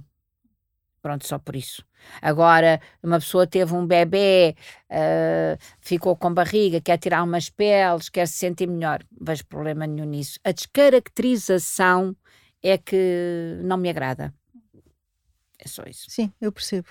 Pronto, 1.01 1.27
só 1.27 1.39
por 1.39 1.57
isso. 1.57 1.83
Agora, 2.21 2.83
uma 3.03 3.19
pessoa 3.19 3.47
teve 3.47 3.73
um 3.73 3.87
bebê, 3.87 4.55
uh, 4.91 5.59
ficou 5.81 6.15
com 6.15 6.35
barriga, 6.35 6.83
quer 6.83 6.99
tirar 6.99 7.23
umas 7.23 7.49
peles, 7.49 8.11
quer 8.11 8.29
se 8.29 8.37
sentir 8.37 8.69
melhor. 8.69 9.03
Não 9.11 9.25
vejo 9.25 9.47
problema 9.47 9.87
nenhum 9.87 10.05
nisso. 10.05 10.39
A 10.45 10.53
descaracterização 10.53 12.15
é 12.63 12.77
que 12.77 13.59
não 13.65 13.79
me 13.79 13.89
agrada. 13.89 14.35
É 15.59 15.67
só 15.67 15.83
isso. 15.85 16.11
Sim, 16.11 16.31
eu 16.39 16.53
percebo. 16.53 16.89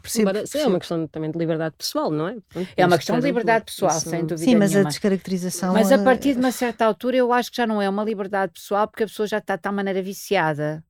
Percebo, 0.00 0.30
Embora. 0.30 0.44
É 0.54 0.66
uma 0.66 0.78
questão 0.78 1.06
também 1.06 1.30
de 1.30 1.38
liberdade 1.38 1.74
pessoal, 1.76 2.10
não 2.10 2.28
é? 2.28 2.36
Pronto, 2.48 2.68
é 2.76 2.86
uma 2.86 2.96
questão 2.96 3.18
de 3.18 3.26
liberdade 3.26 3.66
pessoal, 3.66 3.96
isso... 3.96 4.08
sem 4.08 4.20
dúvida 4.20 4.38
Sim, 4.38 4.56
mas 4.56 4.70
nenhuma. 4.70 4.88
a 4.88 4.90
descaracterização... 4.90 5.72
Mas 5.74 5.92
a 5.92 5.96
é 5.96 6.04
partir 6.04 6.34
de 6.34 6.40
uma 6.40 6.52
certa 6.52 6.86
altura 6.86 7.16
eu 7.16 7.32
acho 7.32 7.50
que 7.50 7.56
já 7.56 7.66
não 7.66 7.82
é 7.82 7.88
uma 7.88 8.04
liberdade 8.04 8.52
pessoal 8.52 8.88
porque 8.88 9.02
a 9.02 9.06
pessoa 9.06 9.26
já 9.26 9.38
está 9.38 9.56
de 9.56 9.62
tal 9.62 9.72
maneira 9.72 10.02
viciada 10.02 10.82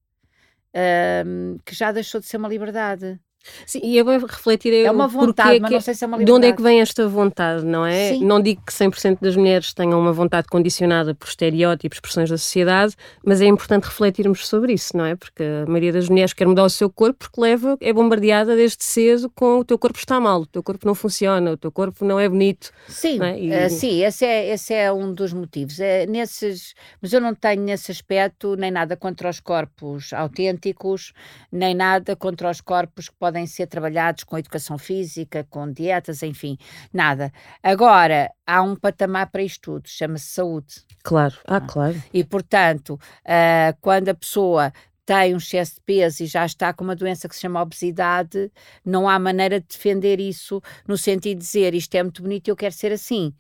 um, 1.27 1.59
que 1.65 1.75
já 1.75 1.93
deixou 1.93 2.21
de 2.21 2.27
ser 2.27 2.37
uma 2.37 2.49
liberdade. 2.49 3.19
Sim, 3.67 3.81
e 3.83 3.99
é 3.99 4.05
bem 4.05 4.19
refletir 4.19 4.73
é 4.75 4.91
uma 4.91 5.09
vontade, 5.09 5.57
é 5.57 5.61
mas 5.61 5.71
não 5.71 5.81
sei 5.81 5.95
se 5.95 6.05
é 6.05 6.07
uma 6.07 6.17
liberdade. 6.17 6.41
De 6.41 6.47
onde 6.47 6.53
é 6.53 6.57
que 6.57 6.63
vem 6.63 6.81
esta 6.81 7.09
vontade, 7.09 7.65
não 7.65 7.85
é? 7.85 8.11
Sim. 8.11 8.25
Não 8.25 8.41
digo 8.41 8.63
que 8.65 8.73
100% 8.73 9.19
das 9.21 9.37
mulheres 9.37 9.73
tenham 9.73 9.99
uma 9.99 10.13
vontade 10.13 10.49
condicionada 10.49 11.15
por 11.15 11.29
estereótipos, 11.29 12.01
pressões 12.01 12.31
da 12.31 12.39
sociedade, 12.39 12.95
mas 13.25 13.41
é 13.41 13.47
importante 13.47 13.85
refletirmos 13.85 14.47
sobre 14.47 14.73
isso, 14.73 14.97
não 14.97 15.05
é? 15.05 15.17
Porque 15.17 15.43
a 15.43 15.67
maioria 15.67 15.93
das 15.93 16.09
mulheres 16.09 16.33
quer 16.33 16.47
mudar 16.47 16.65
o 16.65 16.71
seu 16.71 16.91
corpo 16.91 17.19
porque 17.19 17.41
leva, 17.41 17.77
é 17.81 17.93
bombardeada 17.93 18.55
desde 18.57 18.85
cedo 18.85 19.31
com 19.35 19.59
o 19.59 19.65
teu 19.65 19.79
corpo 19.79 19.99
está 19.99 20.21
mal, 20.21 20.43
o 20.43 20.47
teu 20.47 20.63
corpo 20.63 20.87
não 20.87 20.95
funciona, 20.95 21.53
o 21.53 21.57
teu 21.57 21.73
corpo 21.73 22.05
não 22.05 22.19
é 22.19 22.29
bonito. 22.29 22.71
Sim, 22.89 23.23
é? 23.23 23.39
E... 23.39 23.51
uh, 23.51 23.71
sim 23.71 24.03
esse, 24.03 24.25
é, 24.25 24.53
esse 24.53 24.75
é 24.75 24.93
um 24.93 25.13
dos 25.13 25.33
motivos. 25.33 25.81
É, 25.81 26.07
nesses, 26.07 26.75
mas 27.01 27.13
eu 27.13 27.21
não 27.21 27.35
tenho 27.35 27.63
nesse 27.63 27.91
aspecto 27.91 28.57
nem 28.57 28.71
nada 28.71 28.97
contra 28.97 29.29
os 29.29 29.41
corpos 29.41 30.13
autênticos, 30.13 31.13
nem 31.51 31.75
nada 31.75 32.17
contra 32.17 32.51
os 32.51 32.61
corpos 32.61 33.09
que 33.09 33.15
podem 33.19 33.28
ser 33.47 33.67
trabalhados 33.67 34.25
com 34.25 34.39
educação 34.39 34.79
física, 34.79 35.47
com 35.49 35.71
dietas, 35.71 36.23
enfim, 36.23 36.57
nada. 36.93 37.33
Agora, 37.63 38.31
há 38.47 38.63
um 38.63 38.75
patamar 38.75 39.31
para 39.31 39.43
isto 39.43 39.61
tudo, 39.63 39.89
chama-se 39.89 40.27
saúde. 40.27 40.75
Claro, 41.03 41.37
ah, 41.47 41.57
ah. 41.57 41.61
claro. 41.61 42.03
E, 42.13 42.25
portanto, 42.25 42.95
uh, 42.95 43.77
quando 43.81 44.09
a 44.09 44.15
pessoa 44.15 44.73
tem 45.05 45.35
um 45.35 45.39
excesso 45.39 45.77
de 45.77 45.81
peso 45.87 46.23
e 46.23 46.27
já 46.27 46.45
está 46.45 46.73
com 46.73 46.85
uma 46.85 46.95
doença 46.95 47.29
que 47.29 47.35
se 47.35 47.41
chama 47.41 47.63
obesidade, 47.63 48.53
não 48.85 49.09
há 49.09 49.19
maneira 49.19 49.59
de 49.59 49.67
defender 49.67 50.21
isso 50.21 50.61
no 50.87 50.99
sentido 50.99 51.39
de 51.39 51.45
dizer 51.45 51.75
isto 51.75 51.95
é 51.95 52.03
muito 52.03 52.23
bonito 52.23 52.49
e 52.49 52.51
eu 52.51 52.57
quero 52.57 52.75
ser 52.75 52.93
assim 52.93 53.33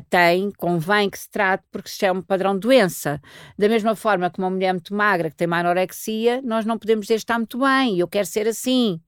tem, 0.00 0.50
convém 0.52 1.08
que 1.08 1.18
se 1.18 1.28
trate, 1.28 1.64
porque 1.70 1.88
isto 1.88 2.02
é 2.04 2.12
um 2.12 2.22
padrão 2.22 2.54
de 2.54 2.60
doença. 2.60 3.20
Da 3.58 3.68
mesma 3.68 3.94
forma 3.94 4.30
que 4.30 4.38
uma 4.38 4.50
mulher 4.50 4.72
muito 4.72 4.94
magra, 4.94 5.30
que 5.30 5.36
tem 5.36 5.46
uma 5.46 5.58
anorexia, 5.58 6.40
nós 6.42 6.64
não 6.64 6.78
podemos 6.78 7.06
dizer 7.06 7.16
está 7.16 7.38
muito 7.38 7.58
bem, 7.58 7.98
eu 7.98 8.08
quero 8.08 8.26
ser 8.26 8.48
assim. 8.48 9.00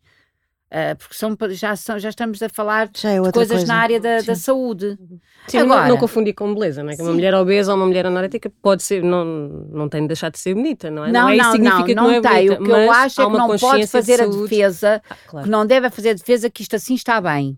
Uh, 0.67 0.97
porque 0.99 1.15
são, 1.15 1.37
já, 1.51 1.77
são, 1.77 1.97
já 1.97 2.09
estamos 2.09 2.43
a 2.43 2.49
falar 2.49 2.91
é 3.05 3.21
de 3.21 3.33
coisas 3.33 3.59
coisa. 3.59 3.67
na 3.67 3.77
área 3.77 4.01
da, 4.01 4.21
da 4.21 4.35
saúde. 4.35 4.99
Sim, 5.47 5.59
Agora, 5.59 5.83
não, 5.83 5.91
não 5.91 5.97
confundir 5.97 6.35
com 6.35 6.53
beleza, 6.53 6.83
não 6.83 6.91
é? 6.91 6.97
Que 6.97 7.03
uma 7.03 7.13
mulher 7.13 7.33
obesa 7.35 7.71
ou 7.71 7.79
uma 7.79 7.87
mulher 7.87 8.05
anorética 8.05 8.51
pode 8.61 8.83
ser, 8.83 9.01
não, 9.01 9.25
não 9.25 9.89
tem 9.89 10.03
de 10.03 10.09
deixar 10.09 10.29
de 10.29 10.41
ser 10.41 10.55
bonita, 10.55 10.91
não 10.91 11.05
é? 11.05 11.13
Não, 11.13 11.23
não, 11.23 11.29
é 11.29 11.37
não, 11.37 11.53
significa 11.53 11.95
não, 11.95 12.03
não, 12.03 12.11
não 12.11 12.17
é 12.17 12.21
tem. 12.21 12.49
Bonita, 12.49 12.63
o 12.63 12.65
que 12.65 12.71
eu 12.73 12.93
acho 12.93 13.23
é 13.23 13.27
que 13.27 13.33
não 13.33 13.59
pode 13.59 13.87
fazer 13.87 14.17
de 14.17 14.23
a 14.23 14.27
defesa, 14.27 15.03
ah, 15.09 15.17
claro. 15.29 15.45
que 15.45 15.51
não 15.51 15.65
deve 15.65 15.89
fazer 15.89 16.11
a 16.11 16.15
defesa 16.15 16.51
que 16.51 16.63
isto 16.63 16.75
assim 16.75 16.95
está 16.95 17.21
bem. 17.21 17.57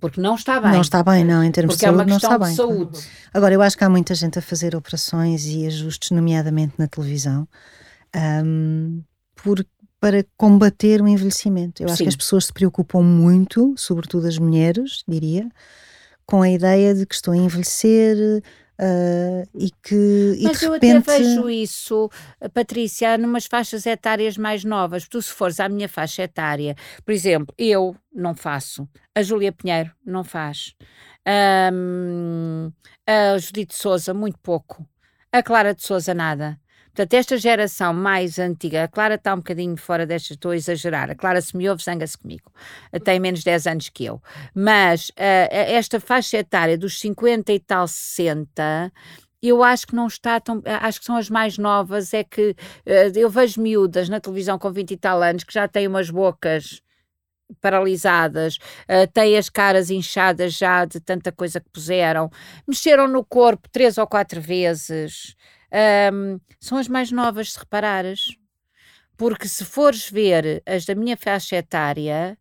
Porque 0.00 0.20
não 0.20 0.34
está 0.34 0.60
bem. 0.60 0.72
Não 0.72 0.80
está 0.80 1.02
bem, 1.02 1.24
não, 1.24 1.44
em 1.44 1.50
termos 1.50 1.74
Porque 1.74 1.86
de 1.86 1.90
saúde, 1.90 2.02
é 2.02 2.04
uma 2.04 2.18
questão 2.20 2.30
não 2.30 2.46
está 2.46 2.46
de 2.46 2.56
bem. 2.56 2.56
saúde. 2.56 3.08
Agora, 3.34 3.52
eu 3.52 3.60
acho 3.60 3.76
que 3.76 3.84
há 3.84 3.90
muita 3.90 4.14
gente 4.14 4.38
a 4.38 4.42
fazer 4.42 4.74
operações 4.74 5.44
e 5.44 5.66
ajustes, 5.66 6.10
nomeadamente 6.10 6.74
na 6.78 6.86
televisão, 6.86 7.46
um, 8.44 9.02
porque 9.34 9.68
para 10.00 10.24
combater 10.36 11.02
o 11.02 11.08
envelhecimento. 11.08 11.82
Eu 11.82 11.86
acho 11.86 11.98
Sim. 11.98 12.04
que 12.04 12.08
as 12.08 12.16
pessoas 12.16 12.46
se 12.46 12.52
preocupam 12.52 13.02
muito, 13.02 13.74
sobretudo 13.76 14.26
as 14.26 14.38
mulheres, 14.38 15.02
diria, 15.06 15.48
com 16.24 16.42
a 16.42 16.50
ideia 16.50 16.94
de 16.94 17.06
que 17.06 17.14
estou 17.14 17.34
a 17.34 17.36
envelhecer. 17.36 18.42
Uh, 18.80 19.42
e 19.58 19.72
que 19.82 20.38
Mas 20.40 20.62
e 20.62 20.64
eu 20.64 20.72
repente... 20.74 20.96
até 20.98 21.18
vejo 21.18 21.50
isso, 21.50 22.08
Patrícia, 22.54 23.18
numas 23.18 23.46
faixas 23.46 23.84
etárias 23.86 24.38
mais 24.38 24.62
novas. 24.62 25.08
Tu, 25.08 25.20
se 25.20 25.32
fores 25.32 25.58
à 25.58 25.68
minha 25.68 25.88
faixa 25.88 26.22
etária, 26.22 26.76
por 27.04 27.10
exemplo, 27.10 27.52
eu 27.58 27.96
não 28.14 28.36
faço, 28.36 28.88
a 29.16 29.20
Júlia 29.20 29.50
Pinheiro 29.50 29.90
não 30.06 30.22
faz, 30.22 30.76
um, 31.72 32.70
a 33.04 33.36
Judite 33.36 33.74
Souza, 33.74 34.14
muito 34.14 34.38
pouco, 34.38 34.86
a 35.32 35.42
Clara 35.42 35.74
de 35.74 35.84
Souza, 35.84 36.14
nada. 36.14 36.56
Portanto, 36.98 37.14
esta 37.14 37.38
geração 37.38 37.94
mais 37.94 38.40
antiga, 38.40 38.82
a 38.82 38.88
Clara 38.88 39.14
está 39.14 39.32
um 39.32 39.36
bocadinho 39.36 39.76
fora 39.76 40.04
destas, 40.04 40.32
estou 40.32 40.50
a 40.50 40.56
exagerar, 40.56 41.08
a 41.08 41.14
Clara 41.14 41.40
se 41.40 41.56
me 41.56 41.70
ouve, 41.70 41.80
zanga-se 41.80 42.18
comigo, 42.18 42.50
tem 43.04 43.20
menos 43.20 43.44
10 43.44 43.68
anos 43.68 43.88
que 43.88 44.04
eu, 44.04 44.20
mas 44.52 45.10
uh, 45.10 45.14
esta 45.48 46.00
faixa 46.00 46.38
etária 46.38 46.76
dos 46.76 46.98
50 46.98 47.52
e 47.52 47.60
tal, 47.60 47.86
60, 47.86 48.92
eu 49.40 49.62
acho 49.62 49.86
que 49.86 49.94
não 49.94 50.08
está 50.08 50.40
tão. 50.40 50.60
Acho 50.64 50.98
que 50.98 51.06
são 51.06 51.16
as 51.16 51.30
mais 51.30 51.56
novas. 51.56 52.12
É 52.12 52.24
que 52.24 52.56
eu 53.14 53.30
vejo 53.30 53.62
miúdas 53.62 54.08
na 54.08 54.18
televisão 54.18 54.58
com 54.58 54.72
20 54.72 54.90
e 54.90 54.96
tal 54.96 55.22
anos 55.22 55.44
que 55.44 55.54
já 55.54 55.68
têm 55.68 55.86
umas 55.86 56.10
bocas 56.10 56.82
paralisadas, 57.60 58.58
têm 59.12 59.38
as 59.38 59.48
caras 59.48 59.90
inchadas 59.90 60.54
já 60.54 60.84
de 60.84 60.98
tanta 60.98 61.30
coisa 61.30 61.60
que 61.60 61.70
puseram, 61.70 62.28
mexeram 62.66 63.06
no 63.06 63.24
corpo 63.24 63.68
três 63.70 63.96
ou 63.96 64.08
quatro 64.08 64.40
vezes 64.40 65.36
um, 66.12 66.40
são 66.60 66.78
as 66.78 66.88
mais 66.88 67.10
novas, 67.10 67.52
se 67.52 67.58
reparares. 67.58 68.36
Porque 69.16 69.48
se 69.48 69.64
fores 69.64 70.08
ver 70.08 70.62
as 70.64 70.84
da 70.84 70.94
minha 70.94 71.16
faixa 71.16 71.56
etária, 71.56 72.38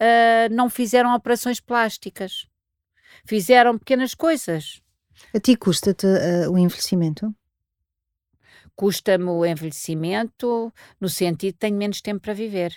uh, 0.00 0.54
não 0.54 0.70
fizeram 0.70 1.14
operações 1.14 1.60
plásticas. 1.60 2.46
Fizeram 3.26 3.78
pequenas 3.78 4.14
coisas. 4.14 4.80
A 5.34 5.40
ti 5.40 5.56
custa-te 5.56 6.06
uh, 6.06 6.50
o 6.50 6.58
envelhecimento? 6.58 7.34
Custa-me 8.76 9.24
o 9.24 9.44
envelhecimento 9.44 10.72
no 11.00 11.08
sentido 11.08 11.54
de 11.54 11.58
tenho 11.58 11.76
menos 11.76 12.00
tempo 12.00 12.20
para 12.20 12.32
viver. 12.32 12.74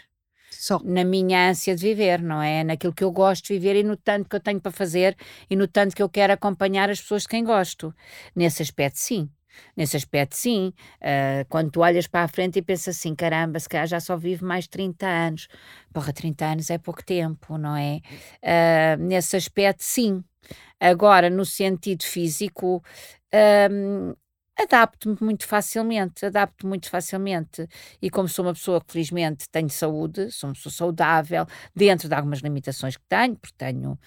Só. 0.50 0.80
Na 0.84 1.04
minha 1.04 1.50
ânsia 1.50 1.76
de 1.76 1.82
viver, 1.82 2.22
não 2.22 2.42
é? 2.42 2.64
Naquilo 2.64 2.94
que 2.94 3.04
eu 3.04 3.12
gosto 3.12 3.48
de 3.48 3.54
viver 3.54 3.76
e 3.76 3.84
no 3.84 3.98
tanto 3.98 4.30
que 4.30 4.36
eu 4.36 4.40
tenho 4.40 4.62
para 4.62 4.72
fazer 4.72 5.16
e 5.50 5.56
no 5.56 5.68
tanto 5.68 5.96
que 5.96 6.02
eu 6.02 6.10
quero 6.10 6.34
acompanhar 6.34 6.90
as 6.90 7.02
pessoas 7.02 7.24
de 7.24 7.30
quem 7.30 7.44
gosto. 7.44 7.94
Nesse 8.36 8.62
aspecto, 8.62 8.98
sim. 8.98 9.30
Nesse 9.76 9.98
aspecto, 9.98 10.36
sim. 10.36 10.74
Uh, 11.02 11.46
quando 11.50 11.72
tu 11.72 11.82
olhas 11.82 12.08
para 12.08 12.24
a 12.24 12.28
frente 12.28 12.60
e 12.60 12.62
pensas 12.62 12.98
assim, 12.98 13.16
caramba, 13.16 13.60
se 13.60 13.70
calhar 13.70 13.88
já 13.88 14.00
só 14.00 14.18
vive 14.18 14.44
mais 14.44 14.68
30 14.68 15.08
anos. 15.08 15.48
Porra, 15.94 16.14
30 16.14 16.46
anos 16.46 16.70
é 16.70 16.78
pouco 16.78 17.04
tempo, 17.04 17.58
não 17.58 17.76
é? 17.76 18.02
Uh, 18.44 19.02
nesse 19.04 19.36
aspecto, 19.36 19.84
sim. 19.84 20.24
Agora, 20.80 21.30
no 21.30 21.46
sentido 21.46 22.04
físico, 22.04 22.84
um, 23.72 24.14
adapto-me 24.60 25.18
muito 25.22 25.46
facilmente, 25.48 26.26
adapto 26.26 26.68
muito 26.68 26.90
facilmente. 26.90 27.68
E 28.02 28.10
como 28.10 28.28
sou 28.28 28.46
uma 28.46 28.54
pessoa 28.54 28.82
que 28.82 28.92
felizmente 28.92 29.50
tenho 29.50 29.70
saúde, 29.70 30.32
sou 30.32 30.50
uma 30.50 30.54
pessoa 30.56 30.74
saudável, 30.74 31.46
dentro 31.76 32.08
de 32.08 32.16
algumas 32.16 32.40
limitações 32.40 32.98
que 32.98 33.06
tenho, 33.08 33.36
porque 33.38 33.56
tenho, 33.58 34.00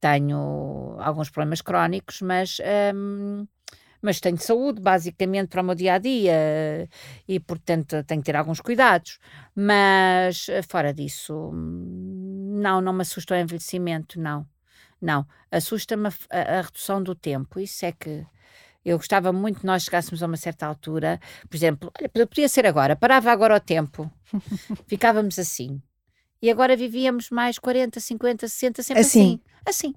tenho 0.00 0.96
alguns 1.00 1.30
problemas 1.30 1.60
crónicos, 1.62 2.20
mas. 2.22 2.58
Mas 4.00 4.20
tenho 4.20 4.38
saúde 4.38 4.80
basicamente 4.80 5.48
para 5.48 5.62
o 5.62 5.64
meu 5.64 5.74
dia 5.74 5.94
a 5.94 5.98
dia 5.98 6.88
e, 7.26 7.40
portanto, 7.40 8.02
tenho 8.04 8.20
que 8.20 8.26
ter 8.26 8.36
alguns 8.36 8.60
cuidados. 8.60 9.18
Mas 9.54 10.46
fora 10.68 10.92
disso, 10.92 11.50
não, 11.52 12.80
não 12.80 12.92
me 12.92 13.02
assusta 13.02 13.34
o 13.34 13.36
envelhecimento, 13.36 14.20
não. 14.20 14.46
Não, 15.00 15.26
assusta-me 15.50 16.08
a, 16.08 16.12
a, 16.30 16.58
a 16.58 16.62
redução 16.62 17.02
do 17.02 17.14
tempo. 17.14 17.60
Isso 17.60 17.84
é 17.84 17.92
que 17.92 18.26
eu 18.84 18.96
gostava 18.98 19.32
muito 19.32 19.60
que 19.60 19.66
nós 19.66 19.82
chegássemos 19.82 20.22
a 20.22 20.26
uma 20.26 20.36
certa 20.36 20.64
altura, 20.64 21.20
por 21.50 21.56
exemplo, 21.56 21.92
olha, 21.98 22.08
podia 22.08 22.48
ser 22.48 22.64
agora, 22.66 22.94
parava 22.94 23.32
agora 23.32 23.56
o 23.56 23.60
tempo, 23.60 24.08
ficávamos 24.86 25.38
assim. 25.40 25.82
E 26.40 26.48
agora 26.48 26.76
vivíamos 26.76 27.30
mais 27.30 27.58
40, 27.58 27.98
50, 27.98 28.46
60, 28.46 28.82
sempre 28.82 29.00
assim. 29.00 29.40
Assim. 29.66 29.90
assim. 29.90 29.94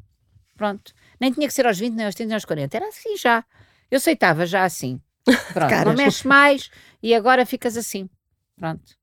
Pronto. 0.58 0.91
Nem 1.20 1.32
tinha 1.32 1.47
que 1.47 1.54
ser 1.54 1.68
aos 1.68 1.78
20, 1.78 1.93
nem 1.93 2.06
aos 2.06 2.16
30, 2.16 2.28
nem 2.30 2.34
aos 2.34 2.45
40. 2.45 2.78
Era 2.78 2.88
assim 2.88 3.16
já. 3.16 3.45
Eu 3.90 3.98
aceitava 3.98 4.46
já 4.46 4.64
assim. 4.64 5.02
Pronto. 5.54 5.70
Caras. 5.70 5.86
Não 5.86 5.94
mexe 5.94 6.28
mais 6.28 6.70
e 7.02 7.14
agora 7.14 7.46
ficas 7.46 7.78
assim. 7.78 8.10
Pronto. 8.56 8.98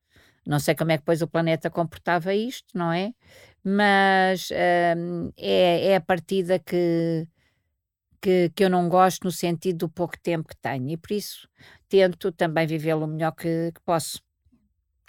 Não 0.47 0.61
sei 0.61 0.75
como 0.75 0.93
é 0.93 0.97
que 0.97 1.03
depois 1.03 1.23
o 1.23 1.27
planeta 1.27 1.69
comportava 1.69 2.33
isto, 2.33 2.67
não 2.73 2.93
é? 2.93 3.13
Mas 3.65 4.49
hum, 4.97 5.33
é, 5.37 5.89
é 5.89 5.97
a 5.97 6.01
partida 6.01 6.59
que, 6.61 7.27
que, 8.21 8.53
que 8.55 8.65
eu 8.65 8.71
não 8.71 8.89
gosto 8.89 9.25
no 9.25 9.33
sentido 9.33 9.79
do 9.79 9.89
pouco 9.89 10.17
tempo 10.21 10.49
que 10.49 10.57
tenho 10.57 10.89
e 10.91 10.97
por 10.97 11.11
isso 11.11 11.49
tento 11.89 12.31
também 12.31 12.65
vivê-lo 12.65 13.05
o 13.05 13.09
melhor 13.09 13.33
que, 13.33 13.73
que 13.75 13.81
posso. 13.85 14.23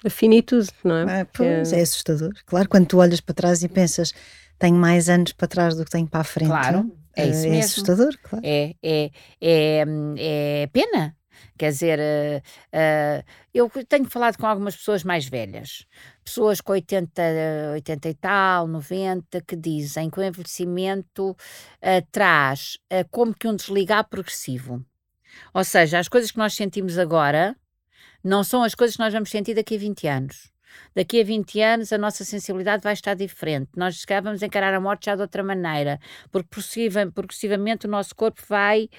A 0.04 0.10
finitude, 0.10 0.70
não 0.84 1.08
é? 1.08 1.22
é 1.22 1.24
pois, 1.24 1.72
é 1.72 1.82
assustador. 1.82 2.32
Claro, 2.46 2.68
quando 2.68 2.88
tu 2.88 2.98
olhas 2.98 3.22
para 3.22 3.36
trás 3.36 3.62
e 3.62 3.70
pensas 3.70 4.14
tenho 4.58 4.76
mais 4.76 5.08
anos 5.08 5.34
para 5.34 5.48
trás 5.48 5.76
do 5.76 5.86
que 5.86 5.92
tenho 5.92 6.08
para 6.08 6.22
a 6.22 6.24
frente. 6.24 6.50
Claro, 6.50 6.92
é 7.22 7.28
isso 7.28 7.46
é 7.46 7.50
mesmo. 7.50 7.66
assustador, 7.66 8.18
claro. 8.22 8.46
É, 8.46 8.76
é, 8.82 9.12
é, 9.42 9.84
é 10.18 10.68
pena. 10.68 11.16
Quer 11.58 11.72
dizer, 11.72 12.00
uh, 12.00 12.40
uh, 12.78 13.24
eu 13.54 13.70
tenho 13.86 14.06
falado 14.06 14.38
com 14.38 14.46
algumas 14.46 14.76
pessoas 14.76 15.04
mais 15.04 15.28
velhas, 15.28 15.86
pessoas 16.24 16.62
com 16.62 16.72
80, 16.74 17.22
80 17.74 18.10
e 18.10 18.14
tal, 18.14 18.68
90, 18.68 19.42
que 19.42 19.56
dizem 19.56 20.10
que 20.10 20.20
o 20.20 20.24
envelhecimento 20.24 21.32
uh, 21.32 22.08
traz 22.12 22.78
como 23.10 23.34
que 23.34 23.48
um 23.48 23.56
desligar 23.56 24.08
progressivo. 24.08 24.86
Ou 25.54 25.64
seja, 25.64 26.00
as 26.00 26.08
coisas 26.08 26.32
que 26.32 26.38
nós 26.38 26.54
sentimos 26.54 26.98
agora 26.98 27.56
não 28.24 28.44
são 28.44 28.64
as 28.64 28.76
coisas 28.76 28.96
que 28.96 29.02
nós 29.02 29.14
vamos 29.14 29.30
sentir 29.30 29.56
daqui 29.56 29.76
a 29.76 29.80
20 29.80 30.08
anos. 30.08 30.52
Daqui 30.96 31.22
a 31.22 31.24
20 31.24 31.62
anos 31.62 31.94
a 31.94 31.98
nossa 31.98 32.24
sensibilidade 32.24 32.84
vai 32.84 32.94
estar 32.94 33.14
diferente. 33.14 33.70
Nós 33.76 34.00
se 34.00 34.22
vamos 34.22 34.42
encarar 34.42 34.74
a 34.74 34.80
morte 34.80 35.06
já 35.06 35.16
de 35.16 35.22
outra 35.22 35.44
maneira, 35.44 36.00
porque 36.32 36.50
progressivamente 37.14 37.86
o 37.86 37.90
nosso 37.90 38.16
corpo 38.16 38.42
vai, 38.48 38.90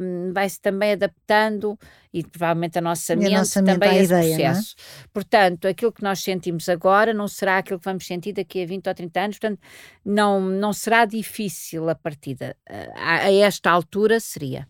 um, 0.00 0.32
vai 0.32 0.48
se 0.48 0.60
também 0.60 0.92
adaptando 0.92 1.78
e 2.12 2.22
provavelmente 2.22 2.78
a 2.78 2.80
nossa 2.80 3.14
mente 3.14 3.34
a 3.34 3.38
nossa 3.38 3.62
também 3.62 3.76
mente 3.76 3.90
a 3.90 3.94
esse 3.96 4.04
ideia, 4.04 4.34
é? 4.34 4.52
processo. 4.52 4.74
É? 4.78 5.08
Portanto, 5.12 5.68
aquilo 5.68 5.92
que 5.92 6.02
nós 6.02 6.20
sentimos 6.20 6.68
agora 6.68 7.12
não 7.12 7.28
será 7.28 7.58
aquilo 7.58 7.78
que 7.78 7.84
vamos 7.84 8.06
sentir 8.06 8.32
daqui 8.32 8.62
a 8.62 8.66
20 8.66 8.88
ou 8.88 8.94
30 8.94 9.20
anos, 9.20 9.38
portanto, 9.38 9.60
não, 10.04 10.40
não 10.40 10.72
será 10.72 11.04
difícil 11.04 11.88
a 11.88 11.94
partida. 11.94 12.56
A, 12.94 13.26
a 13.26 13.32
esta 13.32 13.70
altura 13.70 14.20
seria. 14.20 14.66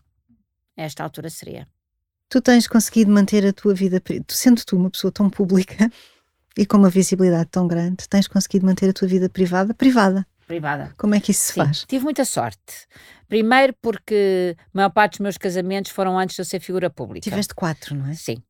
A 0.77 0.83
esta 0.83 1.05
altura 1.05 1.31
seria. 1.31 1.69
Tu 2.29 2.41
tens 2.41 2.67
conseguido 2.67 3.11
manter 3.11 3.47
a 3.47 3.53
tua 3.53 3.73
vida, 3.73 4.03
sendo 4.29 4.65
tu 4.65 4.77
uma 4.77 4.91
pessoa 4.91 5.13
tão 5.13 5.31
pública, 5.31 5.91
e 6.57 6.65
com 6.65 6.77
uma 6.77 6.91
visibilidade 6.91 7.49
tão 7.51 7.67
grande, 7.67 8.09
tens 8.09 8.27
conseguido 8.27 8.67
manter 8.67 8.89
a 8.91 8.93
tua 8.93 9.07
vida 9.09 9.29
privada 9.29 9.75
privada. 9.75 10.27
Privada. 10.47 10.93
Como 10.97 11.15
é 11.15 11.21
que 11.21 11.33
isso 11.33 11.41
se 11.41 11.53
Sim, 11.55 11.61
faz? 11.61 11.85
Tive 11.89 12.05
muita 12.05 12.25
sorte. 12.25 12.87
Primeiro 13.29 13.75
porque 13.83 14.57
a 14.59 14.71
maior 14.73 14.91
parte 14.91 15.15
dos 15.15 15.21
meus 15.21 15.37
casamentos 15.37 15.91
foram 15.91 16.17
antes 16.17 16.37
de 16.37 16.43
eu 16.43 16.45
ser 16.45 16.61
figura 16.61 16.89
pública. 16.89 17.29
Tiveste 17.29 17.55
quatro, 17.55 17.97
não 17.97 18.07
é? 18.09 18.15
Sim 18.15 18.41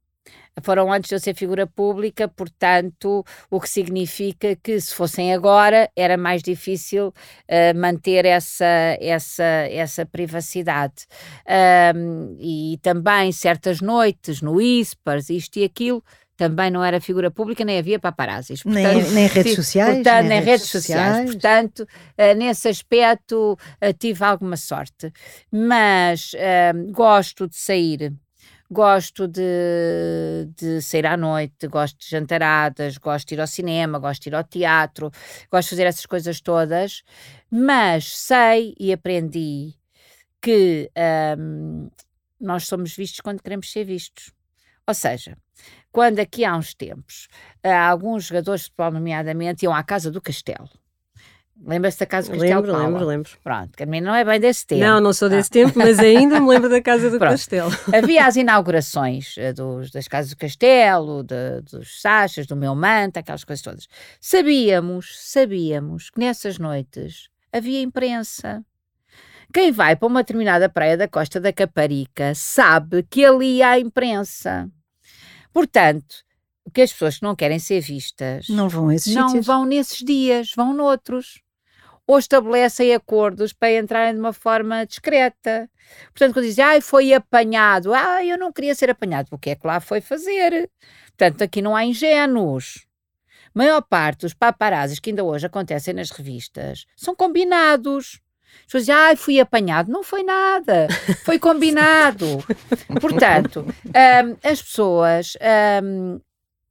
foram 0.63 0.93
antes 0.93 1.09
de 1.09 1.15
eu 1.15 1.21
ser 1.21 1.35
figura 1.35 1.67
pública, 1.67 2.29
portanto, 2.29 3.25
o 3.51 3.61
que 3.61 3.69
significa 3.69 4.57
que 4.57 4.81
se 4.81 4.95
fossem 4.95 5.35
agora 5.35 5.91
era 5.95 6.17
mais 6.17 6.43
difícil 6.43 7.09
uh, 7.09 7.79
manter 7.79 8.25
essa, 8.25 8.65
essa, 9.01 9.45
essa 9.45 10.07
privacidade. 10.07 11.07
Um, 11.95 12.37
e 12.41 12.79
também 12.83 13.33
certas 13.33 13.81
noites 13.81 14.41
no 14.41 14.55
Whispers, 14.55 15.29
isto 15.31 15.59
e 15.59 15.65
aquilo, 15.65 16.03
também 16.37 16.71
não 16.71 16.85
era 16.85 17.01
figura 17.01 17.31
pública, 17.31 17.65
nem 17.65 17.79
havia 17.79 17.99
paparazzis. 17.99 18.63
Portanto, 18.63 18.95
nem, 18.95 19.11
nem 19.13 19.27
redes 19.27 19.55
sociais. 19.55 19.95
Portanto, 19.95 20.21
nem, 20.21 20.29
nem 20.29 20.41
redes, 20.41 20.67
sociais. 20.67 21.07
sociais. 21.07 21.31
Portanto, 21.31 21.81
uh, 21.81 22.37
nesse 22.37 22.69
aspecto 22.69 23.53
uh, 23.53 23.93
tive 23.99 24.25
alguma 24.25 24.57
sorte. 24.57 25.13
Mas 25.51 26.33
uh, 26.35 26.93
gosto 26.93 27.49
de 27.49 27.57
sair. 27.57 28.13
Gosto 28.69 29.29
de, 29.29 30.49
de 30.57 30.83
sair 30.83 31.07
à 31.07 31.17
noite, 31.17 31.69
gosto 31.69 32.01
de 32.01 32.11
jantaradas, 32.11 32.99
gosto 32.99 33.29
de 33.29 33.35
ir 33.35 33.41
ao 33.41 33.47
cinema, 33.47 33.97
gosto 34.01 34.25
de 34.25 34.31
ir 34.31 34.35
ao 34.35 34.43
teatro, 34.43 35.09
gosto 35.53 35.69
de 35.69 35.71
fazer 35.71 35.85
essas 35.85 36.05
coisas 36.05 36.41
todas, 36.41 37.05
mas 37.49 38.19
sei 38.19 38.75
e 38.81 38.93
aprendi 38.93 39.75
que 40.43 40.91
um, 41.39 41.89
nós 42.41 42.67
somos 42.67 42.95
vistos 42.97 43.21
quando 43.21 43.41
queremos 43.41 43.71
ser 43.71 43.85
vistos. 43.85 44.33
Ou 44.87 44.95
seja, 44.95 45.37
quando 45.97 46.19
aqui 46.19 46.45
há 46.45 46.55
uns 46.55 46.75
tempos, 46.75 47.27
alguns 47.65 48.25
jogadores 48.25 48.61
de 48.61 48.67
futebol, 48.67 48.93
nomeadamente, 48.93 49.65
iam 49.65 49.75
à 49.75 49.83
Casa 49.83 50.11
do 50.11 50.21
Castelo. 50.21 50.69
Lembra-se 51.65 51.99
da 52.01 52.05
Casa 52.05 52.31
do 52.31 52.39
Castelo? 52.39 52.61
Lembro, 52.61 52.79
lembro, 52.79 53.07
lembro. 53.07 53.31
Pronto, 53.43 53.75
que 53.75 53.83
a 53.83 53.87
mim 53.87 54.03
não 54.03 54.15
é 54.15 54.23
bem 54.23 54.39
desse 54.39 54.67
tempo. 54.67 54.83
Não, 54.83 55.01
não 55.01 55.15
sou 55.15 55.31
desse 55.31 55.49
ah. 55.49 55.53
tempo, 55.55 55.73
mas 55.79 55.99
ainda 55.99 56.39
me 56.39 56.49
lembro 56.49 56.69
da 56.69 56.83
Casa 56.83 57.09
do 57.09 57.17
Castelo. 57.19 57.71
Havia 57.95 58.27
as 58.27 58.37
inaugurações 58.37 59.39
uh, 59.39 59.55
dos, 59.55 59.91
das 59.91 60.07
Casas 60.07 60.33
do 60.33 60.37
Castelo, 60.37 61.23
de, 61.23 61.63
dos 61.63 61.99
Sachas, 62.03 62.47
do 62.47 62.55
meu 62.55 62.75
manta, 62.75 63.21
aquelas 63.21 63.43
coisas 63.43 63.63
todas. 63.63 63.89
Sabíamos, 64.21 65.19
sabíamos 65.19 66.11
que 66.11 66.21
nessas 66.21 66.59
noites 66.59 67.31
havia 67.51 67.81
imprensa. 67.81 68.63
Quem 69.51 69.73
vai 69.73 69.97
para 69.97 70.09
uma 70.09 70.23
determinada 70.23 70.69
praia 70.69 70.99
da 70.99 71.09
Costa 71.09 71.41
da 71.41 71.55
Caparica 71.55 72.35
sabe 72.35 73.03
que 73.03 73.25
ali 73.25 73.63
há 73.63 73.79
imprensa. 73.79 74.71
Portanto, 75.57 76.17
o 76.67 76.71
que 76.71 76.83
as 76.83 76.93
pessoas 76.93 77.17
que 77.17 77.23
não 77.23 77.35
querem 77.35 77.59
ser 77.59 77.81
vistas 77.81 78.47
não 78.51 78.69
vão 78.69 78.93
esses 78.93 79.15
não 79.15 79.31
sítios. 79.31 79.47
vão 79.47 79.65
nesses 79.65 80.01
dias, 80.01 80.53
vão 80.55 80.75
noutros. 80.75 81.41
Ou 82.07 82.19
estabelecem 82.19 82.95
acordos 82.95 83.55
para 83.55 83.73
entrarem 83.73 84.13
de 84.13 84.21
uma 84.21 84.35
forma 84.35 84.85
discreta. 84.85 85.67
Portanto, 86.09 86.35
quando 86.35 86.45
dizem, 86.45 86.63
ah, 86.63 86.79
foi 86.83 87.15
apanhado, 87.15 87.95
ah, 87.95 88.23
eu 88.23 88.37
não 88.37 88.53
queria 88.53 88.75
ser 88.75 88.91
apanhado, 88.91 89.31
porque 89.31 89.49
é 89.49 89.55
que 89.55 89.67
lá 89.67 89.81
foi 89.81 90.03
fazer? 90.03 90.71
Portanto, 91.17 91.41
aqui 91.41 91.63
não 91.63 91.75
há 91.75 91.87
ingênuos. 91.87 92.87
A 93.47 93.59
maior 93.59 93.81
parte 93.81 94.21
dos 94.21 94.35
paparazzis 94.35 95.01
que 95.01 95.09
ainda 95.09 95.25
hoje 95.25 95.47
acontecem 95.47 95.95
nas 95.95 96.11
revistas 96.11 96.85
são 96.95 97.17
combinados. 97.17 98.21
As 98.61 98.65
pessoas 98.65 98.83
dizem, 98.83 98.95
ah, 98.95 99.17
fui 99.17 99.41
apanhado. 99.41 99.91
Não 99.91 100.03
foi 100.03 100.23
nada, 100.23 100.89
foi 101.25 101.39
combinado. 101.39 102.45
Portanto, 103.01 103.65
um, 103.87 104.49
as 104.49 104.63
pessoas 104.63 105.37
um, 105.83 106.21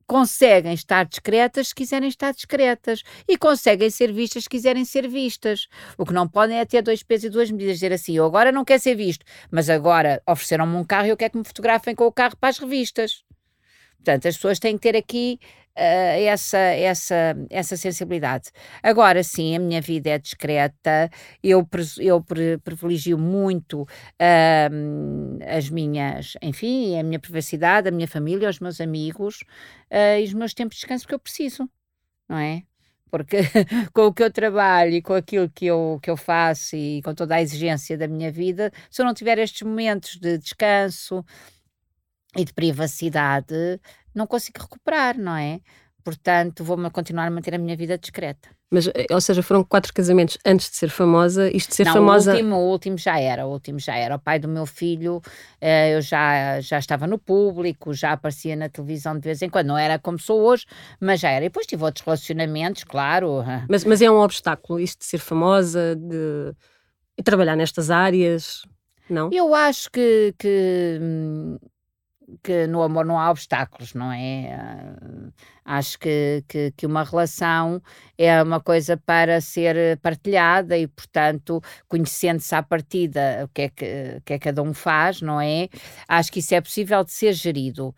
conseguem 0.07 0.73
estar 0.73 1.05
discretas 1.05 1.69
se 1.69 1.75
quiserem 1.75 2.07
estar 2.09 2.33
discretas 2.33 3.03
e 3.27 3.38
conseguem 3.38 3.89
ser 3.89 4.11
vistas 4.13 4.43
se 4.43 4.49
quiserem 4.49 4.86
ser 4.86 5.07
vistas. 5.07 5.67
O 5.97 6.05
que 6.05 6.13
não 6.13 6.27
podem 6.27 6.59
é 6.59 6.65
ter 6.65 6.81
dois 6.81 7.01
pesos 7.01 7.25
e 7.25 7.29
duas 7.29 7.49
medidas, 7.49 7.75
dizer 7.75 7.93
assim, 7.93 8.15
eu 8.15 8.25
agora 8.25 8.51
não 8.51 8.63
quero 8.63 8.81
ser 8.81 8.95
visto, 8.95 9.25
mas 9.51 9.69
agora 9.69 10.21
ofereceram-me 10.27 10.75
um 10.75 10.83
carro 10.83 11.07
e 11.07 11.09
eu 11.09 11.17
quero 11.17 11.31
que 11.31 11.38
me 11.39 11.45
fotografem 11.45 11.95
com 11.95 12.05
o 12.05 12.11
carro 12.11 12.38
para 12.38 12.49
as 12.49 12.59
revistas. 12.59 13.23
Portanto, 13.97 14.27
as 14.27 14.36
pessoas 14.36 14.59
têm 14.59 14.77
que 14.77 14.83
ter 14.83 14.95
aqui 14.95 15.39
uh, 15.78 16.26
essa, 16.26 16.57
essa, 16.57 17.36
essa 17.49 17.78
sensibilidade. 17.78 18.51
Agora 18.82 19.23
sim, 19.23 19.55
a 19.55 19.59
minha 19.59 19.82
vida 19.82 20.09
é 20.09 20.17
discreta, 20.17 21.09
eu, 21.43 21.67
eu 21.99 22.23
privilegio 22.63 23.17
muito 23.17 23.84
uh, 23.84 25.45
as 25.47 25.69
minhas, 25.69 26.34
enfim, 26.41 26.97
a 26.99 27.03
minha 27.03 27.19
privacidade, 27.19 27.89
a 27.89 27.91
minha 27.91 28.07
família, 28.07 28.49
os 28.49 28.59
meus 28.59 28.80
amigos 28.82 29.41
uh, 29.91 30.19
e 30.19 30.23
os 30.23 30.34
meus 30.34 30.53
tempos 30.53 30.78
de 30.78 30.82
descanso 30.82 31.07
que 31.07 31.13
eu 31.13 31.19
preciso, 31.19 31.69
não 32.30 32.38
é? 32.38 32.63
porque 33.15 33.38
com 33.93 34.07
o 34.07 34.13
que 34.13 34.23
eu 34.23 34.32
trabalho 34.32 34.91
e 34.91 35.01
com 35.01 35.13
aquilo 35.13 35.49
que 35.49 35.67
eu, 35.67 35.99
que 36.01 36.09
eu 36.09 36.17
faço 36.17 36.76
e 36.76 37.01
com 37.01 37.13
toda 37.13 37.36
a 37.36 37.41
exigência 37.41 37.97
da 37.97 38.09
minha 38.09 38.30
vida, 38.30 38.71
se 38.89 39.01
eu 39.01 39.05
não 39.05 39.13
tiver 39.13 39.38
estes 39.38 39.61
momentos 39.61 40.17
de 40.17 40.38
descanso 40.38 41.23
e 42.36 42.43
de 42.43 42.53
privacidade, 42.53 43.79
não 44.13 44.27
consigo 44.27 44.59
recuperar, 44.61 45.17
não 45.17 45.36
é? 45.36 45.59
Portanto, 46.03 46.63
vou-me 46.63 46.89
continuar 46.91 47.25
a 47.25 47.31
manter 47.31 47.55
a 47.55 47.57
minha 47.57 47.75
vida 47.75 47.97
discreta. 47.97 48.49
Mas, 48.69 48.88
eh, 48.88 49.07
ou 49.09 49.19
seja, 49.19 49.41
foram 49.41 49.63
quatro 49.63 49.91
casamentos 49.93 50.38
antes 50.45 50.69
de 50.69 50.75
ser 50.75 50.89
famosa. 50.89 51.49
Isto 51.49 51.69
de 51.69 51.75
ser 51.77 51.86
não, 51.86 51.93
famosa. 51.93 52.31
O 52.31 52.36
último, 52.36 52.55
o 52.55 52.71
último 52.71 52.97
já 52.97 53.19
era, 53.19 53.47
o 53.47 53.51
último 53.51 53.79
já 53.79 53.95
era. 53.95 54.15
O 54.15 54.19
pai 54.19 54.38
do 54.38 54.47
meu 54.47 54.67
filho, 54.67 55.21
eh, 55.59 55.95
eu 55.95 56.01
já, 56.01 56.59
já 56.61 56.77
estava 56.77 57.07
no 57.07 57.17
público, 57.17 57.91
já 57.93 58.11
aparecia 58.11 58.55
na 58.55 58.69
televisão 58.69 59.15
de 59.15 59.21
vez 59.21 59.41
em 59.41 59.49
quando. 59.49 59.67
Não 59.67 59.77
era 59.77 59.97
como 59.97 60.19
sou 60.19 60.41
hoje, 60.41 60.65
mas 60.99 61.19
já 61.19 61.29
era. 61.29 61.45
E 61.45 61.49
depois 61.49 61.65
tive 61.65 61.83
outros 61.83 62.05
relacionamentos, 62.05 62.83
claro. 62.83 63.43
Mas, 63.67 63.83
mas 63.83 64.01
é 64.01 64.09
um 64.09 64.19
obstáculo 64.19 64.79
isto 64.79 64.99
de 64.99 65.05
ser 65.05 65.17
famosa, 65.17 65.95
de, 65.95 66.53
de 67.17 67.23
trabalhar 67.23 67.55
nestas 67.55 67.89
áreas, 67.89 68.61
não? 69.09 69.29
Eu 69.31 69.53
acho 69.53 69.89
que, 69.91 70.33
que 70.38 70.99
hum, 71.01 71.57
que 72.41 72.67
no 72.67 72.82
amor 72.82 73.05
não 73.05 73.19
há 73.19 73.30
obstáculos, 73.30 73.93
não 73.93 74.11
é? 74.11 74.97
Uh, 75.01 75.32
acho 75.63 75.97
que, 75.99 76.43
que, 76.47 76.71
que, 76.76 76.86
uma 76.86 77.03
relação 77.03 77.82
é 78.17 78.41
uma 78.41 78.59
coisa 78.59 78.97
para 78.97 79.41
ser 79.41 79.97
partilhada 79.99 80.78
e, 80.78 80.88
portanto, 80.88 81.61
conhecendo-se 81.88 82.53
à 82.53 82.61
partida 82.63 83.41
o 83.45 83.47
que, 83.49 83.61
é 83.63 83.69
que, 83.69 84.21
que 84.23 84.34
é 84.34 84.39
cada 84.39 84.61
um 84.61 84.73
faz, 84.73 85.21
não 85.21 85.39
é? 85.41 85.67
Acho 86.07 86.32
que 86.32 86.39
isso 86.39 86.53
é 86.55 86.61
possível 86.61 87.03
de 87.03 87.11
ser 87.11 87.34
gerido. 87.34 87.89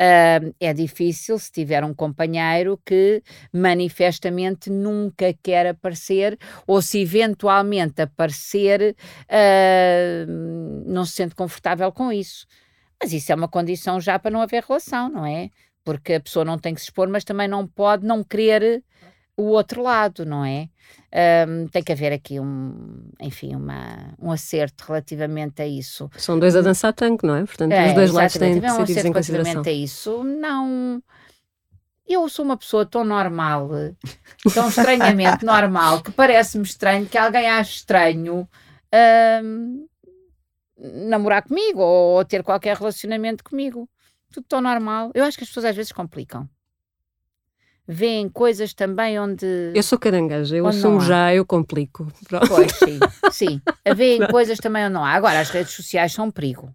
Uh, 0.00 0.54
é 0.60 0.72
difícil 0.72 1.38
se 1.38 1.50
tiver 1.50 1.84
um 1.84 1.94
companheiro 1.94 2.80
que 2.84 3.22
manifestamente 3.52 4.70
nunca 4.70 5.32
quer 5.42 5.66
aparecer 5.68 6.38
ou 6.66 6.82
se 6.82 7.00
eventualmente 7.00 8.02
aparecer 8.02 8.96
uh, 9.28 10.26
não 10.86 11.04
se 11.04 11.12
sente 11.12 11.34
confortável 11.34 11.90
com 11.92 12.12
isso. 12.12 12.46
Mas 13.02 13.12
isso 13.12 13.32
é 13.32 13.34
uma 13.34 13.48
condição 13.48 14.00
já 14.00 14.16
para 14.16 14.30
não 14.30 14.40
haver 14.40 14.62
relação, 14.62 15.08
não 15.08 15.26
é? 15.26 15.50
Porque 15.84 16.14
a 16.14 16.20
pessoa 16.20 16.44
não 16.44 16.56
tem 16.56 16.72
que 16.72 16.80
se 16.80 16.86
expor, 16.86 17.08
mas 17.08 17.24
também 17.24 17.48
não 17.48 17.66
pode 17.66 18.06
não 18.06 18.22
querer 18.22 18.84
o 19.36 19.44
outro 19.44 19.82
lado, 19.82 20.24
não 20.24 20.44
é? 20.44 20.68
Um, 21.48 21.66
tem 21.66 21.82
que 21.82 21.90
haver 21.90 22.12
aqui 22.12 22.38
um, 22.38 23.10
enfim, 23.20 23.56
uma, 23.56 24.14
um 24.20 24.30
acerto 24.30 24.84
relativamente 24.86 25.60
a 25.60 25.66
isso. 25.66 26.08
São 26.16 26.38
dois 26.38 26.54
a 26.54 26.60
dançar 26.60 26.92
tango, 26.92 27.26
não 27.26 27.34
é? 27.34 27.44
Portanto, 27.44 27.72
é, 27.72 27.88
os 27.88 27.94
dois 27.94 28.12
lados 28.12 28.36
têm 28.36 28.54
de 28.54 28.60
ser 28.60 28.66
um 28.66 28.82
acerto 28.82 29.08
em 29.08 29.10
relativamente 29.10 29.68
a 29.68 29.72
isso. 29.72 30.22
Não, 30.22 31.02
eu 32.06 32.28
sou 32.28 32.44
uma 32.44 32.56
pessoa 32.56 32.86
tão 32.86 33.04
normal, 33.04 33.70
tão 34.54 34.68
estranhamente 34.68 35.42
normal, 35.44 36.02
que 36.02 36.12
parece-me 36.12 36.64
estranho 36.64 37.06
que 37.06 37.18
alguém 37.18 37.48
ache 37.50 37.76
estranho 37.76 38.48
um, 39.42 39.86
namorar 40.82 41.42
comigo 41.42 41.80
ou 41.80 42.24
ter 42.24 42.42
qualquer 42.42 42.76
relacionamento 42.76 43.44
comigo. 43.44 43.88
Tudo 44.32 44.46
tão 44.48 44.60
normal. 44.60 45.10
Eu 45.14 45.24
acho 45.24 45.36
que 45.36 45.44
as 45.44 45.48
pessoas 45.48 45.66
às 45.66 45.76
vezes 45.76 45.92
complicam. 45.92 46.48
Vêem 47.86 48.28
coisas 48.28 48.72
também 48.72 49.18
onde. 49.18 49.72
Eu 49.74 49.82
sou 49.82 49.98
carangueja, 49.98 50.56
eu 50.56 50.66
assumo 50.66 51.00
já, 51.00 51.34
eu 51.34 51.44
complico. 51.44 52.06
Pronto. 52.28 52.48
Pois, 52.48 52.72
sim. 52.72 52.98
sim. 53.30 53.62
Vêem 53.94 54.26
coisas 54.28 54.58
também 54.58 54.84
onde 54.84 54.94
não 54.94 55.04
há. 55.04 55.12
Agora, 55.12 55.40
as 55.40 55.50
redes 55.50 55.72
sociais 55.72 56.12
são 56.12 56.26
um 56.26 56.30
perigo 56.30 56.74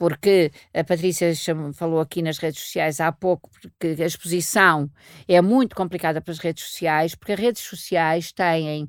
porque 0.00 0.50
a 0.72 0.82
Patrícia 0.82 1.30
falou 1.74 2.00
aqui 2.00 2.22
nas 2.22 2.38
redes 2.38 2.62
sociais 2.62 3.02
há 3.02 3.12
pouco 3.12 3.50
que 3.78 4.02
a 4.02 4.06
exposição 4.06 4.90
é 5.28 5.42
muito 5.42 5.76
complicada 5.76 6.22
para 6.22 6.32
as 6.32 6.38
redes 6.38 6.64
sociais, 6.64 7.14
porque 7.14 7.32
as 7.32 7.38
redes 7.38 7.62
sociais 7.62 8.32
têm 8.32 8.88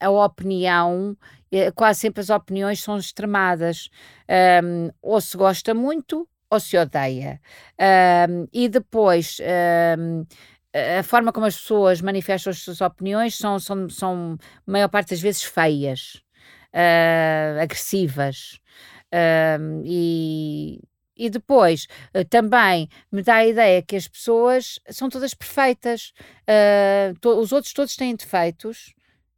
a 0.00 0.10
opinião, 0.10 1.16
eh, 1.50 1.70
quase 1.72 2.00
sempre 2.00 2.20
as 2.20 2.30
opiniões 2.30 2.82
são 2.82 2.96
extremadas, 2.98 3.88
um, 4.64 4.90
ou 5.02 5.20
se 5.20 5.36
gosta 5.36 5.74
muito 5.74 6.28
ou 6.50 6.60
se 6.60 6.76
odeia. 6.76 7.40
Um, 8.28 8.46
e 8.52 8.68
depois 8.68 9.38
a 10.74 11.02
forma 11.02 11.32
como 11.32 11.46
as 11.46 11.56
pessoas 11.56 12.00
manifestam 12.00 12.50
as 12.50 12.58
suas 12.60 12.80
opiniões 12.80 13.36
são, 13.36 13.58
são, 13.58 13.88
são 13.90 14.38
maior 14.66 14.88
parte 14.88 15.10
das 15.10 15.20
vezes 15.20 15.42
feias, 15.42 16.22
uh, 16.72 17.60
agressivas. 17.60 18.58
Um, 19.60 19.82
e, 19.84 20.80
e 21.14 21.28
depois 21.28 21.86
uh, 22.16 22.24
também 22.24 22.88
me 23.10 23.22
dá 23.22 23.36
a 23.36 23.46
ideia 23.46 23.82
que 23.82 23.94
as 23.96 24.08
pessoas 24.08 24.78
são 24.88 25.10
todas 25.10 25.34
perfeitas, 25.34 26.12
uh, 26.48 27.18
to, 27.20 27.38
os 27.38 27.52
outros 27.52 27.74
todos 27.74 27.94
têm 27.94 28.16
defeitos 28.16 28.94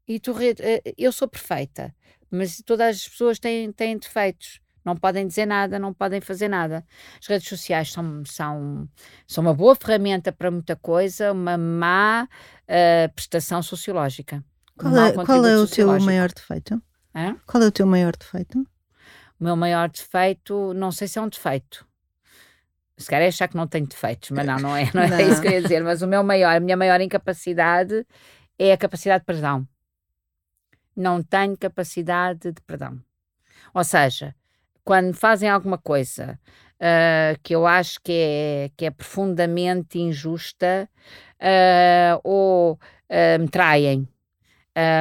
e 0.06 0.20
tu, 0.20 0.32
uh, 0.32 0.94
eu 0.96 1.12
sou 1.12 1.28
perfeita, 1.28 1.94
mas 2.30 2.62
todas 2.64 2.96
as 2.96 3.08
pessoas 3.08 3.38
têm, 3.38 3.72
têm 3.72 3.98
defeitos. 3.98 4.60
Não 4.84 4.94
podem 4.94 5.26
dizer 5.26 5.46
nada, 5.46 5.78
não 5.78 5.94
podem 5.94 6.20
fazer 6.20 6.46
nada. 6.46 6.84
As 7.18 7.26
redes 7.26 7.48
sociais 7.48 7.90
são, 7.90 8.22
são, 8.26 8.86
são 9.26 9.42
uma 9.42 9.54
boa 9.54 9.74
ferramenta 9.74 10.30
para 10.30 10.50
muita 10.50 10.76
coisa, 10.76 11.32
uma 11.32 11.56
má 11.56 12.28
prestação 13.14 13.62
sociológica. 13.62 14.44
Qual 14.76 14.94
é, 14.94 15.12
qual 15.12 15.46
é 15.46 15.56
o 15.56 15.66
teu 15.66 15.98
maior 16.00 16.30
defeito? 16.30 16.82
Hã? 17.14 17.36
Qual 17.46 17.62
é 17.62 17.66
o 17.66 17.72
teu 17.72 17.86
maior 17.86 18.14
defeito? 18.14 18.58
O 19.40 19.44
meu 19.44 19.56
maior 19.56 19.88
defeito, 19.88 20.74
não 20.74 20.92
sei 20.92 21.08
se 21.08 21.18
é 21.18 21.22
um 21.22 21.28
defeito. 21.28 21.86
Se 22.96 23.08
calhar 23.08 23.24
é 23.24 23.28
achar 23.28 23.48
que 23.48 23.56
não 23.56 23.66
tenho 23.66 23.86
defeitos, 23.86 24.30
mas 24.30 24.46
não, 24.46 24.56
não 24.58 24.76
é, 24.76 24.90
não, 24.92 25.06
não. 25.08 25.16
é 25.16 25.22
isso 25.22 25.40
que 25.40 25.48
eu 25.48 25.52
ia 25.52 25.62
dizer. 25.62 25.82
Mas 25.82 26.02
o 26.02 26.06
meu 26.06 26.22
maior, 26.22 26.56
a 26.56 26.60
minha 26.60 26.76
maior 26.76 27.00
incapacidade 27.00 28.06
é 28.58 28.72
a 28.72 28.76
capacidade 28.76 29.22
de 29.22 29.26
perdão. 29.26 29.66
Não 30.96 31.22
tenho 31.22 31.56
capacidade 31.56 32.52
de 32.52 32.60
perdão. 32.62 33.00
Ou 33.72 33.82
seja, 33.84 34.34
quando 34.84 35.14
fazem 35.14 35.48
alguma 35.48 35.78
coisa 35.78 36.38
uh, 36.74 37.38
que 37.42 37.54
eu 37.54 37.66
acho 37.66 38.00
que 38.02 38.12
é, 38.12 38.70
que 38.76 38.84
é 38.84 38.90
profundamente 38.90 39.98
injusta 39.98 40.88
uh, 41.40 42.20
ou 42.22 42.74
uh, 42.74 43.40
me 43.40 43.48
traem, 43.48 44.08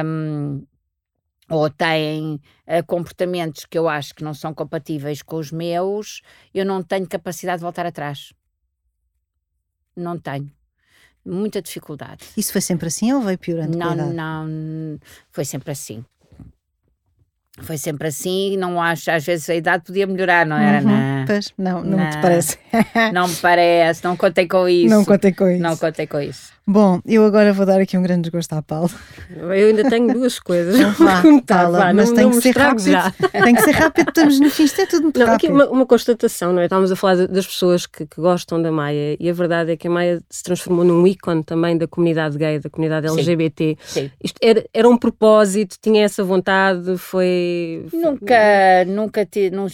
um, 0.04 0.66
ou 1.50 1.68
têm 1.68 2.40
comportamentos 2.86 3.66
que 3.66 3.76
eu 3.76 3.86
acho 3.86 4.14
que 4.14 4.24
não 4.24 4.32
são 4.32 4.54
compatíveis 4.54 5.20
com 5.22 5.36
os 5.36 5.52
meus, 5.52 6.22
eu 6.54 6.64
não 6.64 6.82
tenho 6.82 7.06
capacidade 7.06 7.58
de 7.58 7.64
voltar 7.64 7.84
atrás. 7.84 8.32
Não 9.94 10.18
tenho. 10.18 10.50
Muita 11.24 11.62
dificuldade. 11.62 12.24
Isso 12.36 12.52
foi 12.52 12.60
sempre 12.60 12.88
assim 12.88 13.12
ou 13.12 13.20
veio 13.22 13.38
piorando? 13.38 13.76
Não, 13.76 13.94
não, 13.94 14.98
foi 15.30 15.44
sempre 15.44 15.70
assim. 15.72 16.04
Foi 17.62 17.78
sempre 17.78 18.08
assim, 18.08 18.56
não 18.56 18.82
acho, 18.82 19.10
às 19.12 19.24
vezes 19.24 19.48
a 19.48 19.54
idade 19.54 19.84
podia 19.84 20.08
melhorar, 20.08 20.44
não 20.44 20.56
era? 20.56 20.84
Uhum, 20.84 20.90
não, 20.90 21.24
pois, 21.24 21.52
não, 21.56 21.84
não, 21.84 21.98
não 21.98 22.10
te 22.10 22.20
parece. 22.20 22.58
não 23.12 23.28
me 23.28 23.36
parece, 23.36 24.04
não 24.04 24.16
contei 24.16 24.48
com 24.48 24.68
isso. 24.68 24.92
Não 24.92 25.04
contei 25.04 25.32
com 25.32 25.48
isso. 25.48 25.62
Não 25.62 25.76
contei 25.76 26.06
com 26.06 26.20
isso. 26.20 26.52
Bom, 26.66 26.98
eu 27.04 27.26
agora 27.26 27.52
vou 27.52 27.66
dar 27.66 27.78
aqui 27.78 27.98
um 27.98 28.02
grande 28.02 28.22
desgosto 28.22 28.54
à 28.54 28.62
Paula. 28.62 28.88
Eu 29.28 29.50
ainda 29.50 29.86
tenho 29.90 30.10
duas 30.10 30.38
coisas 30.38 30.74
a 30.98 31.20
perguntar, 31.20 31.64
Paula, 31.64 31.92
mas 31.92 32.08
não, 32.08 32.16
tem 32.16 32.30
que 32.30 32.40
ser 32.40 32.56
rápido. 32.56 32.90
Já. 32.90 33.10
Tem 33.10 33.54
que 33.54 33.60
ser 33.60 33.72
rápido, 33.72 34.08
estamos 34.08 34.40
no 34.40 34.48
fim, 34.48 34.64
isto 34.64 34.80
é 34.80 34.86
tudo 34.86 35.02
muito 35.02 35.20
não, 35.20 35.26
rápido. 35.26 35.44
Aqui 35.44 35.52
uma, 35.52 35.68
uma, 35.68 35.84
constatação, 35.84 36.54
não 36.54 36.62
é? 36.62 36.64
Estávamos 36.64 36.90
a 36.90 36.96
falar 36.96 37.26
das 37.26 37.46
pessoas 37.46 37.84
que, 37.84 38.06
que, 38.06 38.18
gostam 38.18 38.62
da 38.62 38.72
Maia 38.72 39.14
e 39.20 39.28
a 39.28 39.32
verdade 39.34 39.72
é 39.72 39.76
que 39.76 39.88
a 39.88 39.90
Maia 39.90 40.22
se 40.30 40.42
transformou 40.42 40.86
num 40.86 41.06
ícone 41.06 41.44
também 41.44 41.76
da 41.76 41.86
comunidade 41.86 42.38
gay, 42.38 42.58
da 42.58 42.70
comunidade 42.70 43.08
LGBT. 43.08 43.76
Sim. 43.82 44.00
Sim. 44.00 44.10
Isto 44.22 44.38
era, 44.40 44.64
era 44.72 44.88
um 44.88 44.96
propósito, 44.96 45.76
tinha 45.82 46.02
essa 46.02 46.24
vontade, 46.24 46.96
foi... 46.96 47.86
Nunca, 47.92 48.84
nunca, 48.86 49.28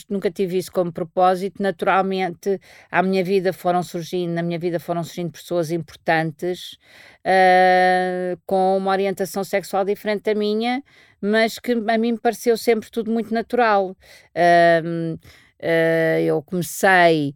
nunca 0.09 0.29
tive 0.29 0.57
isso 0.57 0.73
como 0.73 0.91
propósito, 0.91 1.63
naturalmente 1.63 2.59
à 2.91 3.01
minha 3.01 3.23
vida 3.23 3.53
foram 3.53 3.81
surgindo, 3.81 4.33
na 4.33 4.43
minha 4.43 4.59
vida 4.59 4.77
foram 4.77 5.05
surgindo 5.05 5.31
pessoas 5.31 5.71
importantes 5.71 6.80
uh, 7.25 8.39
com 8.45 8.77
uma 8.77 8.91
orientação 8.91 9.43
sexual 9.43 9.85
diferente 9.85 10.23
da 10.23 10.35
minha, 10.35 10.83
mas 11.21 11.59
que 11.59 11.71
a 11.73 11.97
mim 11.97 12.13
me 12.13 12.19
pareceu 12.19 12.57
sempre 12.57 12.89
tudo 12.89 13.11
muito 13.11 13.33
natural. 13.33 13.91
Uh, 14.35 15.13
uh, 15.15 16.19
eu 16.25 16.41
comecei 16.43 17.35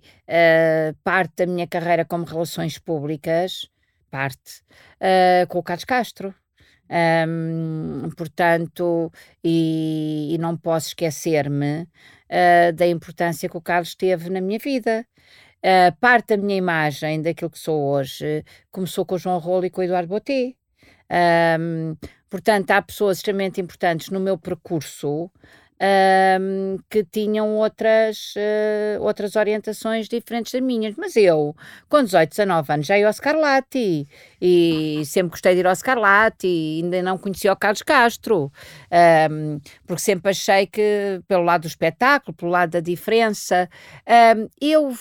parte 1.04 1.34
da 1.38 1.46
minha 1.46 1.68
carreira 1.68 2.04
como 2.06 2.26
relações 2.26 2.78
públicas, 2.78 3.70
parte, 4.10 4.64
com 5.50 5.60
o 5.60 5.64
Carlos 5.64 5.86
Castro. 5.86 6.34
Um, 6.88 8.10
portanto, 8.16 9.12
e, 9.44 10.36
e, 10.36 10.38
não 10.38 10.56
posso 10.56 10.90
esquecer-me 10.90 11.82
uh, 11.82 12.74
da 12.76 12.88
importância 12.88 13.50
que 13.50 13.58
o 13.58 13.62
Carlos 13.62 13.96
teve 13.96 14.30
na 14.30 14.40
minha 14.42 14.60
vida. 14.60 15.06
Uh, 15.66 15.92
parte 16.00 16.28
da 16.28 16.38
minha 16.38 16.56
imagem 16.56 17.24
daquilo 17.24 17.50
que 17.50 17.58
sou 17.58 17.82
hoje 17.86 18.46
começou 18.72 19.04
com 19.04 19.16
o 19.16 19.18
João 19.18 19.40
Rolo 19.40 19.66
e 19.66 19.72
com 19.72 19.82
o 19.82 19.84
Eduardo 19.84 20.10
Boté. 20.10 20.54
Um, 21.60 21.96
portanto, 22.30 22.70
há 22.70 22.80
pessoas 22.84 23.18
extremamente 23.18 23.60
importantes 23.60 24.12
no 24.12 24.20
meu 24.20 24.38
percurso 24.38 25.32
um, 25.82 26.78
que 26.88 27.04
tinham 27.04 27.56
outras, 27.56 28.36
uh, 28.36 29.02
outras 29.02 29.36
orientações 29.36 30.08
diferentes 30.08 30.52
das 30.52 30.62
minhas. 30.62 30.94
Mas 30.96 31.16
eu, 31.16 31.56
com 31.90 32.04
18, 32.04 32.30
19 32.30 32.74
anos, 32.74 32.86
já 32.86 33.00
ia 33.00 33.08
ao 33.08 33.14
Scarlatti 33.14 34.08
e 34.40 35.02
sempre 35.04 35.32
gostei 35.32 35.56
de 35.56 35.62
ir 35.62 35.68
ao 35.68 35.76
Scarlatti 35.76 36.46
e 36.46 36.82
ainda 36.84 37.02
não 37.02 37.18
conhecia 37.18 37.52
o 37.52 37.56
Carlos 37.56 37.82
Castro, 37.82 38.52
um, 39.32 39.60
porque 39.88 40.04
sempre 40.04 40.30
achei 40.30 40.68
que, 40.68 41.22
pelo 41.28 41.42
lado 41.42 41.62
do 41.62 41.68
espetáculo, 41.68 42.38
pelo 42.38 42.52
lado 42.52 42.70
da 42.70 42.80
diferença, 42.80 43.68
eu 44.62 44.94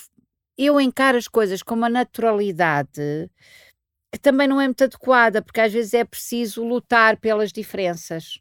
eu 0.57 0.81
encaro 0.81 1.19
as 1.19 1.29
coisas 1.29 1.63
com 1.63 1.75
uma 1.75 1.89
naturalidade 1.89 3.31
que 4.15 4.21
também 4.21 4.47
não 4.47 4.61
é 4.61 4.67
muito 4.67 4.85
adequada, 4.85 5.43
porque 5.43 5.61
às 5.61 5.73
vezes 5.73 5.93
é 5.93 6.05
preciso 6.05 6.63
lutar 6.65 7.17
pelas 7.17 7.53
diferenças. 7.53 8.39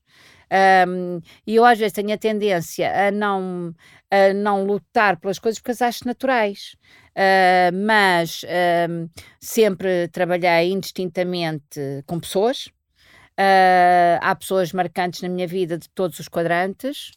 Um, 0.88 1.20
e 1.48 1.56
eu 1.56 1.66
às 1.66 1.80
vezes 1.80 1.94
tenho 1.94 2.14
a 2.14 2.18
tendência 2.18 3.08
a 3.08 3.10
não, 3.10 3.74
a 4.12 4.34
não 4.36 4.66
lutar 4.66 5.18
pelas 5.18 5.40
coisas 5.40 5.60
porque 5.60 5.72
as 5.72 5.82
acho 5.82 6.06
naturais. 6.06 6.76
Uh, 7.16 7.74
mas 7.86 8.46
um, 8.90 9.10
sempre 9.40 10.08
trabalhei 10.10 10.72
indistintamente 10.72 12.04
com 12.06 12.20
pessoas. 12.20 12.68
Uh, 13.40 14.22
há 14.22 14.36
pessoas 14.36 14.72
marcantes 14.74 15.22
na 15.24 15.30
minha 15.30 15.48
vida 15.48 15.76
de 15.78 15.90
todos 15.90 16.20
os 16.20 16.28
quadrantes. 16.28 17.12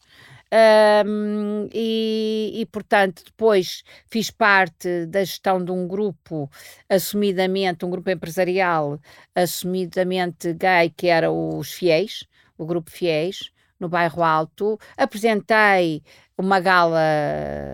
Um, 0.52 1.68
e, 1.72 2.52
e, 2.54 2.66
portanto, 2.66 3.22
depois 3.24 3.82
fiz 4.08 4.30
parte 4.30 5.06
da 5.06 5.24
gestão 5.24 5.62
de 5.62 5.72
um 5.72 5.88
grupo 5.88 6.48
assumidamente, 6.88 7.84
um 7.84 7.90
grupo 7.90 8.10
empresarial 8.10 9.00
assumidamente 9.34 10.52
gay, 10.52 10.90
que 10.96 11.08
era 11.08 11.30
os 11.30 11.72
Fiéis, 11.72 12.24
o 12.56 12.64
grupo 12.64 12.90
Fiéis, 12.90 13.50
no 13.78 13.88
bairro 13.88 14.22
Alto. 14.22 14.78
Apresentei 14.96 16.02
uma 16.38 16.60
gala 16.60 17.00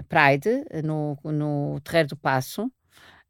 Pride 0.08 0.64
no, 0.84 1.18
no 1.24 1.80
Terreiro 1.80 2.10
do 2.10 2.16
Passo. 2.16 2.70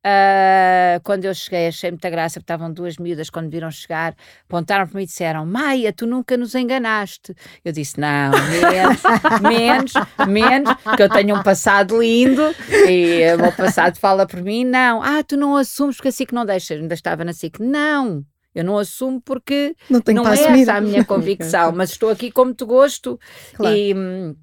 Uh, 0.04 0.98
quando 1.04 1.26
eu 1.26 1.32
cheguei, 1.32 1.68
achei 1.68 1.88
muita 1.92 2.10
graça, 2.10 2.40
porque 2.40 2.52
estavam 2.52 2.72
duas 2.72 2.96
miúdas 2.96 3.30
quando 3.30 3.48
viram 3.48 3.70
chegar, 3.70 4.16
apontaram 4.48 4.84
para 4.88 4.96
mim 4.96 5.04
e 5.04 5.06
disseram: 5.06 5.46
Maia, 5.46 5.92
tu 5.92 6.06
nunca 6.06 6.36
nos 6.36 6.56
enganaste. 6.56 7.32
Eu 7.64 7.72
disse: 7.72 8.00
Não, 8.00 8.32
menos, 8.32 9.02
menos, 9.40 9.92
menos, 10.26 10.74
que 10.96 11.02
eu 11.04 11.08
tenho 11.08 11.36
um 11.36 11.42
passado 11.44 12.02
lindo 12.02 12.42
e 12.88 13.32
o 13.32 13.38
meu 13.42 13.52
passado 13.52 13.96
fala 13.96 14.26
por 14.26 14.42
mim. 14.42 14.64
Não, 14.64 15.00
ah, 15.00 15.22
tu 15.22 15.36
não 15.36 15.56
assumes 15.56 15.96
porque 15.96 16.08
assim 16.08 16.26
que 16.26 16.34
não 16.34 16.44
deixas, 16.44 16.80
ainda 16.80 16.94
estava 16.94 17.24
na 17.24 17.32
SIC. 17.32 17.60
Não, 17.60 18.24
eu 18.52 18.64
não 18.64 18.78
assumo 18.78 19.20
porque 19.20 19.76
não, 19.88 20.02
não 20.14 20.26
é 20.26 20.32
assumir. 20.32 20.62
essa 20.62 20.74
a 20.74 20.80
minha 20.80 21.04
convicção, 21.04 21.70
mas 21.70 21.90
estou 21.90 22.10
aqui 22.10 22.32
com 22.32 22.46
muito 22.46 22.66
gosto 22.66 23.20
claro. 23.54 23.76
e 23.76 23.94
hum, 23.94 24.34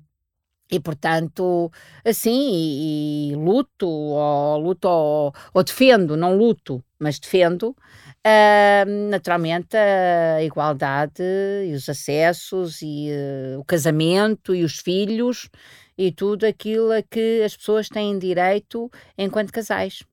e, 0.72 0.80
portanto, 0.80 1.72
assim, 2.06 2.52
e, 2.54 3.32
e 3.32 3.36
luto, 3.36 3.88
ou 3.88 4.58
luto, 4.60 4.88
ou, 4.88 5.34
ou, 5.54 5.64
defendo, 5.64 6.16
não 6.16 6.36
luto, 6.36 6.84
mas 7.00 7.20
defendo, 7.20 7.70
uh, 7.70 9.10
naturalmente, 9.10 9.76
a 9.78 10.44
igualdade 10.44 11.24
e 11.66 11.74
os 11.74 11.90
acessos, 11.90 12.82
e 12.82 13.10
uh, 13.56 13.60
o 13.60 13.66
casamento, 13.66 14.54
e 14.54 14.64
os 14.64 14.78
filhos, 14.80 15.50
e 15.98 16.12
tudo 16.12 16.46
aquilo 16.46 16.92
a 16.92 17.02
que 17.02 17.42
as 17.44 17.58
pessoas 17.58 17.90
têm 17.90 18.20
direito 18.20 18.90
enquanto 19.18 19.52
casais. 19.52 20.04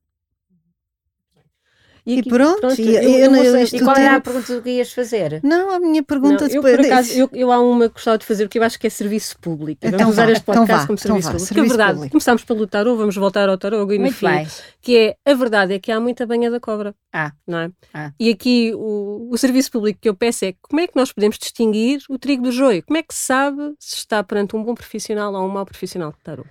E, 2.07 2.19
aqui, 2.19 2.29
pronto, 2.29 2.61
pronto 2.61 2.79
e, 2.79 2.95
eu, 2.95 3.35
eu, 3.35 3.35
eu, 3.35 3.65
e 3.65 3.81
qual 3.81 3.97
era 3.97 4.15
a 4.15 4.21
pergunta 4.21 4.61
que 4.61 4.69
ias 4.69 4.93
fazer? 4.93 5.41
Não, 5.43 5.71
a 5.71 5.77
minha 5.77 6.01
pergunta 6.01 6.45
não, 6.45 6.47
depois. 6.47 6.73
Eu, 6.73 6.79
por 6.79 6.85
acaso, 6.85 7.11
eu, 7.11 7.29
eu 7.33 7.51
há 7.51 7.59
uma 7.59 7.89
que 7.89 7.95
gostava 7.95 8.17
de 8.17 8.25
fazer, 8.25 8.47
que 8.47 8.57
eu 8.57 8.63
acho 8.63 8.79
que 8.79 8.87
é 8.87 8.89
serviço 8.89 9.37
público. 9.39 9.81
Então 9.83 9.99
vamos 9.99 10.15
vá, 10.15 10.23
usar 10.23 10.31
este 10.31 10.41
então 10.41 10.53
podcast 10.53 10.83
então 10.83 10.87
como 10.87 10.97
serviço 10.97 11.27
então 11.27 11.37
público. 11.37 11.53
Porque 11.53 11.59
a 11.59 11.63
verdade, 11.63 11.93
público. 11.95 12.11
começámos 12.13 12.43
pelo 12.45 12.65
tarô, 12.65 12.95
vamos 12.95 13.15
voltar 13.17 13.49
ao 13.49 13.57
tarô 13.57 13.91
e 13.91 13.99
no 13.99 14.09
fim, 14.09 14.25
bem. 14.25 14.47
que 14.81 14.97
é 14.97 15.17
a 15.29 15.33
verdade 15.33 15.73
é 15.73 15.79
que 15.79 15.91
há 15.91 15.99
muita 15.99 16.25
banha 16.25 16.49
da 16.49 16.61
cobra. 16.61 16.95
Ah. 17.11 17.33
Não 17.45 17.57
é? 17.57 17.71
Ah. 17.93 18.13
E 18.17 18.29
aqui 18.29 18.71
o, 18.73 19.27
o 19.29 19.37
serviço 19.37 19.69
público 19.69 19.99
que 20.01 20.07
eu 20.07 20.15
peço 20.15 20.45
é 20.45 20.53
como 20.61 20.79
é 20.79 20.87
que 20.87 20.95
nós 20.95 21.11
podemos 21.11 21.37
distinguir 21.37 21.99
o 22.09 22.17
trigo 22.17 22.43
do 22.43 22.53
joio? 22.53 22.83
Como 22.83 22.97
é 22.97 23.03
que 23.03 23.13
se 23.13 23.25
sabe 23.25 23.75
se 23.77 23.97
está 23.97 24.23
perante 24.23 24.55
um 24.55 24.63
bom 24.63 24.73
profissional 24.73 25.33
ou 25.33 25.45
um 25.45 25.49
mau 25.49 25.65
profissional 25.65 26.13
de 26.13 26.19
tarô? 26.23 26.45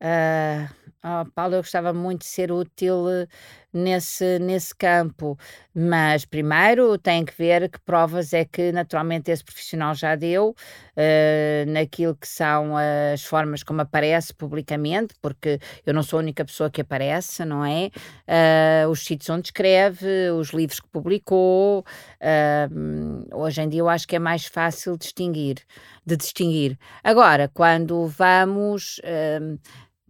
Uh, 0.00 0.68
oh, 1.06 1.30
Paulo, 1.34 1.54
eu 1.54 1.60
gostava 1.62 1.92
muito 1.92 2.20
de 2.20 2.26
ser 2.26 2.50
útil 2.50 3.08
eh, 3.08 3.28
nesse, 3.72 4.38
nesse 4.38 4.74
campo, 4.74 5.38
mas 5.74 6.24
primeiro 6.24 6.98
tem 6.98 7.24
que 7.24 7.32
ver 7.36 7.68
que 7.70 7.78
provas 7.80 8.32
é 8.32 8.44
que 8.44 8.72
naturalmente 8.72 9.30
esse 9.30 9.44
profissional 9.44 9.94
já 9.94 10.16
deu 10.16 10.50
uh, 10.50 11.70
naquilo 11.70 12.16
que 12.16 12.26
são 12.26 12.74
as 12.76 13.22
formas 13.24 13.62
como 13.62 13.82
aparece 13.82 14.34
publicamente, 14.34 15.14
porque 15.20 15.60
eu 15.84 15.94
não 15.94 16.02
sou 16.02 16.18
a 16.18 16.22
única 16.22 16.44
pessoa 16.44 16.70
que 16.70 16.80
aparece, 16.80 17.44
não 17.44 17.64
é? 17.64 17.90
Uh, 18.26 18.90
os 18.90 19.04
sítios 19.04 19.28
onde 19.30 19.48
escreve, 19.48 20.30
os 20.30 20.50
livros 20.50 20.80
que 20.80 20.88
publicou. 20.88 21.84
Uh, 22.20 23.36
hoje 23.36 23.60
em 23.60 23.68
dia 23.68 23.80
eu 23.80 23.88
acho 23.88 24.08
que 24.08 24.16
é 24.16 24.18
mais 24.18 24.46
fácil 24.46 24.96
distinguir, 24.96 25.56
de 26.04 26.16
distinguir. 26.16 26.78
Agora, 27.04 27.48
quando 27.52 28.06
vamos 28.06 29.00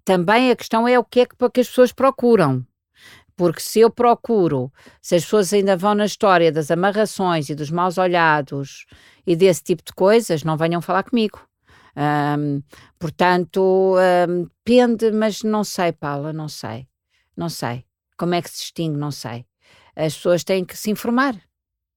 também 0.06 0.52
a 0.52 0.56
questão 0.56 0.86
é 0.86 0.96
o 0.96 1.04
que 1.04 1.20
é 1.20 1.26
que, 1.26 1.34
que 1.36 1.60
as 1.60 1.66
pessoas 1.68 1.92
procuram. 1.92 2.64
Porque 3.36 3.60
se 3.60 3.80
eu 3.80 3.90
procuro, 3.90 4.72
se 5.02 5.16
as 5.16 5.24
pessoas 5.24 5.52
ainda 5.52 5.76
vão 5.76 5.94
na 5.94 6.06
história 6.06 6.50
das 6.50 6.70
amarrações 6.70 7.50
e 7.50 7.54
dos 7.54 7.70
maus 7.70 7.98
olhados 7.98 8.86
e 9.26 9.36
desse 9.36 9.62
tipo 9.62 9.82
de 9.84 9.92
coisas, 9.92 10.42
não 10.42 10.56
venham 10.56 10.80
falar 10.80 11.02
comigo. 11.02 11.46
Um, 11.96 12.62
portanto, 12.98 13.96
um, 14.28 14.48
depende, 14.64 15.10
mas 15.10 15.42
não 15.42 15.64
sei, 15.64 15.92
Paula, 15.92 16.32
não 16.32 16.48
sei. 16.48 16.86
Não 17.36 17.50
sei. 17.50 17.84
Como 18.16 18.34
é 18.34 18.40
que 18.40 18.48
se 18.48 18.58
distingue? 18.58 18.96
Não 18.96 19.10
sei. 19.10 19.44
As 19.94 20.14
pessoas 20.14 20.44
têm 20.44 20.64
que 20.64 20.76
se 20.76 20.90
informar. 20.90 21.36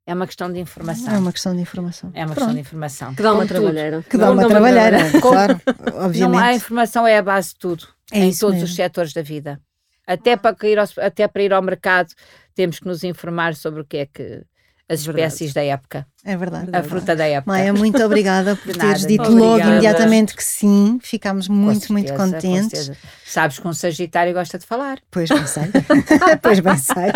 É 0.05 0.13
uma 0.15 0.25
questão 0.25 0.51
de 0.51 0.59
informação. 0.59 1.13
É 1.13 1.19
uma 1.19 1.31
questão 1.31 1.55
de 1.55 1.61
informação. 1.61 2.11
É 2.15 2.25
uma 2.25 2.33
Pronto. 2.33 2.37
questão 2.37 2.53
de 2.55 2.59
informação. 2.61 3.13
Que 3.13 3.21
dá 3.21 3.31
uma 3.31 3.45
trabalheira. 3.45 4.03
Que 4.09 4.17
dá 4.17 4.31
uma, 4.31 4.41
uma 4.41 4.49
trabalheira, 4.49 4.97
claro, 5.21 5.61
obviamente. 5.93 6.39
Não, 6.39 6.39
a 6.39 6.53
informação 6.55 7.05
é 7.05 7.19
a 7.19 7.21
base 7.21 7.49
de 7.49 7.55
tudo, 7.59 7.87
é 8.11 8.19
em 8.19 8.33
todos 8.33 8.55
mesmo. 8.55 8.65
os 8.65 8.75
setores 8.75 9.13
da 9.13 9.21
vida. 9.21 9.59
Até 10.05 10.35
para, 10.35 10.55
ir 10.67 10.79
ao, 10.79 10.87
até 10.97 11.27
para 11.27 11.43
ir 11.43 11.53
ao 11.53 11.61
mercado 11.61 12.09
temos 12.55 12.79
que 12.79 12.87
nos 12.87 13.03
informar 13.03 13.55
sobre 13.55 13.81
o 13.81 13.85
que 13.85 13.97
é 13.97 14.05
que 14.05 14.43
as 14.89 15.01
espécies 15.01 15.53
da 15.53 15.63
época. 15.63 16.05
É 16.25 16.35
verdade. 16.35 16.69
A 16.73 16.81
fruta 16.81 17.15
da 17.15 17.25
época. 17.27 17.51
Maia, 17.51 17.71
muito 17.71 18.03
obrigada 18.03 18.55
por 18.55 18.73
teres 18.75 19.05
dito 19.05 19.21
obrigada. 19.21 19.45
logo 19.45 19.63
imediatamente 19.69 20.35
que 20.35 20.43
sim. 20.43 20.99
Ficámos 21.01 21.47
muito, 21.47 21.81
certeza, 21.81 21.93
muito 21.93 22.13
contentes. 22.15 22.91
Sabes 23.23 23.59
que 23.59 23.67
um 23.67 23.73
Sagitário 23.73 24.33
gosta 24.33 24.57
de 24.57 24.65
falar. 24.65 24.97
Pois 25.11 25.29
bem 25.29 25.45
sei. 25.45 25.69
pois 26.41 26.59
bem 26.59 26.77
sei. 26.77 27.11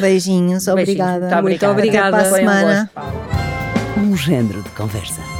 Beijinhos, 0.00 0.66
obrigada. 0.66 1.40
Muito 1.40 1.64
obrigada. 1.64 1.72
Muito 1.72 1.78
obrigada. 1.78 2.16
Até 2.18 2.28
para 2.28 2.36
a 2.36 2.38
semana. 2.38 2.90
Um, 3.96 4.00
um 4.10 4.16
género 4.16 4.62
de 4.62 4.70
conversa. 4.70 5.39